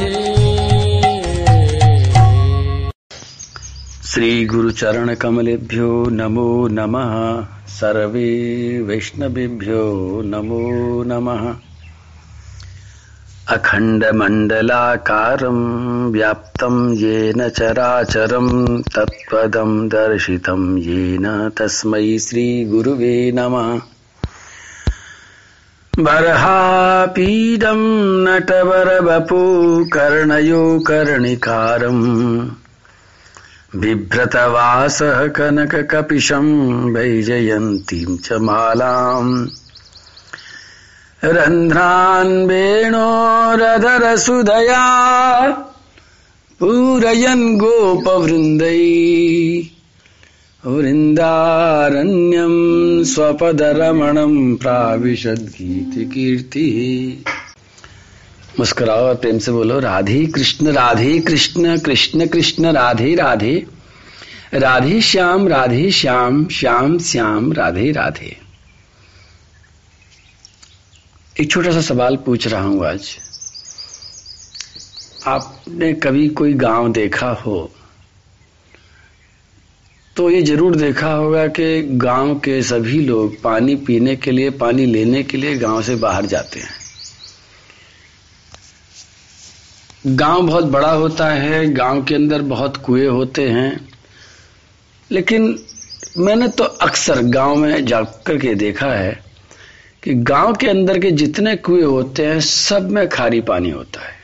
राधे। 0.00 0.44
श्री 4.04 4.46
गुरु 4.46 4.70
चरण 4.70 5.14
कमलेभ्यो 5.14 6.06
नमो 6.10 6.68
नमः। 6.68 7.44
सर्वे 7.68 8.80
वैष्णवेभ्यो 8.82 9.82
नमो 10.24 11.02
नमः। 11.06 11.56
अखण्डमण्डलाकारं 13.56 14.48
व्याप्तं 16.12 16.94
येन 16.94 17.48
चराचरं, 17.48 18.82
तत्पदं 18.82 19.88
दर्शितं 19.88 20.78
येन 20.78 21.50
तस्मै 21.58 22.18
श्रीगुरुवे 22.18 23.32
नमः। 23.32 23.93
बर्हापीडं 25.98 27.76
नटवरवपु 28.24 29.36
कर्णयो 29.84 30.80
कर्णिकारम् 30.80 32.48
बिभ्रतवासः 33.80 35.26
कनककपिशं 35.26 36.74
वैजयन्तीं 36.92 38.18
च 38.18 38.32
मालाम्। 38.32 39.46
रन्ध्रान् 41.24 42.46
वेणोरधरसुदया 42.46 43.38
पूरयन् 46.60 47.58
गोपवृन्दै। 47.58 48.94
वृन्दारण्यं 50.66 52.52
स्वपदरमणं 53.04 54.56
प्राविशद्गीतिकीर्तिः 54.56 55.50
मुस्कुराओ 58.58 59.00
और 59.00 59.14
प्रेम 59.14 59.38
से 59.38 59.52
बोलो, 59.52 59.78
राधे 59.78 60.26
कृष्ण 60.26 60.66
राधे 60.66 61.20
कृष्ण 61.20 61.78
कृष्ण 61.78 62.26
कृष्ण, 62.26 62.72
राधे 62.72 63.14
राधे। 63.14 63.66
राधे 64.54 65.00
श्याम 65.00 65.48
राधे 65.48 65.90
श्याम 65.90 66.48
श्याम 66.48 66.98
श्याम, 66.98 67.52
राधे 67.52 67.92
राधे। 67.92 68.36
एक 71.40 71.50
छोटा 71.50 71.72
सा 71.72 71.80
सवाल 71.80 72.16
पूछ 72.16 72.46
रहा 72.46 72.62
हूँ 72.62 72.86
आज। 72.86 73.16
आपने 75.26 75.92
कभी 75.92 76.28
कोई 76.28 76.52
गाँव 76.52 76.92
देखा 76.92 77.30
हो? 77.30 77.72
तो 80.16 80.30
ये 80.30 80.42
ज़रूर 80.42 80.76
देखा 80.76 81.12
होगा 81.12 81.46
कि 81.46 81.82
गाँव 81.82 82.34
के 82.34 82.62
सभी 82.62 83.00
लोग 83.00 83.42
पानी 83.42 83.76
पीने 83.76 84.16
के 84.16 84.30
लिए, 84.30 84.50
पानी 84.50 84.86
लेने 84.86 85.22
के 85.22 85.36
लिए 85.36 85.56
गाँव 85.56 85.82
से 85.82 85.96
बाहर 85.96 86.26
जाते 86.26 86.60
हैं। 86.60 86.74
गाँव 90.06 90.46
बहुत 90.46 90.64
बड़ा 90.64 90.90
होता 90.90 91.28
है, 91.28 91.66
गाँव 91.66 92.04
के 92.04 92.14
अंदर 92.14 92.42
बहुत 92.42 92.76
कुएँ 92.76 93.06
होते 93.06 93.48
हैं। 93.48 93.88
लेकिन 95.10 95.58
मैंने 96.18 96.48
तो 96.48 96.64
अक्सर 96.64 97.22
गाँव 97.22 97.56
में 97.56 97.84
जाकर 97.86 98.38
के 98.38 98.54
देखा 98.54 98.86
है 98.86 99.24
कि 100.02 100.14
गाँव 100.14 100.54
के 100.54 100.68
अंदर 100.68 100.98
के 100.98 101.10
जितने 101.10 101.56
कुएँ 101.56 101.82
होते 101.82 102.26
हैं, 102.26 102.40
सब 102.40 102.90
में 102.90 103.08
खारी 103.08 103.40
पानी 103.40 103.70
होता 103.70 104.00
है। 104.00 104.14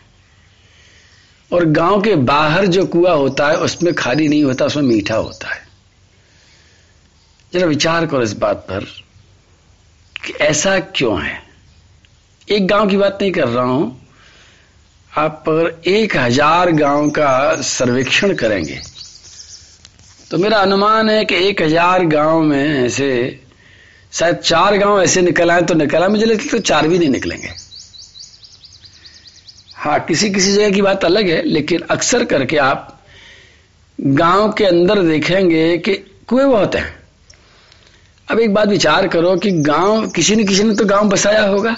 और 1.53 1.65
गाँव 1.65 2.01
के 2.01 2.15
बाहर 2.15 2.67
जो 2.67 2.87
कुआ 2.87 3.13
होता 3.13 3.49
है, 3.49 3.57
उसमें 3.57 3.95
खारी 3.95 4.29
नहीं 4.29 4.45
होता, 4.45 4.65
उसमें 4.65 4.83
मीठा 4.83 5.17
होता 5.17 5.55
है। 5.55 5.70
जरा 7.53 7.67
विचार 7.67 8.07
करो 8.07 8.23
इस 8.23 8.33
बात 8.39 8.57
पर 8.69 8.85
कि 10.17 10.33
ऐसा 10.43 10.79
क्यों 10.81 11.21
है? 11.23 11.39
एक 12.49 12.67
गाँव 12.67 12.89
की 12.89 12.97
बात 12.97 13.19
नहीं 13.23 13.33
कर 13.33 13.49
रहा 13.49 13.65
हूँ। 13.65 13.97
आप 15.13 15.45
अगर 15.49 15.89
एक 15.89 16.17
हज़ार 16.17 16.71
गाँव 16.73 17.09
का 17.11 17.61
सर्वेक्षण 17.63 18.35
करेंगे 18.35 18.79
तो 20.31 20.39
मेरा 20.39 20.59
अनुमान 20.59 21.11
है 21.11 21.25
कि 21.25 21.35
एक 21.47 21.63
हज़ार 21.63 22.05
गाँव 22.07 22.43
में 22.43 22.85
ऐसे, 22.85 23.41
शायद 24.13 24.37
चार 24.37 24.77
गाँव 24.79 25.01
ऐसे 25.03 25.23
निकल 25.23 25.51
आए 25.51 25.63
तो 25.63 25.75
निकला 25.75 26.09
मुझे 26.09 26.25
लगता 26.25 26.51
तो 26.51 26.59
चार 26.61 26.89
भी 26.89 26.99
नहीं 26.99 27.09
निकलेंगे। 27.09 27.51
हाँ 29.77 29.99
किसी 30.01 30.31
किसी 30.31 30.53
जगह 30.53 30.71
की 30.71 30.83
बात 30.83 31.05
अलग 31.05 31.29
है, 31.29 31.43
लेकिन 31.45 31.83
अक्सर 31.91 32.25
करके 32.25 32.57
आप 32.59 32.99
गाँव 33.99 34.53
के 34.53 34.65
अंदर 34.65 35.03
देखेंगे 35.03 35.77
कि 35.79 35.95
कुएँ 36.29 36.47
बहुत 36.47 36.75
हैं। 36.75 37.00
अब 38.31 38.39
एक 38.41 38.53
बात 38.55 38.69
विचार 38.69 39.07
करो 39.09 39.35
कि 39.37 39.51
गाँव, 39.51 40.07
किसी 40.07 40.35
न 40.37 40.45
किसी 40.47 40.63
ने 40.63 40.75
तो 40.75 40.85
गाँव 40.85 41.09
बसाया 41.09 41.43
होगा। 41.43 41.75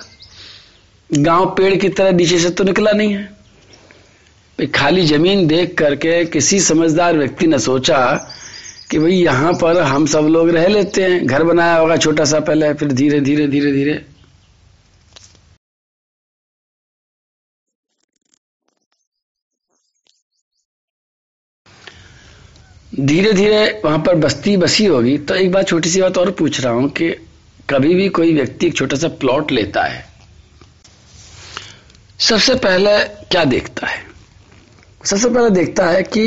गाँव 1.11 1.47
पेड़ 1.47 1.75
की 1.77 1.89
तरह 1.89 2.11
नीचे 2.11 2.39
से 2.39 2.51
तो 2.51 2.65
निकला 2.65 2.91
नहीं 2.93 3.15
है। 3.15 4.67
खाली 4.75 5.03
ज़मीन 5.07 5.47
देख 5.47 5.75
करके 5.79 6.25
किसी 6.25 6.61
समझदार 6.61 7.17
व्यक्ति 7.19 7.47
ने 7.47 7.59
सोचा 7.59 7.99
कि 8.91 8.99
भाई, 8.99 9.13
यहाँ 9.13 9.53
पर 9.53 9.81
हम 9.81 10.07
सब 10.07 10.27
लोग 10.31 10.51
रह 10.51 10.67
लेते 10.67 11.03
हैं। 11.03 11.27
घर 11.27 11.43
बनाया 11.43 11.77
होगा 11.77 11.97
छोटा 11.97 12.25
सा 12.25 12.41
पहले, 12.41 12.73
फिर 12.75 12.93
धीरे 12.93 13.21
धीरे 13.21 13.47
धीरे 13.47 13.73
धीरे। 13.73 13.95
धीरे 22.93 23.32
धीरे 23.32 23.80
वहाँ 23.84 23.99
पर 23.99 24.14
बस्ती 24.14 24.57
बसी 24.57 24.84
होगी 24.84 25.16
तो 25.18 25.34
एक 25.34 25.53
बात 25.53 25.68
छोटी 25.68 25.88
सी 25.88 26.01
बात 26.03 26.18
और 26.18 26.30
पूछ 26.30 26.61
रहा 26.61 26.72
हूँ 26.72 26.88
कि 26.90 27.09
कभी 27.70 27.95
भी 27.95 28.09
कोई 28.09 28.34
व्यक्ति 28.34 28.66
एक 28.66 28.74
छोटा 28.76 28.97
सा 28.97 29.09
प्लॉट 29.09 29.53
लेता 29.53 29.82
है, 29.82 30.05
सबसे 32.20 32.55
पहले 32.55 32.99
क्या 33.30 33.45
देखता 33.45 33.86
है? 33.86 34.03
सबसे 35.05 35.28
पहले 35.28 35.51
देखता 35.51 35.86
है 35.86 36.03
कि 36.03 36.26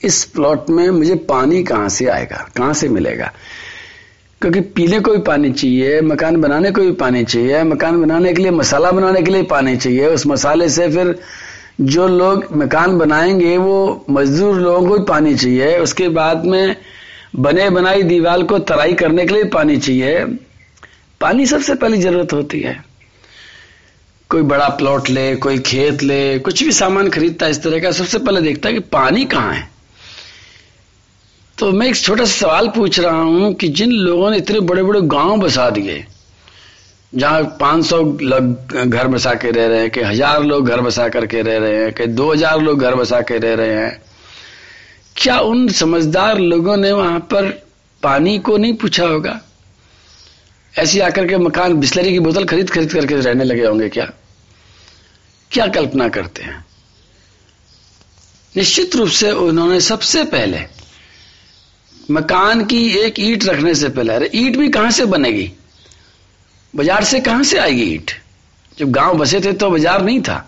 इस 0.00 0.24
प्लॉट 0.24 0.70
में 0.70 0.88
मुझे 0.90 1.14
पानी 1.28 1.62
कहाँ 1.62 1.88
से 1.88 2.06
आएगा, 2.06 2.48
कहाँ 2.56 2.72
से 2.74 2.88
मिलेगा? 2.88 3.32
क्योंकि 4.40 4.60
पीने 4.60 5.00
को 5.00 5.12
भी 5.12 5.18
पानी 5.18 5.52
चाहिए, 5.52 6.00
मकान 6.00 6.36
बनाने 6.36 6.70
को 6.70 6.80
भी 6.80 6.92
पानी 6.92 7.24
चाहिए, 7.24 7.62
मकान 7.62 8.00
बनाने 8.02 8.32
के 8.32 8.42
लिए, 8.42 8.50
मसाला 8.50 8.90
बनाने 8.90 9.22
के 9.22 9.30
लिए 9.30 9.42
पानी 9.42 9.76
चाहिए, 9.76 10.06
उस 10.06 10.26
मसाले 10.26 10.68
से 10.68 10.88
फिर 10.88 11.18
जो 11.80 12.08
लोग 12.08 12.46
मकान 12.52 12.98
बनाएँगे, 12.98 13.56
वो 13.56 14.06
मजदूर 14.10 14.60
लोगों 14.60 14.88
को 14.88 14.98
भी 14.98 15.04
पानी 15.04 15.34
चाहिए। 15.34 15.78
उसके 15.78 16.08
बाद 16.08 16.44
में 16.44 16.76
बने 17.36 17.70
बनाई 17.70 18.02
दीवार 18.02 18.42
को 18.42 18.58
तराई 18.58 18.94
करने 18.94 19.26
के 19.26 19.34
लिए 19.34 19.44
पानी 19.44 19.76
चाहिए। 19.76 20.24
पानी 21.20 21.46
सबसे 21.46 21.74
पहली 21.74 21.98
ज़रूरत 21.98 22.32
होती 22.32 22.60
है। 22.60 22.84
कोई 24.30 24.42
बड़ा 24.42 24.68
प्लॉट 24.68 25.10
ले, 25.10 25.36
कोई 25.36 25.58
खेत 25.58 26.02
ले, 26.02 26.38
कुछ 26.38 26.64
भी 26.64 26.72
सामान 26.72 27.08
खरीदता 27.08 27.46
है, 27.46 27.50
इस 27.50 27.62
तरह 27.62 27.80
का 27.80 27.90
सबसे 27.90 28.18
पहले 28.18 28.40
देखता 28.40 28.68
है 28.68 28.74
कि 28.74 28.80
पानी 28.80 29.24
कहाँ 29.24 29.54
है। 29.54 29.70
तो 31.58 31.72
मैं 31.72 31.86
एक 31.86 31.96
छोटा 31.96 32.24
सा 32.24 32.32
सवाल 32.32 32.68
पूछ 32.68 33.00
रहा 33.00 33.20
हूँ 33.20 33.54
कि 33.54 33.68
जिन 33.68 33.90
लोगों 33.92 34.30
ने 34.30 34.36
इतने 34.36 34.60
बड़े 34.60 34.82
बड़े 34.82 35.00
गाँव 35.00 35.36
बसा 35.36 35.70
दिए 35.70 36.06
जहाँ 37.14 37.42
500 37.60 37.96
लोग 38.22 38.72
घर 38.88 39.08
बसा 39.08 39.34
के 39.34 39.50
रह 39.50 39.66
रहे 39.66 39.80
हैं, 39.80 39.90
कि 39.90 40.00
हज़ार 40.00 40.42
लोग 40.42 40.68
घर 40.68 40.80
बसा 40.80 41.08
करके 41.08 41.42
रह 41.42 41.58
रहे 41.58 41.76
हैं, 41.76 41.92
कि 41.92 42.06
2000 42.06 42.60
लोग 42.60 42.80
घर 42.80 42.94
बसा 42.94 43.20
के 43.20 43.38
रह 43.38 43.54
रहे 43.54 43.74
हैं। 43.74 44.02
क्या 45.16 45.38
उन 45.38 45.68
समझदार 45.68 46.38
लोगों 46.38 46.76
ने 46.76 46.92
वहाँ 46.92 47.20
पर 47.20 47.48
पानी 48.02 48.38
को 48.38 48.56
नहीं 48.56 48.74
पूछा 48.74 49.06
होगा? 49.06 49.40
ऐसी 50.78 51.00
आकर 51.00 51.26
के 51.26 51.36
मकान 51.36 51.74
बिस्लरी 51.74 52.12
की 52.12 52.18
बोतल 52.18 52.44
खरीद 52.44 52.70
खरीद 52.70 52.92
करके 52.92 53.14
रहने 53.14 53.44
लगे 53.44 53.66
होंगे 53.66 53.88
क्या? 53.88 54.10
क्या 55.50 55.66
कल्पना 55.66 56.08
करते 56.08 56.42
हैं? 56.42 56.64
निश्चित 58.56 58.96
रूप 58.96 59.08
से 59.08 59.30
उन्होंने 59.30 59.80
सबसे 59.80 60.24
पहले 60.24 60.60
मकान 62.10 62.64
की 62.64 62.88
एक 62.90 63.14
ईट 63.20 63.44
रखने 63.44 63.74
से 63.74 63.88
पहले, 63.88 64.12
अरे 64.12 64.30
ईट 64.34 64.56
भी 64.56 64.68
कहाँ 64.68 64.90
से 64.90 65.04
बनेगी? 65.04 65.52
बाज़ार 66.74 67.04
से 67.04 67.20
कहाँ 67.20 67.42
से 67.44 67.58
आएगी 67.58 67.82
ईट? 67.84 68.10
जब 68.78 68.90
गाँव 68.90 69.18
बसे 69.18 69.40
थे 69.40 69.52
तो 69.52 69.70
बाज़ार 69.70 70.02
नहीं 70.02 70.20
था। 70.22 70.44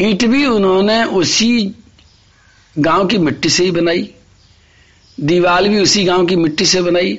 ईट 0.00 0.24
भी 0.24 0.44
उन्होंने 0.46 1.02
उसी 1.04 1.74
गाँव 2.76 3.06
की 3.06 3.18
मिट्टी 3.18 3.48
से 3.48 3.64
ही 3.64 3.70
बनाई। 3.70 4.10
दीवाल 5.18 5.68
भी 5.68 5.80
उसी 5.80 6.04
गाँव 6.04 6.26
की 6.26 6.36
मिट्टी 6.36 6.66
से 6.66 6.82
बनाई। 6.82 7.18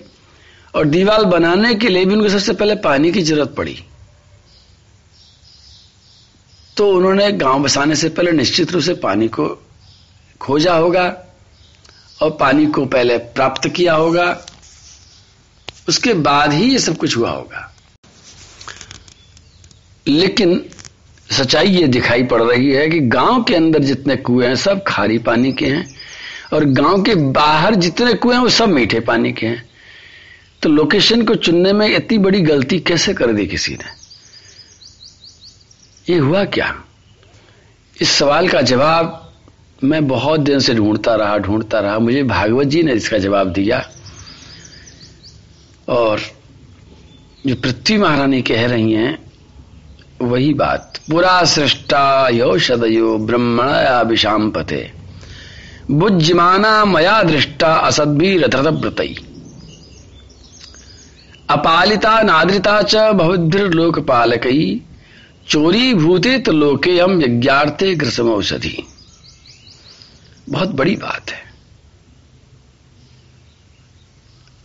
और 0.76 0.86
दीवाल 0.86 1.26
बनाने 1.26 1.74
के 1.76 1.90
लिए 1.90 2.06
भी 2.06 2.14
उनको 2.14 2.30
सबसे 2.30 2.54
पहले 2.54 2.76
पानी 2.76 3.12
की 3.12 3.22
ज़रूरत 3.22 3.54
पड़ी। 3.58 3.84
तो 6.78 6.92
उन्होंने 6.92 7.32
गाँव 7.32 7.64
बसाने 7.64 7.96
से 7.96 8.10
पहले 8.10 8.32
निश्चित 8.32 8.72
रूप 8.72 8.84
से 8.84 8.94
पानी 8.94 9.28
को 9.28 9.48
खोजा 10.42 10.74
होगा 10.74 11.04
और 12.22 12.32
पानी 12.32 12.66
को 12.66 12.86
पहले 12.86 13.18
प्राप्त 13.18 13.68
किया 13.68 13.94
होगा। 13.94 14.30
उसके 15.90 16.14
बाद 16.14 16.54
ही 16.54 16.72
ये 16.72 16.80
सब 16.80 16.98
कुछ 16.98 17.18
हुआ 17.18 17.32
होगा। 17.32 17.71
लेकिन 20.08 20.66
सच्चाई 21.32 21.68
ये 21.68 21.88
दिखाई 21.88 22.24
पड़ 22.24 22.42
रही 22.44 22.72
है 22.72 22.90
कि 22.90 23.00
गाँव 23.00 23.44
के 23.44 23.56
अंदर 23.56 23.80
जितने 23.80 24.16
कुएँ 24.16 24.48
हैं, 24.48 24.56
सब 24.56 24.84
खारी 24.88 25.18
पानी 25.18 25.54
के 25.54 25.66
हैं 25.66 25.96
और 26.54 26.66
गाँव 26.66 27.02
के 27.02 27.16
बाहर 27.16 27.76
जितने 27.76 28.14
कुएँ 28.14 28.36
हैं, 28.36 28.42
वो 28.42 28.50
सब 28.50 28.70
मीठे 28.70 29.00
पानी 29.00 29.32
के 29.32 29.48
हैं। 29.48 29.70
तो 30.62 30.70
लोकेशन 30.70 31.26
को 31.26 31.36
चुनने 31.36 31.74
में 31.74 31.96
इतनी 31.96 32.18
बड़ी 32.18 32.42
गलती 32.42 32.80
कैसे 32.80 33.14
कर 33.14 33.34
दी 33.34 33.48
किसी 33.48 33.74
ने? 33.74 34.02
ये 36.14 36.20
हुआ 36.20 36.44
क्या? 36.46 36.84
इस 38.02 38.10
सवाल 38.10 38.50
का 38.50 38.62
जवाब 38.62 39.18
मैं 39.84 40.08
बहुत 40.08 40.40
दिन 40.40 40.60
से 40.60 40.74
ढूंढता 40.74 41.16
रहा 41.16 41.38
ढूंढता 41.38 41.80
रहा। 41.80 42.00
मुझे 42.00 42.24
भागवत 42.24 42.68
जी 42.68 42.84
ने 42.84 42.94
इसका 42.94 43.18
जवाब 43.18 43.54
दिया 43.54 43.90
और 45.90 46.22
जो 47.48 47.56
पृथ्वी 47.56 47.98
महारानी 47.98 48.42
कह 48.42 48.68
रही 48.68 48.94
हैं 48.94 49.31
वही 50.24 50.54
बात। 50.54 50.98
पुरा 51.10 51.44
सृष्टा 51.46 52.04
यो 52.30 52.58
शदयो 52.60 53.18
ब्रह्मणया 53.18 54.02
विषाम 54.02 54.50
पते 54.52 54.82
बुज्जमाना 55.92 56.74
मया 56.86 57.22
दृष्टा 57.24 57.74
असद्भी 57.80 58.38
रथरथ 58.38 58.80
व्रतई 58.82 59.16
अपालिता 61.50 62.22
नाद्रिता 62.22 62.82
च 62.82 63.12
बहुद्भिर्लोकपालकई 63.16 64.82
चोरी 65.50 65.94
भूते 65.94 66.38
तो 66.40 66.52
लोके 66.52 66.98
हम 67.00 67.22
यज्ञार्थे 67.22 67.94
औषधि 68.32 68.78
बहुत 70.50 70.70
बड़ी 70.72 70.96
बात 70.98 71.30
है। 71.30 71.40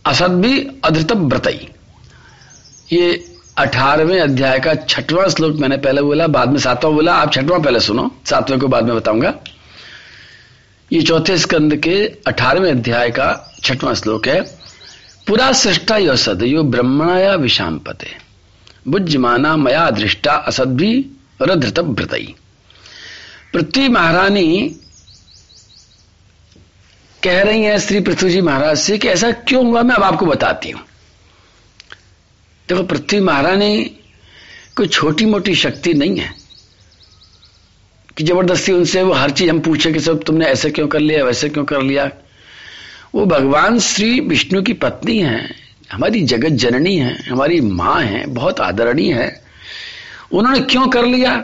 असद 0.05 0.31
भी 0.41 0.59
अधृत 0.83 1.11
व्रतई 1.11 1.67
ये 2.91 3.07
अठारहवें 3.57 4.19
अध्याय 4.19 4.59
का 4.59 4.73
छठवां 4.73 5.29
श्लोक 5.29 5.55
मैंने 5.55 5.77
पहले 5.77 6.01
बोला, 6.01 6.27
बाद 6.27 6.49
में 6.49 6.59
सातवां 6.59 6.93
बोला। 6.93 7.13
आप 7.13 7.31
छठवां 7.33 7.61
पहले 7.61 7.79
सुनो, 7.79 8.11
सातवें 8.25 8.59
को 8.59 8.67
बाद 8.67 8.83
में 8.83 8.95
बताऊँगा। 8.95 9.33
ये 10.91 11.01
चौथे 11.01 11.37
स्कंद 11.37 11.75
के 11.75 11.95
अठारहवें 12.27 12.71
अध्याय 12.71 13.09
का 13.09 13.29
छठवां 13.63 13.93
श्लोक 13.95 14.27
है। 14.27 14.41
पुरा 15.27 15.51
सृष्टा 15.51 15.97
यो 15.97 16.15
सद, 16.15 16.43
यो 16.43 16.63
ब्रह्मणाया 16.63 17.33
विषाम 17.35 17.79
पते 17.79 18.11
बुज्जमाना 18.87 19.55
मया 19.57 19.89
दृष्टा 19.89 20.33
असद 20.47 20.75
भी 20.75 20.91
रधृत 21.41 21.79
व्रतई 21.79 22.35
पृथ्वी 23.53 23.87
महारानी 23.89 24.75
कह 27.23 27.41
रही 27.43 27.63
हैं 27.63 27.79
श्री 27.79 27.99
पृथ्वी 27.99 28.29
जी 28.29 28.41
महाराज 28.41 28.77
से 28.77 28.97
कि 28.97 29.07
ऐसा 29.07 29.31
क्यों 29.31 29.65
हुआ? 29.65 29.81
मैं 29.81 29.95
अब 29.95 30.03
आपको 30.03 30.25
बताती 30.25 30.69
हूँ। 30.69 30.81
देखो, 32.69 32.83
पृथ्वी 32.83 33.19
महारानी 33.19 33.83
कोई 34.75 34.87
छोटी 34.87 35.25
मोटी 35.25 35.55
शक्ति 35.55 35.93
नहीं 35.93 36.17
है। 36.17 36.33
कि 38.17 38.23
ज़बरदस्ती 38.23 38.71
उनसे 38.71 39.03
वो 39.03 39.13
हर 39.13 39.29
चीज़ 39.29 39.49
हम 39.49 39.59
पूछे 39.59 39.91
कि 39.91 39.99
सब 39.99 40.23
तुमने 40.23 40.45
ऐसे 40.45 40.69
क्यों 40.69 40.87
कर 40.87 40.99
लिया, 40.99 41.23
वैसे 41.23 41.49
क्यों 41.49 41.65
कर 41.65 41.81
लिया? 41.81 42.11
वो 43.15 43.25
भगवान 43.25 43.79
श्री 43.79 44.19
विष्णु 44.19 44.61
की 44.61 44.73
पत्नी 44.73 45.19
है, 45.19 45.55
हमारी 45.91 46.21
जगत 46.21 46.49
जननी 46.49 46.97
है, 46.97 47.29
हमारी 47.29 47.61
माँ 47.61 48.01
है, 48.01 48.25
बहुत 48.25 48.59
आदरणीय 48.59 49.13
है। 49.13 49.43
उन्होंने 50.31 50.59
क्यों 50.59 50.87
कर 50.87 51.05
लिया? 51.05 51.43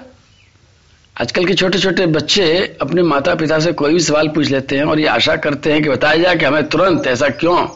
आजकल 1.21 1.45
के 1.45 1.53
छोटे 1.53 1.79
छोटे 1.79 2.05
बच्चे 2.05 2.77
अपने 2.81 3.03
माता 3.03 3.35
पिता 3.35 3.59
से 3.59 3.71
कोई 3.71 3.93
भी 3.93 3.99
सवाल 3.99 4.27
पूछ 4.27 4.47
लेते 4.47 4.75
हैं 4.75 4.83
और 4.83 4.99
ये 4.99 5.07
आशा 5.07 5.35
करते 5.35 5.71
हैं 5.71 5.83
कि 5.83 5.89
बताया 5.89 6.17
जाए 6.17 6.35
कि 6.35 6.45
हमें 6.45 6.69
तुरंत, 6.69 7.07
ऐसा 7.07 7.29
क्यों? 7.29 7.67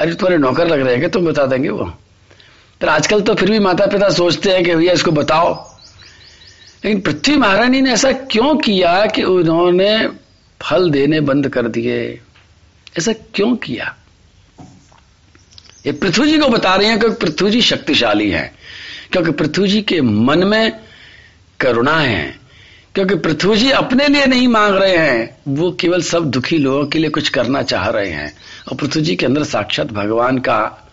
अरे, 0.00 0.14
तुम्हारे 0.14 0.38
नौकर 0.38 0.68
लग 0.68 0.80
रहे 0.80 0.96
हैं 0.96 1.10
तुम 1.10 1.26
बता 1.26 1.46
देंगे 1.46 1.68
वो? 1.68 1.98
पर 2.82 2.88
आजकल 2.88 3.20
तो 3.20 3.34
फिर 3.34 3.50
भी 3.50 3.58
माता 3.58 3.86
पिता 3.86 4.08
सोचते 4.08 4.50
हैं 4.50 4.64
कि 4.64 4.74
भैया 4.74 4.92
इसको 4.92 5.10
बताओ। 5.10 5.78
लेकिन 6.84 7.00
पृथ्वी 7.00 7.36
महारानी 7.36 7.80
ने 7.80 7.92
ऐसा 7.92 8.12
क्यों 8.12 8.56
किया 8.56 9.06
कि 9.06 9.22
उन्होंने 9.22 10.08
फल 10.62 10.90
देने 10.90 11.20
बंद 11.20 11.48
कर 11.48 11.68
दिए? 11.68 12.20
ऐसा 12.98 13.12
क्यों 13.12 13.56
किया? 13.56 13.96
ये 15.86 15.92
पृथ्वी 15.92 16.30
जी 16.30 16.38
को 16.38 16.48
बता 16.48 16.74
रहे 16.74 16.88
हैं 16.88 16.98
क्योंकि 16.98 17.26
पृथ्वी 17.26 17.50
जी 17.50 17.60
शक्तिशाली 17.60 18.30
है, 18.30 18.54
क्योंकि 19.12 19.30
पृथ्वी 19.30 19.68
जी 19.68 19.82
के 19.82 20.00
मन 20.00 20.44
में 20.44 20.72
करुणा 21.60 21.98
है, 21.98 22.38
क्योंकि 22.94 23.14
पृथ्वी 23.14 23.56
जी 23.56 23.70
अपने 23.70 24.08
लिए 24.08 24.26
नहीं 24.26 24.48
मांग 24.48 24.74
रहे 24.74 24.96
हैं, 24.96 25.36
वो 25.48 25.72
केवल 25.72 26.02
सब 26.02 26.30
दुखी 26.30 26.58
लोगों 26.58 26.86
के 26.86 26.98
लिए 26.98 27.10
कुछ 27.10 27.28
करना 27.28 27.62
चाह 27.62 27.88
रहे 27.88 28.10
हैं। 28.10 28.36
और 28.68 28.76
पृथ्वी 28.76 29.02
जी 29.02 29.16
के 29.16 29.26
अंदर 29.26 29.44
साक्षात 29.44 29.86
भगवान 29.86 30.38
का 30.38 30.88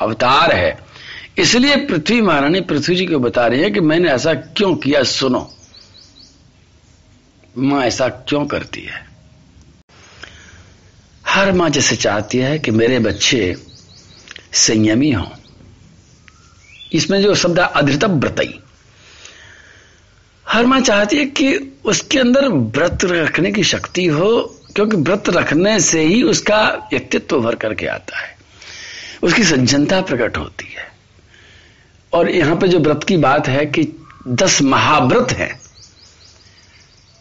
अवतार 0.00 0.52
है। 0.52 0.93
इसलिए 1.38 1.76
पृथ्वी 1.76 2.20
महारानी 2.20 2.60
पृथ्वी 2.60 2.96
जी 2.96 3.06
को 3.06 3.18
बता 3.18 3.46
रही 3.46 3.60
है 3.60 3.70
कि 3.70 3.80
मैंने 3.80 4.10
ऐसा 4.10 4.34
क्यों 4.34 4.76
किया 4.76 5.02
सुनो। 5.02 5.54
माँ 7.58 7.84
ऐसा 7.84 8.08
क्यों 8.08 8.46
करती 8.46 8.80
है? 8.80 9.06
हर 11.26 11.52
माँ 11.52 11.70
जैसे 11.70 11.96
चाहती 11.96 12.38
है 12.38 12.58
कि 12.58 12.70
मेरे 12.70 12.98
बच्चे 12.98 13.56
संयमी 14.52 15.12
हों। 15.12 15.28
इसमें 16.92 17.22
जो 17.22 17.34
शब्द 17.34 17.58
अधृत 17.58 18.04
व्रतई। 18.04 18.60
हर 20.48 20.66
माँ 20.66 20.80
चाहती 20.80 21.16
है 21.16 21.24
कि 21.24 21.78
उसके 21.84 22.18
अंदर 22.18 22.48
व्रत 22.48 22.98
रखने 23.04 23.52
की 23.52 23.64
शक्ति 23.64 24.06
हो, 24.06 24.60
क्योंकि 24.74 24.96
व्रत 24.96 25.24
रखने 25.28 25.80
से 25.80 26.02
ही 26.02 26.22
उसका 26.22 26.70
व्यक्तित्व 26.70 27.40
भर 27.40 27.54
करके 27.54 27.86
आता 27.86 28.18
है। 28.18 28.36
उसकी 29.22 29.44
सज्जनता 29.44 30.00
प्रकट 30.00 30.36
होती 30.36 30.74
है। 30.78 30.93
और 32.14 32.30
यहाँ 32.30 32.56
पे 32.56 32.68
जो 32.68 32.78
व्रत 32.78 33.04
की 33.04 33.16
बात 33.16 33.48
है 33.48 33.66
कि 33.66 33.86
दस 34.28 34.62
महाव्रत 34.62 35.32
है। 35.32 35.60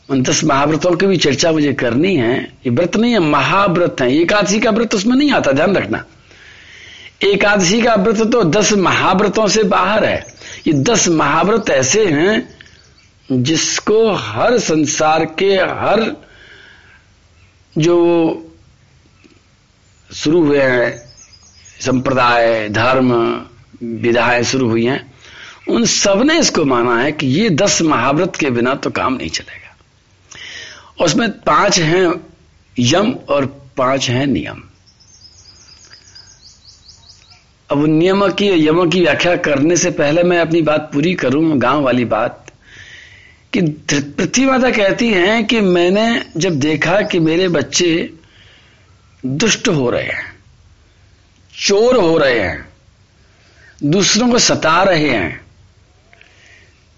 उन 0.10 0.22
दस 0.24 0.44
महाव्रतों 0.44 0.92
की 0.92 1.08
भी 1.08 1.18
चर्चा 1.18 1.52
मुझे 1.52 1.74
करनी 1.74 2.16
है। 2.16 2.34
ये 2.66 2.70
व्रत 2.70 2.96
नहीं 2.96 3.12
है, 3.12 3.20
महाव्रत 3.20 4.02
है। 4.02 4.12
एकादशी 4.16 4.60
का 4.60 4.72
व्रत 4.72 4.96
उसमें 4.96 5.16
नहीं 5.16 5.32
आता, 5.32 5.52
ध्यान 5.52 5.76
रखना। 5.76 6.04
एकादशी 7.24 7.82
का 7.82 7.96
व्रत 7.96 8.22
तो 8.32 8.44
दस 8.44 8.74
महाव्रतों 8.74 9.48
से 9.48 9.64
बाहर 9.64 10.06
है। 10.06 10.26
ये 10.68 10.74
दस 10.74 11.08
महाव्रत 11.08 11.70
ऐसे 11.70 12.06
हैं 12.06 13.44
जिसको 13.44 14.12
हर 14.12 14.58
संसार 14.60 15.26
के 15.40 15.54
हर 15.56 16.16
जो 17.78 17.96
शुरू 20.10 20.46
हुए 20.46 20.62
हैं, 20.62 20.98
संप्रदाय, 21.82 22.70
धर्म 22.70 23.12
विधाएँ 23.84 24.44
शुरू 24.44 24.70
हुई 24.70 24.86
हैं। 24.86 25.14
उन 25.70 25.86
सबने 25.86 26.40
इसको 26.40 26.66
माना 26.66 26.98
है 27.02 27.12
कि 27.12 27.28
ये 27.28 27.50
दस 27.50 27.82
महाव्रत 27.82 28.36
के 28.36 28.50
बिना 28.50 28.76
तो 28.76 28.90
काम 28.90 29.14
नहीं 29.14 29.30
चलेगा। 29.30 31.06
उसमें 31.06 31.30
पाँच 31.32 31.80
हैं 31.80 32.14
यम 32.80 33.12
और 33.30 33.46
पाँच 33.78 34.10
हैं 34.10 34.26
नियम। 34.28 34.64
अब 37.70 37.86
नियम 37.86 38.28
की 38.30 38.68
यम 38.68 38.90
की 38.90 39.02
व्याख्या 39.02 39.36
करने 39.36 39.78
से 39.78 39.92
पहले 39.92 40.24
मैं 40.24 40.40
अपनी 40.40 40.62
बात 40.62 40.90
पूरी 40.94 41.14
करूँ, 41.14 41.58
गाँव 41.58 41.82
वाली 41.82 42.06
बात। 42.06 42.40
कि 43.54 43.62
पृथ्वी 43.62 44.46
माता 44.46 44.70
कहती 44.72 45.10
हैं 45.10 45.46
कि 45.46 45.60
मैंने 45.62 46.26
जब 46.38 46.60
देखा 46.60 47.02
कि 47.02 47.20
मेरे 47.20 47.48
बच्चे 47.48 48.10
दुष्ट 49.26 49.68
हो 49.68 49.90
रहे 49.90 50.04
हैं, 50.04 50.34
चोर 51.54 51.96
हो 51.96 52.18
रहे 52.18 52.40
हैं 52.40 52.73
दूसरों 53.86 54.32
को 54.32 54.40
सता 54.40 54.84
रहे 54.84 55.10
हैं। 55.10 55.46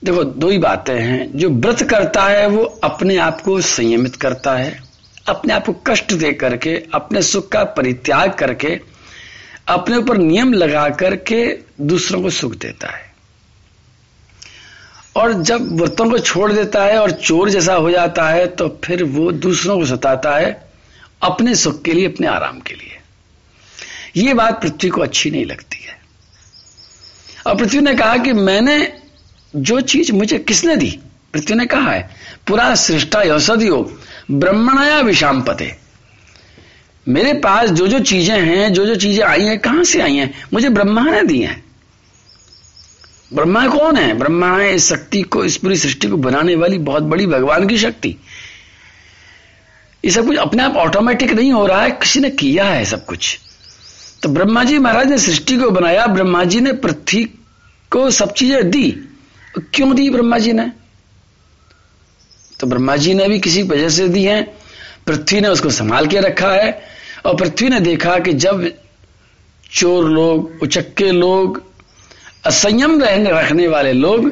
देखो, 0.03 0.23
दो 0.23 0.49
ही 0.49 0.57
बातें 0.57 0.99
हैं। 0.99 1.37
जो 1.37 1.49
व्रत 1.49 1.83
करता 1.83 2.23
है, 2.23 2.47
वो 2.47 2.63
अपने 2.63 3.17
आप 3.17 3.41
को 3.41 3.61
संयमित 3.61 4.15
करता 4.15 4.55
है। 4.55 4.83
अपने 5.27 5.53
आप 5.53 5.65
को 5.65 5.73
कष्ट 5.73 6.13
दे 6.13 6.33
करके, 6.33 6.83
अपने 6.93 7.21
सुख 7.21 7.49
का 7.49 7.63
परित्याग 7.63 8.33
करके, 8.33 8.79
अपने 9.67 9.97
ऊपर 9.97 10.17
नियम 10.17 10.53
लगा 10.53 10.89
करके 10.89 11.57
दूसरों 11.81 12.21
को 12.21 12.29
सुख 12.29 12.51
देता 12.51 12.87
है। 12.87 13.15
और 15.15 15.33
जब 15.33 15.77
व्रतों 15.81 16.09
को 16.09 16.19
छोड़ 16.19 16.53
देता 16.53 16.83
है 16.83 16.97
और 16.97 17.11
चोर 17.11 17.49
जैसा 17.49 17.73
हो 17.73 17.91
जाता 17.91 18.29
है 18.29 18.47
तो 18.47 18.79
फिर 18.83 19.03
वो 19.03 19.31
दूसरों 19.31 19.79
को 19.79 19.85
सताता 19.85 20.35
है, 20.35 20.71
अपने 21.21 21.55
सुख 21.55 21.81
के 21.81 21.93
लिए, 21.93 22.07
अपने 22.07 22.27
आराम 22.27 22.59
के 22.59 22.73
लिए। 22.73 22.99
ये 24.17 24.33
बात 24.33 24.61
पृथ्वी 24.61 24.89
को 24.89 25.01
अच्छी 25.01 25.31
नहीं 25.31 25.45
लगती 25.45 25.83
है। 25.83 26.04
और 27.45 27.55
पृथ्वी 27.55 27.79
ने 27.79 27.93
कहा 27.95 28.17
कि 28.17 28.33
मैंने 28.33 28.77
जो 29.53 29.79
चीज़ 29.81 30.11
मुझे 30.11 30.39
किसने 30.39 30.75
दी? 30.75 30.99
पृथ्वी 31.33 31.55
ने 31.55 31.65
कहा 31.65 31.91
है, 31.91 32.09
पूरा 32.47 32.73
सृष्टा 32.75 33.21
यौषधियो 33.21 33.81
ब्रह्मणाया 34.31 34.99
विषाम 34.99 35.41
पते 35.41 35.75
मेरे 37.07 37.33
पास 37.33 37.69
जो 37.69 37.87
जो 37.87 37.99
चीज़ें 37.99 38.39
हैं 38.39 38.73
जो 38.73 38.85
जो 38.85 38.95
चीज़ें 38.95 39.23
आई 39.25 39.43
हैं, 39.43 39.59
कहाँ 39.59 39.83
से 39.83 40.01
आई 40.01 40.15
हैं? 40.15 40.33
मुझे 40.53 40.69
ब्रह्मा 40.69 41.01
ने 41.01 41.21
दी 41.23 41.41
हैं। 41.41 41.63
ब्रह्मा 43.33 43.67
कौन 43.67 43.95
है? 43.95 44.13
ब्रह्मा 44.13 44.57
है 44.57 44.73
इस 44.75 44.89
शक्ति 44.89 45.21
को, 45.21 45.43
इस 45.45 45.57
पूरी 45.57 45.75
सृष्टि 45.75 46.07
को 46.07 46.17
बनाने 46.17 46.55
वाली 46.55 46.77
बहुत 46.77 47.03
बड़ी 47.03 47.27
भगवान 47.27 47.67
की 47.67 47.77
शक्ति। 47.77 48.15
ये 50.05 50.11
सब 50.11 50.25
कुछ 50.25 50.37
अपने 50.37 50.63
आप 50.63 50.75
ऑटोमेटिक 50.75 51.31
नहीं 51.31 51.51
हो 51.51 51.65
रहा 51.67 51.81
है, 51.81 51.91
किसी 51.91 52.19
ने 52.19 52.29
किया 52.29 52.65
है 52.65 52.85
सब 52.85 53.05
कुछ। 53.05 53.39
तो 54.21 54.29
ब्रह्मा 54.29 54.63
जी 54.63 54.77
महाराज 54.77 55.09
ने 55.09 55.17
सृष्टि 55.17 55.57
को 55.57 55.69
बनाया 55.71 56.05
ब्रह्मा 56.07 56.43
जी 56.43 56.61
ने 56.61 56.71
पृथ्वी 56.73 57.23
को 57.91 58.09
सब 58.11 58.33
चीज़ें 58.33 58.69
दी। 58.71 58.89
क्यों 59.73 59.95
दी 59.95 60.09
ब्रह्मा 60.09 60.37
जी 60.37 60.53
ने? 60.53 60.71
तो 62.59 62.67
ब्रह्मा 62.67 62.95
जी 62.95 63.13
ने 63.13 63.27
भी 63.27 63.39
किसी 63.39 63.63
वजह 63.63 63.89
से 63.89 64.07
दी 64.07 64.23
है। 64.23 64.41
पृथ्वी 65.07 65.41
ने 65.41 65.47
उसको 65.47 65.69
संभाल 65.69 66.07
के 66.07 66.19
रखा 66.19 66.51
है 66.51 66.81
और 67.25 67.35
पृथ्वी 67.35 67.69
ने 67.69 67.79
देखा 67.79 68.17
कि 68.19 68.33
जब 68.33 68.67
चोर 69.71 70.09
लोग, 70.09 70.51
उचक्के 70.63 71.11
लोग, 71.11 71.61
असंयम 72.45 73.01
रहने, 73.01 73.31
रखने 73.31 73.67
वाले 73.67 73.93
लोग 73.93 74.31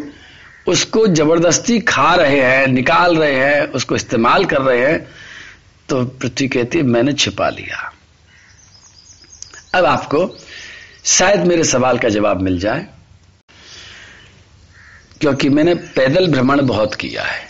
उसको 0.67 1.07
ज़बरदस्ती 1.07 1.79
खा 1.79 2.13
रहे 2.15 2.41
हैं, 2.41 2.67
निकाल 2.67 3.15
रहे 3.17 3.35
हैं, 3.35 3.67
उसको 3.67 3.95
इस्तेमाल 3.95 4.45
कर 4.45 4.61
रहे 4.61 4.79
हैं 4.81 4.99
तो 5.89 6.03
पृथ्वी 6.05 6.47
कहती 6.47 6.77
है, 6.77 6.83
मैंने 6.83 7.13
छिपा 7.13 7.49
लिया। 7.49 7.92
अब 9.73 9.85
आपको 9.85 10.27
शायद 11.07 11.45
मेरे 11.47 11.63
सवाल 11.63 11.97
का 11.97 12.09
जवाब 12.09 12.41
मिल 12.41 12.59
जाए, 12.59 12.85
क्योंकि 15.21 15.49
मैंने 15.49 15.73
पैदल 15.95 16.27
भ्रमण 16.31 16.61
बहुत 16.65 16.95
किया 16.95 17.23
है। 17.23 17.41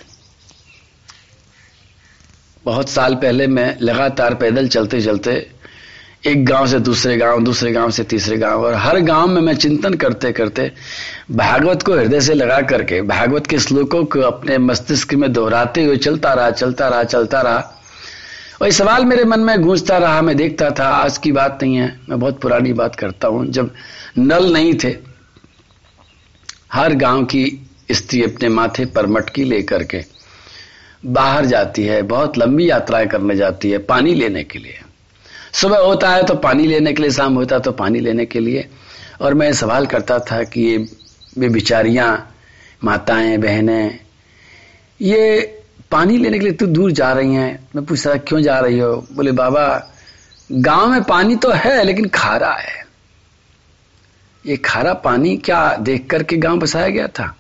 बहुत 2.66 2.90
साल 2.90 3.16
पहले 3.16 3.48
मैं 3.48 3.76
लगातार 3.82 4.34
पैदल 4.36 4.68
चलते 4.68 5.02
चलते 5.02 5.32
एक 6.28 6.46
गाँव 6.46 6.68
से 6.68 6.80
दूसरे 6.80 7.18
गाँव 7.18 7.44
दूसरे 7.44 7.72
गाँव 7.72 7.92
से 7.92 8.04
तीसरे 8.04 8.38
गाँव, 8.38 8.64
और 8.66 8.74
हर 8.74 9.00
गाँव 9.02 9.28
में 9.28 9.42
मैं 9.42 9.56
चिंतन 9.56 9.94
करते 9.94 10.32
करते 10.32 10.72
भागवत 11.32 11.84
को 11.84 11.94
हृदय 11.94 12.22
से 12.22 12.34
लगा 12.34 12.60
करके, 12.62 13.02
भागवत 13.02 13.48
के 13.48 13.60
श्लोकों 13.60 14.04
को 14.06 14.20
अपने 14.22 14.58
मस्तिष्क 14.60 15.14
में 15.14 15.32
दोहराते 15.34 15.84
हुए 15.84 15.98
चलता 15.98 16.34
रहा 16.34 16.52
चलता 16.52 16.88
रहा 16.88 17.04
चलता 17.06 17.42
रहा 17.42 17.70
और 18.64 18.72
सवाल 18.72 19.06
मेरे 19.06 19.24
मन 19.26 19.40
में 19.40 19.62
गूंजता 19.62 19.98
रहा, 19.98 20.22
मैं 20.22 20.38
देखता 20.38 20.70
था, 20.70 20.88
आज 20.88 21.18
की 21.18 21.32
बात 21.32 21.60
नहीं 21.64 21.76
है, 21.76 22.00
मैं 22.10 22.20
बहुत 22.20 22.42
पुरानी 22.42 22.74
बात 22.74 22.96
करता 22.96 23.28
हूँ। 23.28 23.46
जब 23.46 23.74
नल 24.18 24.54
नहीं 24.54 24.74
थे, 24.84 24.98
हर 26.74 26.94
गाँव 26.94 27.26
की 27.26 27.70
स्त्री 27.92 28.24
अपने 28.24 28.50
माथे 28.50 28.86
पर 28.86 29.06
मटकी 29.06 29.44
लेकर 29.44 29.84
के 29.84 30.04
बाहर 31.06 31.46
जाती 31.46 31.84
है, 31.84 32.02
बहुत 32.02 32.38
लंबी 32.38 32.70
यात्राएँ 32.70 33.08
करने 33.08 33.36
जाती 33.36 33.72
है, 33.72 33.78
पानी 33.78 34.14
लेने 34.14 34.44
के 34.44 34.60
लिए। 34.60 34.80
सुबह 35.54 35.78
होता 35.78 36.10
है 36.10 36.24
तो 36.24 36.36
पानी 36.36 36.68
लेने 36.68 36.94
के 36.94 37.02
लिए, 37.02 37.12
शाम 37.12 37.34
होता 37.34 37.56
है 37.56 37.62
तो 37.62 37.72
पानी 37.72 38.00
लेने 38.00 38.26
के 38.26 38.40
लिए। 38.40 38.70
और 39.22 39.34
मैं 39.34 39.54
सवाल 39.54 39.86
करता 39.86 40.20
था 40.20 40.44
कि 40.44 40.62
ये 40.62 40.78
वे 41.38 41.50
बिचारियाँ 41.50 42.36
माताएँ, 42.84 43.38
बहनें, 43.38 44.00
ये 45.02 45.53
पानी 45.94 46.18
लेने 46.18 46.40
के 46.40 46.46
लिए 46.46 46.54
तू 46.54 46.66
दूर 46.66 46.92
जा 46.92 47.12
रही 47.14 47.34
है। 47.34 47.60
मैं 47.76 47.86
पूछ 47.86 48.08
रहा, 48.08 48.16
क्यों 48.18 48.42
जा 48.42 48.60
रही 48.60 48.80
हो? 48.80 48.96
बोले, 49.14 49.32
बाबा, 49.32 49.66
गाँव 50.52 50.88
में 50.88 51.04
पानी 51.04 51.36
तो 51.36 51.52
है, 51.52 51.84
लेकिन 51.84 52.08
खारा 52.08 52.54
है। 52.54 52.82
ये 54.46 54.58
खारा 54.58 54.94
पानी 54.94 55.38
क्या 55.38 55.76
देख 55.76 56.08
करके 56.10 56.38
गाँव 56.38 56.60
बसाया 56.60 56.88
गया 56.88 57.08
था? 57.08 57.36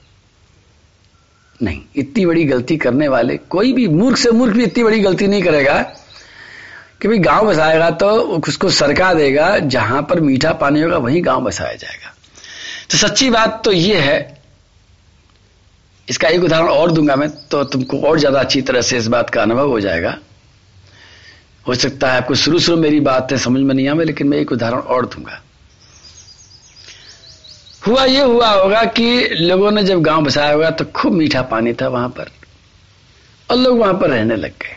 नहीं, 1.61 1.81
इतनी 1.95 2.25
बड़ी 2.25 2.43
गलती 2.45 2.77
करने 2.77 3.07
वाले, 3.07 3.37
कोई 3.37 3.73
भी 3.73 3.87
मूर्ख 3.87 4.17
से 4.17 4.31
मूर्ख 4.31 4.53
भी 4.53 4.63
इतनी 4.63 4.83
बड़ी 4.83 4.99
गलती 4.99 5.27
नहीं 5.27 5.43
करेगा 5.43 5.81
कि 7.01 7.07
भाई 7.07 7.17
गाँव 7.17 7.47
बसाएगा 7.47 7.89
तो 7.89 8.09
उसको 8.47 8.69
सरका 8.69 9.13
देगा, 9.13 9.57
जहाँ 9.59 10.01
पर 10.01 10.19
मीठा 10.21 10.51
पानी 10.53 10.81
होगा, 10.81 10.97
वहीं 10.97 11.25
गाँव 11.25 11.41
बसाया 11.41 11.73
जाएगा। 11.73 12.13
तो 12.91 12.97
सच्ची 12.97 13.29
बात 13.29 13.61
तो 13.65 13.71
ये 13.71 13.99
है 13.99 14.42
इसका 16.07 16.27
एक 16.27 16.43
उदाहरण 16.43 16.67
और 16.67 16.91
दूँगा 16.91 17.15
मैं 17.15 17.29
तो 17.47 17.63
तुमको 17.65 17.99
और 17.99 18.19
ज़्यादा 18.19 18.39
अच्छी 18.39 18.61
तरह 18.61 18.81
से 18.81 18.97
इस 18.97 19.07
बात 19.07 19.29
का 19.29 19.41
अनुभव 19.41 19.69
हो 19.69 19.79
जाएगा। 19.79 20.17
हो 21.65 21.75
सकता 21.75 22.11
है 22.11 22.17
आपको 22.17 22.35
शुरू 22.35 22.59
शुरू 22.59 22.77
मेरी 22.77 22.99
बात 22.99 23.31
है 23.31 23.37
समझ 23.37 23.61
में 23.61 23.73
नहीं 23.73 23.87
आवे 23.89 24.05
लेकिन 24.05 24.27
मैं 24.27 24.37
एक 24.37 24.51
उदाहरण 24.51 24.77
और 24.77 25.05
दूँगा। 25.05 25.39
हुआ 27.87 28.03
ये 28.05 28.21
हुआ 28.21 28.49
होगा 28.49 28.83
कि 28.91 29.27
लोगों 29.31 29.71
ने 29.71 29.83
जब 29.83 30.01
गाँव 30.01 30.23
बसाया 30.23 30.51
होगा 30.53 30.69
तो 30.71 30.85
खूब 30.95 31.13
मीठा 31.13 31.41
पानी 31.43 31.73
था 31.73 31.87
वहाँ 31.87 32.09
पर, 32.09 32.29
और 33.49 33.57
लोग 33.57 33.79
वहाँ 33.79 33.93
पर 33.93 34.09
रहने 34.09 34.35
लग 34.35 34.51
गए। 34.61 34.75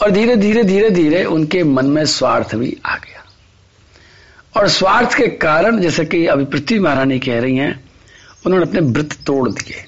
और 0.00 0.10
धीरे 0.10 0.36
धीरे 0.36 0.62
धीरे 0.64 0.90
धीरे 0.90 1.24
उनके 1.26 1.62
मन 1.64 1.86
में 1.86 2.04
स्वार्थ 2.06 2.54
भी 2.54 2.76
आ 2.86 2.96
गया। 2.96 3.24
और 4.54 4.68
स्वार्थ 4.68 5.14
के 5.14 5.26
कारण, 5.28 5.80
जैसे 5.80 6.04
कि 6.04 6.26
अभी 6.26 6.44
पृथ्वी 6.44 6.78
महारानी 6.78 7.18
कह 7.18 7.40
रही 7.40 7.56
हैं 7.56 7.84
उन्होंने 8.46 8.66
अपने 8.66 8.80
व्रत 8.80 9.12
तोड़ 9.26 9.48
दिए। 9.48 9.84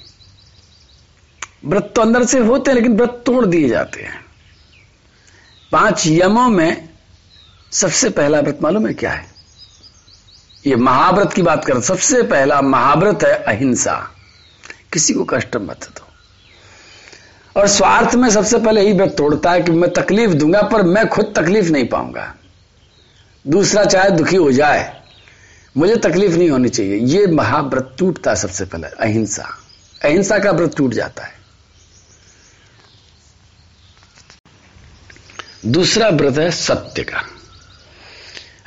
व्रत 1.65 1.93
तो 1.95 2.01
अंदर 2.01 2.25
से 2.25 2.39
होते 2.39 2.71
हैं, 2.71 2.75
लेकिन 2.75 2.97
व्रत 2.97 3.23
तोड़ 3.25 3.45
दिए 3.45 3.69
जाते 3.69 4.01
हैं। 4.01 4.25
पाँच 5.71 6.03
यमों 6.07 6.49
में 6.49 6.89
सबसे 7.71 8.09
पहला 8.09 8.39
व्रत 8.39 8.59
मालूम 8.63 8.87
है 8.87 8.93
क्या 8.93 9.11
है? 9.11 9.25
ये 10.67 10.75
महाव्रत 10.75 11.33
की 11.33 11.41
बात 11.41 11.65
कर, 11.65 11.81
सबसे 11.81 12.23
पहला 12.23 12.61
महाव्रत 12.61 13.19
है 13.23 13.43
अहिंसा। 13.43 14.11
किसी 14.93 15.13
को 15.13 15.23
कष्ट 15.23 15.55
मत 15.55 15.89
दो। 15.97 16.05
और 17.59 17.67
स्वार्थ 17.67 18.15
में 18.15 18.29
सबसे 18.29 18.57
पहले 18.57 18.81
यही 18.81 18.93
व्रत 18.93 19.15
तोड़ता 19.17 19.51
है 19.51 19.61
कि 19.61 19.71
मैं 19.71 19.93
तकलीफ़ 19.93 20.31
दूँगा, 20.31 20.61
पर 20.61 20.83
मैं 20.83 21.07
खुद 21.07 21.33
तकलीफ़ 21.35 21.69
नहीं 21.69 21.87
पाऊँगा। 21.87 22.35
दूसरा 23.47 23.85
चाहे 23.85 24.09
दुखी 24.09 24.35
हो 24.35 24.51
जाए 24.51 24.98
मुझे 25.77 25.95
तकलीफ़ 25.95 26.31
नहीं 26.31 26.49
होनी 26.49 26.69
चाहिए। 26.69 26.95
ये 26.95 27.27
महाव्रत 27.27 27.95
टूटता 27.99 28.29
है 28.29 28.35
सबसे 28.35 28.65
पहले, 28.65 28.87
अहिंसा। 28.87 29.49
अहिंसा 30.03 30.39
का 30.39 30.51
व्रत 30.51 30.77
टूट 30.77 30.93
जाता 30.93 31.23
है। 31.23 31.39
दूसरा 35.65 36.09
व्रत 36.09 36.37
है 36.37 36.51
सत्य 36.51 37.03
का। 37.03 37.17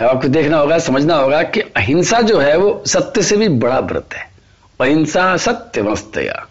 अब 0.00 0.16
आपको 0.16 0.28
देखना 0.28 0.57
होगा, 0.57 0.78
समझना 0.78 1.14
होगा 1.14 1.42
कि 1.42 1.61
अहिंसा 1.61 2.20
जो 2.20 2.38
है, 2.38 2.57
वो 2.57 2.84
सत्य 2.86 3.22
से 3.22 3.36
भी 3.36 3.48
बड़ा 3.48 3.78
व्रत 3.78 4.09
है। 4.12 4.32
अहिंसा 4.80 5.36
सत्य 5.36 5.82
मस्तया। 5.82 6.48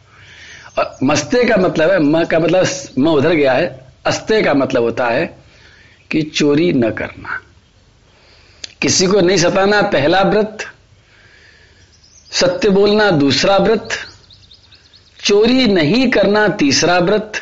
और 0.80 0.97
मस्ते 1.04 1.43
का 1.45 1.58
मतलब 1.58 1.91
है, 1.91 1.99
म 1.99 2.26
का 2.26 2.39
मतलब 2.39 2.68
म 2.99 3.08
उधर 3.08 3.34
गया 3.34 3.54
है, 3.54 3.86
अस्ते 4.06 4.43
का 4.43 4.54
मतलब 4.54 4.84
होता 4.84 5.08
है 5.08 5.38
कि 6.12 6.22
चोरी 6.22 6.74
न 6.74 6.91
करना। 6.91 7.41
किसी 8.82 9.07
को 9.07 9.21
नहीं 9.21 9.38
सताना 9.38 9.82
पहला 9.82 10.21
व्रत, 10.21 10.57
सत्य 12.32 12.69
बोलना 12.69 13.11
दूसरा 13.11 13.57
व्रत, 13.57 13.89
चोरी 15.23 15.67
नहीं 15.67 16.09
करना 16.09 16.47
तीसरा 16.47 16.99
व्रत, 16.99 17.34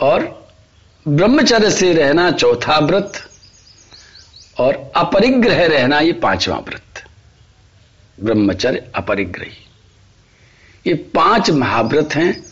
और 0.00 0.48
ब्रह्मचर्य 1.08 1.70
से 1.70 1.94
रहना 1.94 2.30
चौथा 2.30 2.78
व्रत, 2.78 3.12
और 4.58 4.92
अपरिग्रह 4.96 5.66
रहना 5.66 6.00
ये 6.00 6.12
पांचवा 6.12 6.56
व्रत। 6.56 7.04
ब्रह्मचर्य 8.20 8.90
अपरिग्रही। 8.94 9.66
ये 10.86 10.94
पाँच 10.94 11.50
महाव्रत 11.50 12.08
हैं 12.14 12.44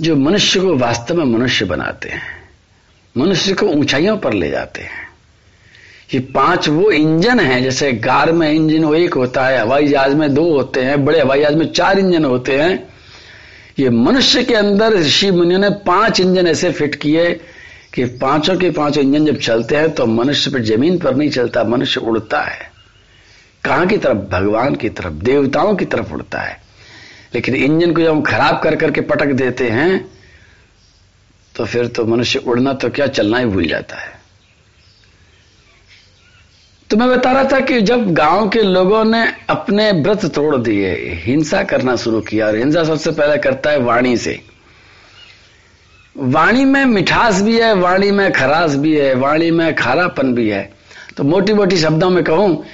जो 0.00 0.16
मनुष्य 0.16 0.60
को 0.60 0.76
वास्तव 0.76 1.14
में 1.14 1.24
मनुष्य 1.24 1.64
बनाते 1.64 2.08
हैं। 2.08 2.50
मनुष्य 3.16 3.54
को 3.54 3.66
ऊंचाइयों 3.66 4.18
पर 4.18 4.32
ले 4.32 4.50
जाते 4.50 4.82
हैं। 4.82 5.07
ये 6.14 6.20
पाँच 6.20 6.68
वो 6.68 6.90
इंजन 6.90 7.40
हैं, 7.40 7.62
जैसे 7.62 7.92
कार 7.92 8.32
में 8.32 8.50
इंजन 8.52 8.84
वो 8.84 8.94
एक 8.94 9.14
होता 9.14 9.46
है, 9.46 9.60
हवाई 9.60 9.88
जहाज़ 9.88 10.14
में 10.14 10.34
दो 10.34 10.44
होते 10.52 10.80
हैं, 10.80 11.04
बड़े 11.04 11.20
हवाई 11.20 11.40
जहाज़ 11.40 11.56
में 11.56 11.72
चार 11.72 11.98
इंजन 11.98 12.24
होते 12.24 12.58
हैं। 12.58 12.88
ये 13.78 13.90
मनुष्य 13.90 14.42
के 14.44 14.54
अंदर 14.54 14.92
ऋषि 14.92 15.30
मुनियों 15.30 15.60
ने 15.60 15.70
पाँच 15.70 16.20
इंजन 16.20 16.46
ऐसे 16.46 16.70
फिट 16.72 16.94
किए 16.94 17.40
कि 17.94 18.04
पाँचों 18.04 18.56
के 18.56 18.70
पाँचों 18.70 19.04
इंजन 19.04 19.26
जब 19.26 19.38
चलते 19.38 19.76
हैं 19.76 19.90
तो 19.94 20.06
मनुष्य 20.06 20.50
पर 20.50 20.62
ज़मीन 20.62 20.98
पर 20.98 21.16
नहीं 21.16 21.30
चलता, 21.30 21.64
मनुष्य 21.64 22.00
उड़ता 22.00 22.42
है। 22.42 22.70
कहाँ 23.64 23.86
की 23.86 23.96
तरफ़? 23.96 24.18
भगवान 24.18 24.74
की 24.74 24.88
तरफ़, 24.88 25.12
देवताओं 25.12 25.74
की 25.76 25.84
तरफ़ 25.84 26.12
उड़ता 26.12 26.40
है। 26.40 26.60
लेकिन 27.34 27.54
इंजन 27.54 27.92
को 27.92 28.00
जब 28.00 28.10
हम 28.10 28.22
खराब 28.22 28.60
कर 28.62 28.76
करके 28.76 29.00
पटक 29.00 29.32
देते 29.34 29.68
हैं 29.70 30.06
तो 31.54 31.64
फिर 31.64 31.86
तो 31.86 32.04
मनुष्य 32.04 32.38
उड़ना 32.38 32.72
तो 32.72 32.88
क्या, 32.88 33.06
चलना 33.06 33.38
ही 33.38 33.44
भूल 33.44 33.66
जाता 33.66 33.96
है। 33.96 34.17
तो 36.90 36.96
मैं 36.96 37.08
बता 37.08 37.32
रहा 37.32 37.44
था 37.44 37.60
कि 37.60 37.80
जब 37.80 38.12
गाँव 38.14 38.48
के 38.48 38.62
लोगों 38.62 39.04
ने 39.04 39.34
अपने 39.48 39.90
व्रत 39.92 40.24
तोड़ 40.24 40.56
दिए, 40.56 40.94
हिंसा 41.24 41.62
करना 41.62 41.96
शुरू 41.96 42.20
किया, 42.20 42.46
और 42.46 42.56
हिंसा 42.56 42.84
सबसे 42.84 43.10
पहले 43.10 43.36
करता 43.38 43.70
है 43.70 43.78
वाणी 43.78 44.16
से। 44.16 44.40
वाणी 46.16 46.64
में 46.64 46.84
मिठास 46.84 47.42
भी 47.42 47.58
है, 47.58 47.74
वाणी 47.74 48.10
में 48.10 48.32
खरास 48.32 48.74
भी 48.74 48.96
है, 48.96 49.14
वाणी 49.14 49.50
में 49.50 49.74
खारापन 49.74 50.34
भी 50.34 50.48
है। 50.48 50.72
तो 51.16 51.24
मोटी 51.24 51.52
मोटी 51.52 51.76
शब्दों 51.76 52.10
में 52.10 52.24
कहूँ 52.24 52.64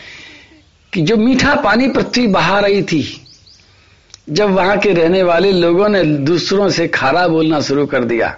कि 0.93 1.03
जो 1.03 1.17
मीठा 1.17 1.55
पानी 1.55 1.89
पृथ्वी 1.89 2.27
बहा 2.27 2.61
रही 2.61 2.83
थी, 2.83 3.21
जब 4.31 4.51
वहाँ 4.51 4.79
के 4.79 4.93
रहने 4.93 5.23
वाले 5.23 5.53
लोगों 5.53 5.89
ने 5.89 6.05
दूसरों 6.05 6.71
से 6.71 6.89
खारा 6.89 7.29
बोलना 7.29 7.61
शुरू 7.61 7.87
कर 7.87 8.05
दिया 8.05 8.37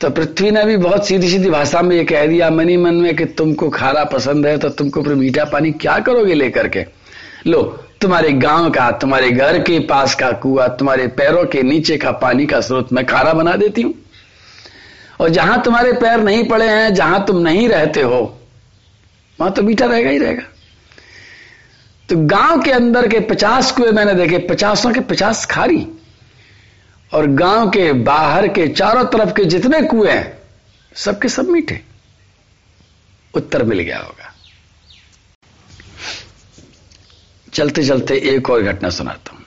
तो 0.00 0.08
पृथ्वी 0.10 0.50
ने 0.50 0.64
भी 0.64 0.76
बहुत 0.76 1.06
सीधी 1.06 1.28
सीधी 1.28 1.50
भाषा 1.50 1.80
में 1.82 1.96
ये 1.96 2.04
कह 2.04 2.26
दिया, 2.26 2.50
मनी 2.50 2.76
मन 2.76 2.94
में 2.94 3.16
कि 3.16 3.24
तुमको 3.24 3.68
खारा 3.70 4.04
पसंद 4.04 4.46
है 4.46 4.56
तो 4.58 4.68
तुमको 4.68 5.02
फिर 5.02 5.14
मीठा 5.14 5.44
पानी 5.44 5.72
क्या 5.72 5.98
करोगे 5.98 6.34
लेकर 6.34 6.68
के? 6.68 6.84
लो, 7.46 7.62
तुम्हारे 8.00 8.32
गाँव 8.32 8.70
का, 8.70 8.90
तुम्हारे 8.90 9.30
घर 9.30 9.58
के 9.58 9.78
पास 9.78 10.14
का 10.14 10.30
कुआ, 10.32 10.68
तुम्हारे 10.68 11.06
पैरों 11.06 11.44
के 11.44 11.62
नीचे 11.62 11.96
का 11.96 12.12
पानी 12.12 12.46
का 12.46 12.60
स्रोत 12.60 12.92
मैं 12.92 13.06
खारा 13.06 13.32
बना 13.32 13.56
देती 13.56 13.82
हूँ। 13.82 13.94
और 15.20 15.28
जहाँ 15.28 15.62
तुम्हारे 15.62 15.92
पैर 15.92 16.20
नहीं 16.20 16.48
पड़े 16.48 16.68
हैं, 16.68 16.94
जहाँ 16.94 17.24
तुम 17.26 17.38
नहीं 17.38 17.68
रहते 17.68 18.02
हो, 18.02 18.20
वहाँ 19.38 19.52
तो 19.52 19.62
मीठा 19.62 19.86
रहेगा 19.86 20.10
ही 20.10 20.18
रहेगा। 20.18 20.42
तो 22.08 22.16
गाँव 22.16 22.62
के 22.62 22.70
अंदर 22.70 23.08
के 23.08 23.20
पचास 23.20 23.72
कुएँ 23.72 23.92
मैंने 23.92 24.14
देखे, 24.14 24.38
पचासों 24.38 24.92
के 24.92 25.00
पचास 25.00 25.44
खारी। 25.44 25.86
और 27.12 27.26
गाँव 27.26 27.70
के 27.70 27.92
बाहर 27.92 28.48
के 28.48 28.68
चारों 28.68 29.04
तरफ़ 29.04 29.30
के 29.30 29.44
जितने 29.44 29.82
कुएँ 29.82 30.10
हैं, 30.10 30.38
सबके 30.96 31.28
सब 31.28 31.48
मीठे। 31.48 31.80
उत्तर 33.34 33.62
मिल 33.62 33.80
गया 33.80 33.98
होगा। 33.98 34.34
चलते 37.52 37.84
चलते 37.84 38.14
एक 38.14 38.50
और 38.50 38.62
घटना 38.62 38.90
सुनाता 38.90 39.32
हूँ। 39.32 39.44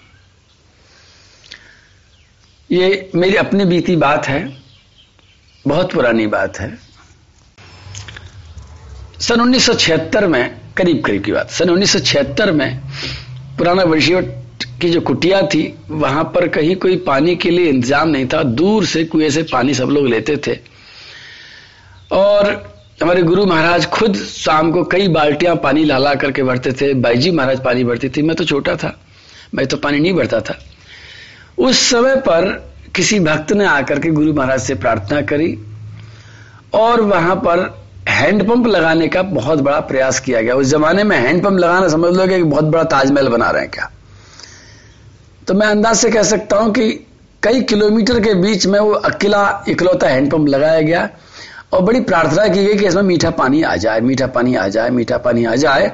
ये 2.72 3.12
मेरी 3.16 3.36
अपनी 3.36 3.66
बीती 3.66 3.96
बात 3.96 4.28
है, 4.28 4.58
बहुत 5.68 5.94
पुरानी 5.94 6.28
बात 6.28 6.60
है। 6.60 6.78
सन 9.22 9.42
1976 9.42 10.28
में 10.28 10.62
करीब 10.78 11.06
करीब 11.06 11.24
की 11.24 11.32
बात, 11.32 11.50
सन 11.50 11.70
1976 11.70 12.52
में 12.52 12.82
पुराना 13.58 13.84
वर्षीय 13.84 14.43
की 14.82 14.90
जो 14.90 15.02
कुटिया 15.02 15.42
थी, 15.42 15.74
वहाँ 15.90 16.24
पर 16.24 16.48
कहीं 16.48 16.76
कोई 16.76 16.98
पानी 16.98 17.36
के 17.36 17.50
लिए 17.50 17.70
इंतज़ाम 17.70 18.10
नहीं 18.10 18.28
था। 18.28 18.44
दूर 18.44 18.86
से 18.86 19.04
कुएँ 19.04 19.30
से 19.30 19.44
पानी 19.44 19.74
सब 19.74 19.90
लोग 19.90 20.08
लेते 20.08 20.38
थे। 20.38 20.60
और 22.12 22.74
हमारे 23.02 23.22
गुरु 23.22 23.46
महाराज 23.46 23.86
खुद 23.86 24.16
शाम 24.16 24.72
को 24.72 24.84
कई 24.84 25.08
बाल्टियाँ 25.08 25.56
पानी 25.56 25.84
ला 25.86 25.98
ला 25.98 26.14
करके 26.16 26.44
भरते 26.44 26.72
थे। 26.72 26.94
बाईजी 26.94 27.32
महाराज 27.32 27.64
पानी 27.64 27.84
भरती 27.84 28.10
थी। 28.10 28.22
मैं 28.22 28.36
तो 28.36 28.46
छोटा 28.46 28.76
था। 28.76 29.00
मैं 29.56 29.68
तो 29.68 29.78
पानी 29.78 30.00
नहीं 30.00 30.14
भरता 30.14 30.40
था। 30.40 30.58
उस 31.58 31.80
समय 31.90 32.16
पर 32.16 32.74
किसी 32.96 33.20
भक्त 33.20 33.52
ने 33.52 33.66
आकर 33.66 34.00
के 34.00 34.10
गुरु 34.10 34.34
महाराज 34.34 34.62
से 34.62 34.76
प्रार्थना 34.76 35.22
करी 35.22 35.58
और 36.74 37.02
वहाँ 37.02 37.36
पर 37.36 37.84
हैंडपंप 38.10 38.68
लगाने 38.68 39.08
का 39.08 39.22
बहुत 39.22 39.60
बड़ा 39.60 39.80
प्रयास 39.80 40.20
किया 40.20 40.42
गया। 40.42 40.56
उस 40.56 40.68
जमाने 40.68 41.04
में 41.04 41.18
हैंडपंप 41.18 41.60
लगाना 41.60 41.88
समझ 41.88 42.16
लो 42.18 42.28
कि 42.28 42.44
बहुत 42.44 42.64
बड़ा 42.64 42.84
ताजमहल 42.84 43.28
बना 43.28 43.50
रहे 43.50 43.62
हैं 43.62 43.72
क्या। 43.72 43.92
तो 45.48 45.54
मैं 45.54 45.68
अंदाज 45.68 45.96
से 45.98 46.10
कह 46.12 46.24
सकता 46.24 46.58
हूँ 46.58 46.72
कि 46.74 46.90
कई 47.44 47.62
किलोमीटर 47.62 48.20
के 48.20 48.34
बीच 48.34 48.66
में 48.66 48.80
वो 48.80 48.92
अकेला, 48.92 49.64
इकलौता 49.68 50.08
हैंडपंप 50.08 50.48
लगाया 50.48 50.82
गया 50.82 51.10
और 51.74 51.82
बड़ी 51.82 52.02
प्रार्थना 52.02 52.48
की 52.48 52.64
गई 52.66 52.76
कि 52.76 52.86
इसमें 52.88 53.04
मीठा 53.04 53.30
पानी 53.32 53.62
आ 53.62 53.76
जाए, 53.76 54.00
मीठा 54.02 54.28
पानी 54.28 54.56
आ 54.56 54.68
जाए, 54.68 54.90
मीठा 54.90 55.18
पानी 55.18 55.46
आ 55.46 55.56
जाए। 55.56 55.92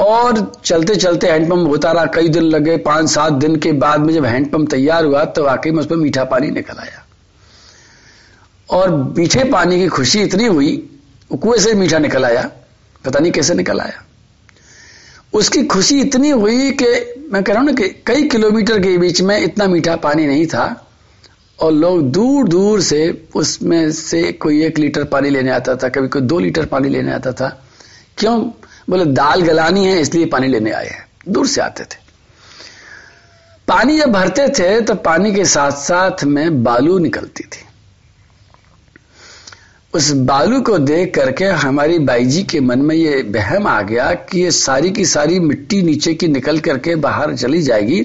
और 0.00 0.52
चलते 0.64 0.94
चलते 0.96 1.26
हैंडपंप 1.26 1.68
होता 1.68 1.92
रहा 1.92 2.04
कई 2.14 2.28
दिन 2.28 2.42
लगे, 2.44 2.76
पाँच 2.78 3.10
सात 3.10 3.32
दिन 3.34 3.56
के 3.56 3.72
बाद 3.74 4.00
में 4.00 4.12
जब 4.14 4.24
हैंडपंप 4.24 4.70
तैयार 4.70 5.04
हुआ 5.04 5.24
तो 5.24 5.44
वाकई 5.44 5.70
में 5.70 5.80
उसमें 5.80 5.98
मीठा 5.98 6.24
पानी 6.24 6.50
निकल 6.50 6.78
आया। 6.78 7.04
और 8.68 8.90
मीठे 9.18 9.44
पानी 9.44 9.78
की 9.78 9.88
खुशी 9.88 10.22
इतनी 10.22 10.46
हुई 10.46 10.76
कुएँ 11.32 11.58
से 11.58 11.74
मीठा 11.74 11.98
निकल 11.98 12.24
आया, 12.24 12.50
पता 13.04 13.18
नहीं 13.18 13.32
कैसे 13.32 13.54
निकल 13.54 13.80
आया। 13.80 14.02
उसकी 15.34 15.64
खुशी 15.64 16.00
इतनी 16.00 16.30
हुई 16.30 16.70
कि 16.70 16.86
मैं 17.30 17.42
कह 17.44 17.52
रहा 17.52 17.62
हूँ 17.62 17.70
ना 17.70 17.74
कि 17.74 17.88
कई 18.06 18.28
किलोमीटर 18.28 18.78
के 18.78 18.98
बीच 18.98 19.20
में 19.20 19.38
इतना 19.40 19.66
मीठा 19.66 19.96
पानी 19.96 20.26
नहीं 20.26 20.46
था 20.46 20.88
और 21.58 21.72
लोग 21.72 22.02
दूर 22.12 22.48
दूर 22.48 22.80
से 22.80 23.28
उसमें 23.34 23.92
से 23.92 24.32
कोई 24.32 24.64
एक 24.64 24.78
लीटर 24.78 25.04
पानी 25.04 25.30
लेने 25.30 25.50
आता 25.50 25.76
था, 25.76 25.88
कभी 25.88 26.08
कोई 26.08 26.22
दो 26.22 26.38
लीटर 26.38 26.66
पानी 26.66 26.88
लेने 26.88 27.12
आता 27.12 27.32
था। 27.32 27.48
क्यों? 28.18 28.40
बोले, 28.90 29.04
दाल 29.04 29.42
गलानी 29.42 29.86
है, 29.86 30.00
इसलिए 30.00 30.26
पानी 30.26 30.46
लेने 30.46 30.70
आए 30.70 30.88
हैं। 30.88 31.06
दूर 31.28 31.46
से 31.46 31.60
आते 31.60 31.84
थे। 31.84 32.00
पानी 33.68 33.98
जब 33.98 34.12
भरते 34.12 34.48
थे 34.48 34.80
तो 34.80 34.94
पानी 34.94 35.32
के 35.32 35.44
साथ 35.44 35.70
साथ 35.70 36.24
में 36.24 36.62
बालू 36.62 36.98
निकलती 36.98 37.44
थी। 37.44 37.64
उस 39.94 40.10
बालू 40.26 40.60
को 40.60 40.76
देख 40.78 41.14
करके 41.14 41.44
हमारी 41.44 41.98
बाई 41.98 42.24
जी 42.24 42.42
के 42.42 42.60
मन 42.60 42.78
में 42.78 42.94
ये 42.96 43.22
बहम 43.22 43.66
आ 43.66 43.80
गया 43.82 44.12
कि 44.14 44.40
ये 44.40 44.50
सारी 44.50 44.90
की 44.90 45.04
सारी 45.04 45.38
मिट्टी 45.40 45.80
नीचे 45.82 46.14
की 46.14 46.28
निकल 46.28 46.58
करके 46.60 46.94
बाहर 46.96 47.34
चली 47.36 47.60
जाएगी 47.62 48.00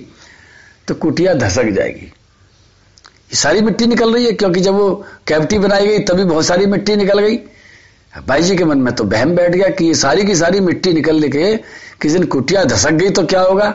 तो 0.88 0.96
कुटिया 0.96 1.34
धसक 1.34 1.70
जाएगी। 1.70 2.06
ये 2.06 3.36
सारी 3.36 3.62
मिट्टी 3.62 3.86
निकल 3.86 4.14
रही 4.14 4.26
है, 4.26 4.32
क्योंकि 4.32 4.60
जब 4.60 4.74
वो 4.74 5.06
कैविटी 5.28 5.60
बनाई 5.60 5.88
गई, 5.88 6.00
तभी 6.00 6.24
बहुत 6.24 6.46
सारी 6.46 6.66
मिट्टी 6.66 6.96
निकल 6.96 7.20
गई। 7.20 7.38
भाई 8.28 8.44
जी 8.44 8.56
के 8.56 8.66
मन 8.66 8.78
में 8.78 8.94
तो 8.96 9.04
बहम 9.04 9.36
बैठ 9.36 9.52
गया 9.52 9.70
कि 9.70 9.86
ये 9.86 9.94
सारी 9.94 10.26
की 10.26 10.36
सारी 10.36 10.60
मिट्टी 10.60 10.94
निकल 10.94 11.28
के 11.30 11.56
किसी 12.02 12.14
दिन 12.14 12.24
कुटिया 12.28 12.64
धसक 12.66 12.92
गई 12.92 13.10
तो 13.10 13.26
क्या 13.26 13.42
होगा? 13.42 13.70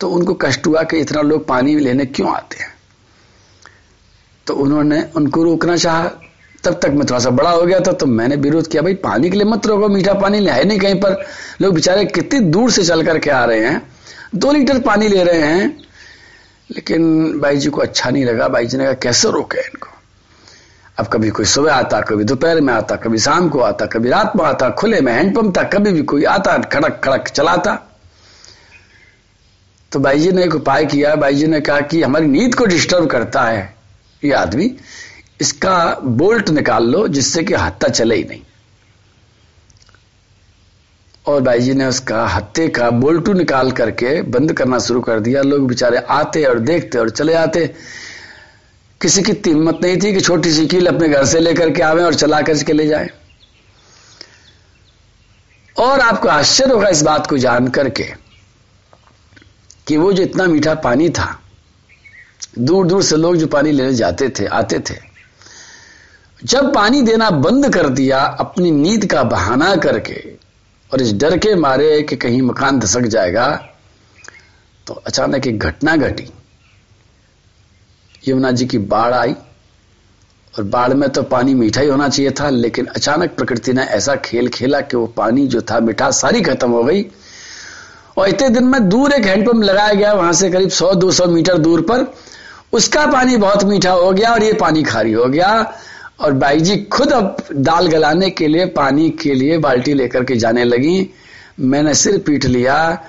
तो 0.00 0.10
उनको 0.10 0.34
कष्ट 0.34 0.66
हुआ 0.66 0.82
कि 0.82 0.98
इतना 0.98 1.22
लोग 1.22 1.46
पानी 1.46 1.78
लेने 1.78 2.06
क्यों 2.06 2.34
आते 2.34 2.62
हैं? 2.62 2.72
तो 4.46 4.54
उन्होंने 4.56 5.02
उनको 5.16 5.42
रोकना 5.42 5.76
चाहा। 5.76 6.10
तब 6.64 6.80
तक 6.82 6.88
मैं 6.88 7.00
थोड़ा 7.00 7.18
सा 7.18 7.30
बड़ा 7.30 7.50
हो 7.50 7.62
गया 7.62 7.80
था 7.80 7.92
तो 7.92 8.06
मैंने 8.06 8.36
विरोध 8.36 8.66
किया, 8.66 8.82
भाई, 8.82 8.94
पानी 8.94 9.30
के 9.30 9.36
लिए 9.36 9.44
मत 9.44 9.66
रोको, 9.66 9.88
मीठा 9.88 10.14
पानी 10.14 10.46
है 10.46 10.64
नहीं 10.64 10.78
कहीं 10.78 10.94
पर। 10.94 11.26
लोग 11.62 11.74
बेचारे 11.74 12.04
कितनी 12.04 12.40
दूर 12.40 12.70
से 12.70 12.84
चल 12.84 13.02
करके 13.02 13.30
आ 13.30 13.44
रहे 13.44 13.64
हैं। 13.64 13.92
दो 14.34 14.52
लीटर 14.52 14.78
पानी 14.78 15.08
ले 15.08 15.24
रहे 15.24 15.38
हैं, 15.38 15.80
लेकिन 16.70 17.32
भाई 17.40 17.56
जी 17.56 17.70
को 17.70 17.80
अच्छा 17.80 18.10
नहीं 18.10 18.24
लगा। 18.24 18.48
भाई 18.48 18.66
जी 18.66 18.76
ने 18.76 18.84
कहा, 18.84 18.92
कैसे 18.92 19.30
रोके 19.30 19.58
इनको? 19.58 19.88
अब 20.98 21.06
कभी 21.06 21.30
कोई 21.30 21.46
सुबह 21.46 21.74
आता, 21.74 22.00
कभी 22.00 22.24
दोपहर 22.24 22.60
में 22.60 22.74
आता, 22.74 22.96
कभी 22.96 23.18
शाम 23.18 23.48
को 23.48 23.60
आता, 23.60 23.86
कभी 23.86 24.08
रात 24.08 24.32
में 24.36 24.44
आता, 24.44 24.70
खुले 24.70 25.00
में 25.00 25.12
हैंडपंप 25.12 25.58
था, 25.58 25.62
कभी 25.62 25.92
भी 25.92 26.02
कोई 26.02 26.24
आता, 26.24 26.58
खड़क 26.58 27.00
खड़क 27.04 27.28
चलाता। 27.28 27.90
तो 29.92 30.00
भाई 30.00 30.20
जी 30.20 30.32
ने 30.32 30.44
एक 30.44 30.54
उपाय 30.54 30.86
किया। 30.86 31.14
भाई 31.14 31.34
जी 31.34 31.46
ने 31.46 31.60
कहा 31.60 31.80
कि, 31.80 32.02
हमारी 32.02 32.26
नींद 32.26 32.54
को 32.54 32.64
डिस्टर्ब 32.64 33.06
करता 33.06 33.42
है 33.42 33.74
ये 34.24 34.32
आदमी। 34.32 34.76
इसका 35.40 35.94
बोल्ट 36.02 36.50
निकाल 36.50 36.84
लो 36.84 37.08
जिससे 37.08 37.42
कि 37.42 37.54
हत्ता 37.54 37.88
चले 37.88 38.16
ही 38.16 38.24
नहीं। 38.24 38.40
और 41.26 41.40
भाई 41.42 41.60
जी 41.60 41.74
ने 41.74 41.86
उसका 41.86 42.26
हत्ते 42.26 42.68
का 42.68 42.90
बोल्टू 42.90 43.32
निकाल 43.32 43.70
करके 43.72 44.22
बंद 44.22 44.52
करना 44.52 44.78
शुरू 44.78 45.00
कर 45.00 45.20
दिया। 45.20 45.42
लोग 45.42 45.66
बेचारे 45.68 45.96
आते 45.96 46.44
और 46.44 46.58
देखते 46.58 46.98
और 46.98 47.10
चले 47.10 47.34
आते। 47.34 47.66
किसी 49.00 49.22
की 49.22 49.32
हिम्मत 49.46 49.78
नहीं 49.82 49.96
थी 49.96 50.12
कि 50.12 50.20
छोटी 50.20 50.52
सी 50.52 50.66
कील 50.66 50.86
अपने 50.86 51.08
घर 51.08 51.24
से 51.24 51.40
लेकर 51.40 51.70
के 51.70 51.82
आवे 51.82 52.02
और 52.02 52.14
चला 52.14 52.40
करके 52.40 52.72
ले 52.72 52.86
जाए। 52.86 53.10
और 55.76 56.00
आपको 56.00 56.28
आश्चर्य 56.28 56.72
होगा 56.72 56.88
इस 56.88 57.02
बात 57.02 57.26
को 57.26 57.38
जान 57.38 57.68
करके 57.68 58.04
कि 59.86 59.96
वो 59.96 60.12
जो 60.12 60.22
इतना 60.22 60.46
मीठा 60.46 60.74
पानी 60.74 61.08
था 61.10 61.40
दूर 62.58 62.86
दूर 62.86 63.02
से 63.02 63.16
लोग 63.16 63.36
जो 63.36 63.46
पानी 63.46 63.72
लेने 63.72 63.94
जाते 63.94 64.28
थे, 64.28 64.46
आते 64.46 64.78
थे 64.78 65.09
जब 66.44 66.72
पानी 66.74 67.00
देना 67.02 67.28
बंद 67.30 67.72
कर 67.74 67.88
दिया 67.88 68.18
अपनी 68.40 68.70
नींद 68.70 69.04
का 69.06 69.22
बहाना 69.22 69.74
करके 69.76 70.14
और 70.90 71.02
इस 71.02 71.12
डर 71.12 71.36
के 71.38 71.54
मारे 71.54 72.00
कि 72.02 72.16
कहीं 72.16 72.40
मकान 72.42 72.78
धसक 72.78 73.06
जाएगा 73.06 73.48
तो 74.86 74.94
अचानक 74.96 75.46
एक 75.46 75.58
घटना 75.58 75.96
घटी। 75.96 76.28
यमुना 78.28 78.50
जी 78.50 78.66
की 78.66 78.78
बाढ़ 78.78 79.14
आई 79.14 79.34
और 80.54 80.64
बाढ़ 80.64 80.94
में 80.94 81.08
तो 81.08 81.22
पानी 81.22 81.54
मीठा 81.54 81.80
ही 81.80 81.88
होना 81.88 82.08
चाहिए 82.08 82.30
था, 82.30 82.48
लेकिन 82.48 82.86
अचानक 82.86 83.34
प्रकृति 83.36 83.72
ने 83.72 83.82
ऐसा 83.82 84.14
खेल 84.16 84.48
खेला 84.48 84.80
कि 84.80 84.96
वो 84.96 85.06
पानी 85.06 85.46
जो 85.46 85.60
था, 85.60 85.78
मिठास 85.80 86.20
सारी 86.20 86.40
खत्म 86.40 86.70
हो 86.70 86.82
गई। 86.84 87.04
और 88.16 88.28
इतने 88.28 88.48
दिन 88.48 88.64
में 88.64 88.88
दूर 88.88 89.12
एक 89.12 89.26
हैंडपंप 89.26 89.62
लगाया 89.62 89.94
गया, 89.94 90.12
वहाँ 90.12 90.32
से 90.32 90.50
करीब 90.50 90.70
100-200 90.70 91.26
मीटर 91.26 91.58
दूर 91.58 91.80
पर, 91.80 92.06
उसका 92.72 93.06
पानी 93.06 93.36
बहुत 93.36 93.64
मीठा 93.64 93.92
हो 93.92 94.10
गया 94.12 94.32
और 94.32 94.44
ये 94.44 94.52
पानी 94.52 94.82
खारी 94.82 95.12
हो 95.12 95.24
गया। 95.26 95.52
और 96.20 96.32
बाई 96.32 96.60
जी 96.60 96.76
खुद 96.76 97.12
अब 97.12 97.36
दाल 97.52 97.86
गलाने 97.86 98.30
के 98.30 98.48
लिए, 98.48 98.66
पानी 98.66 99.10
के 99.10 99.34
लिए 99.34 99.58
बाल्टी 99.58 99.94
लेकर 99.94 100.24
के 100.24 100.36
जाने 100.36 100.64
लगी। 100.64 101.10
मैंने 101.60 101.94
सिर 101.94 102.18
पीट 102.18 102.44
लिया। 102.44 103.04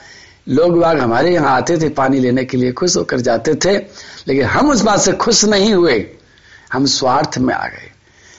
लोग 0.49 0.79
बाग 0.79 0.99
हमारे 0.99 1.33
यहाँ 1.33 1.55
आते 1.57 1.77
थे, 1.77 1.89
पानी 1.89 2.19
लेने 2.19 2.45
के 2.45 2.57
लिए 2.57 2.71
खुश 2.71 2.97
होकर 2.97 3.19
जाते 3.19 3.55
थे, 3.55 3.77
लेकिन 4.27 4.43
हम 4.43 4.69
उस 4.69 4.81
बात 4.81 4.99
से 4.99 5.11
खुश 5.11 5.45
नहीं 5.45 5.73
हुए। 5.73 6.11
हम 6.73 6.85
स्वार्थ 6.85 7.37
में 7.37 7.53
आ 7.53 7.67
गए। 7.67 7.91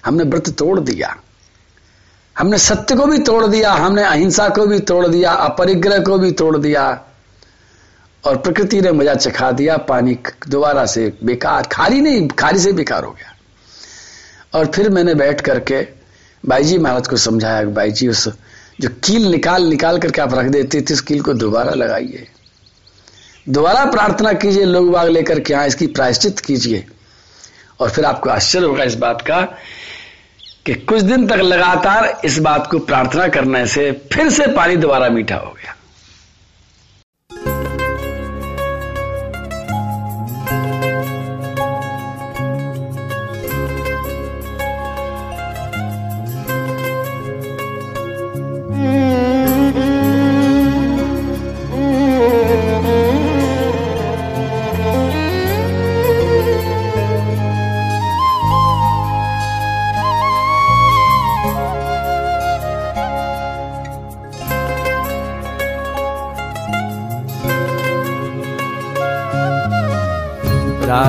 हमने 0.05 0.25
व्रत 0.25 0.49
तोड़ 0.49 0.81
दिया। 0.81 1.17
हमने 2.39 2.59
सत्य 2.59 2.95
को 2.95 3.07
भी 3.07 3.19
तोड़ 3.19 3.47
दिया, 3.47 3.73
हमने 3.73 4.03
अहिंसा 4.03 4.49
को 4.49 4.67
भी 4.67 4.79
तोड़ 4.79 5.07
दिया, 5.07 5.33
अपरिग्रह 5.33 5.99
को 5.99 6.19
भी 6.19 6.33
तोड़ 6.33 6.57
दिया, 6.59 7.05
और 8.27 8.37
प्रकृति 8.37 8.81
ने 8.81 8.93
मज़ा 8.93 9.15
चखा 9.15 9.51
दिया। 9.53 9.77
पानी 9.77 10.19
दोबारा 10.49 10.87
से 10.87 11.13
बेकार, 11.25 11.63
खाली 11.73 12.01
नहीं, 12.01 12.29
खाली 12.29 12.59
से 12.59 12.73
बेकार 12.73 13.05
हो 13.05 13.11
गया। 13.11 13.32
और 14.55 14.67
फिर 14.67 14.89
मैंने 14.91 15.15
बैठ 15.15 15.41
करके 15.41 15.87
भाई 16.45 16.65
जी 16.65 16.79
महाराज 16.79 17.09
को 17.09 17.17
समझाया 17.17 17.65
भाई 17.65 17.91
जी 17.91 18.09
उस 18.09 18.29
जो 18.81 18.89
कील 19.05 19.27
निकाल 19.27 19.65
निकाल 19.65 19.99
करके 19.99 20.21
आप 20.21 20.35
रख 20.35 20.47
देते 20.47 20.81
थे 20.81 20.95
उस 20.95 21.01
कील 21.01 21.21
को 21.23 21.35
दोबारा 21.35 21.71
लगाइए। 21.71 22.27
दोबारा 23.49 23.85
प्रार्थना 23.85 24.33
कीजिए, 24.33 24.65
लोग 24.65 24.91
बाग 24.91 25.09
लेकर 25.09 25.41
के 25.41 25.53
यहाँ 25.53 25.67
इसकी 25.67 25.87
प्रायश्चित 25.87 26.41
कीजिए। 26.41 26.87
और 27.81 27.91
फिर 27.91 28.05
आपको 28.05 28.31
आश्चर्य 28.31 28.67
होगा 28.67 28.85
इस 28.85 28.95
बात 28.95 29.23
का 29.23 29.41
कि 30.67 30.75
कुछ 30.75 31.03
दिन 31.03 31.27
तक 31.27 31.37
लगातार 31.37 32.21
इस 32.25 32.39
बात 32.39 32.67
को 32.67 32.79
प्रार्थना 32.79 33.29
करने 33.29 33.67
से 33.67 33.91
फिर 34.13 34.31
से 34.31 34.47
पानी 34.47 34.77
दोबारा 34.77 35.09
मीठा 35.09 35.37
हो 35.37 35.51
गया। 35.51 35.77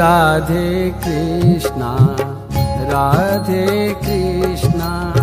राधे 0.00 0.90
कृष्णा 1.04 1.96
राधे 2.92 3.94
कृष्णा। 4.04 5.19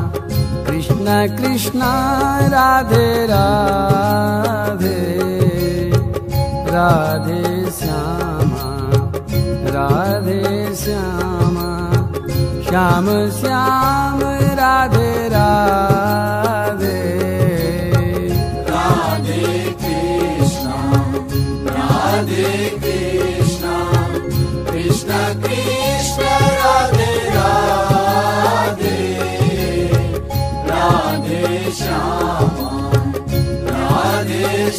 कृष्ण 1.07 1.37
कृष्ण 1.37 1.79
राधे 2.47 3.27
राधे। 3.27 4.95
राधे 6.71 7.71
श्यामा 7.71 8.71
राधे 9.75 10.75
श्यामा। 10.75 11.69
श्याम 12.69 13.05
श्याम 13.29 14.19
राधे 14.59 15.29
राधे 15.29 15.96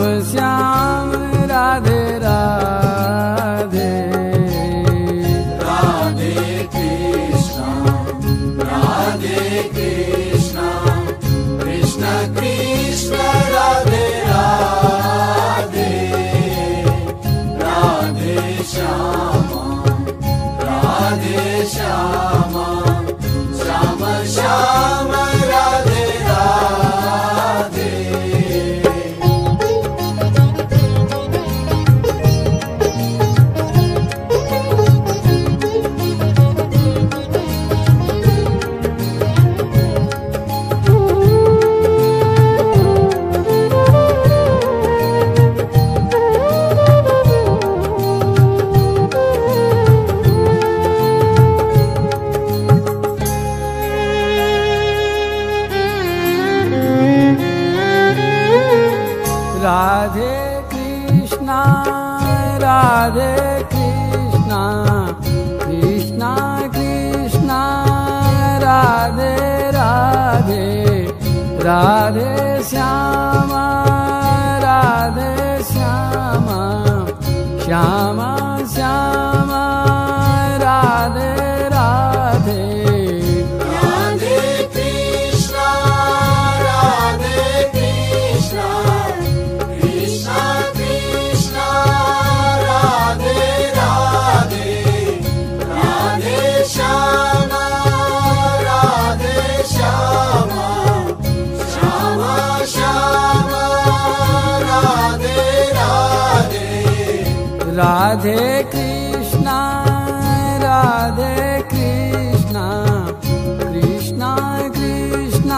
श्याम 0.00 0.22
श्याम 0.30 1.12
राधे 1.50 2.00
राधे 2.18 2.99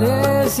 देश 0.00 0.60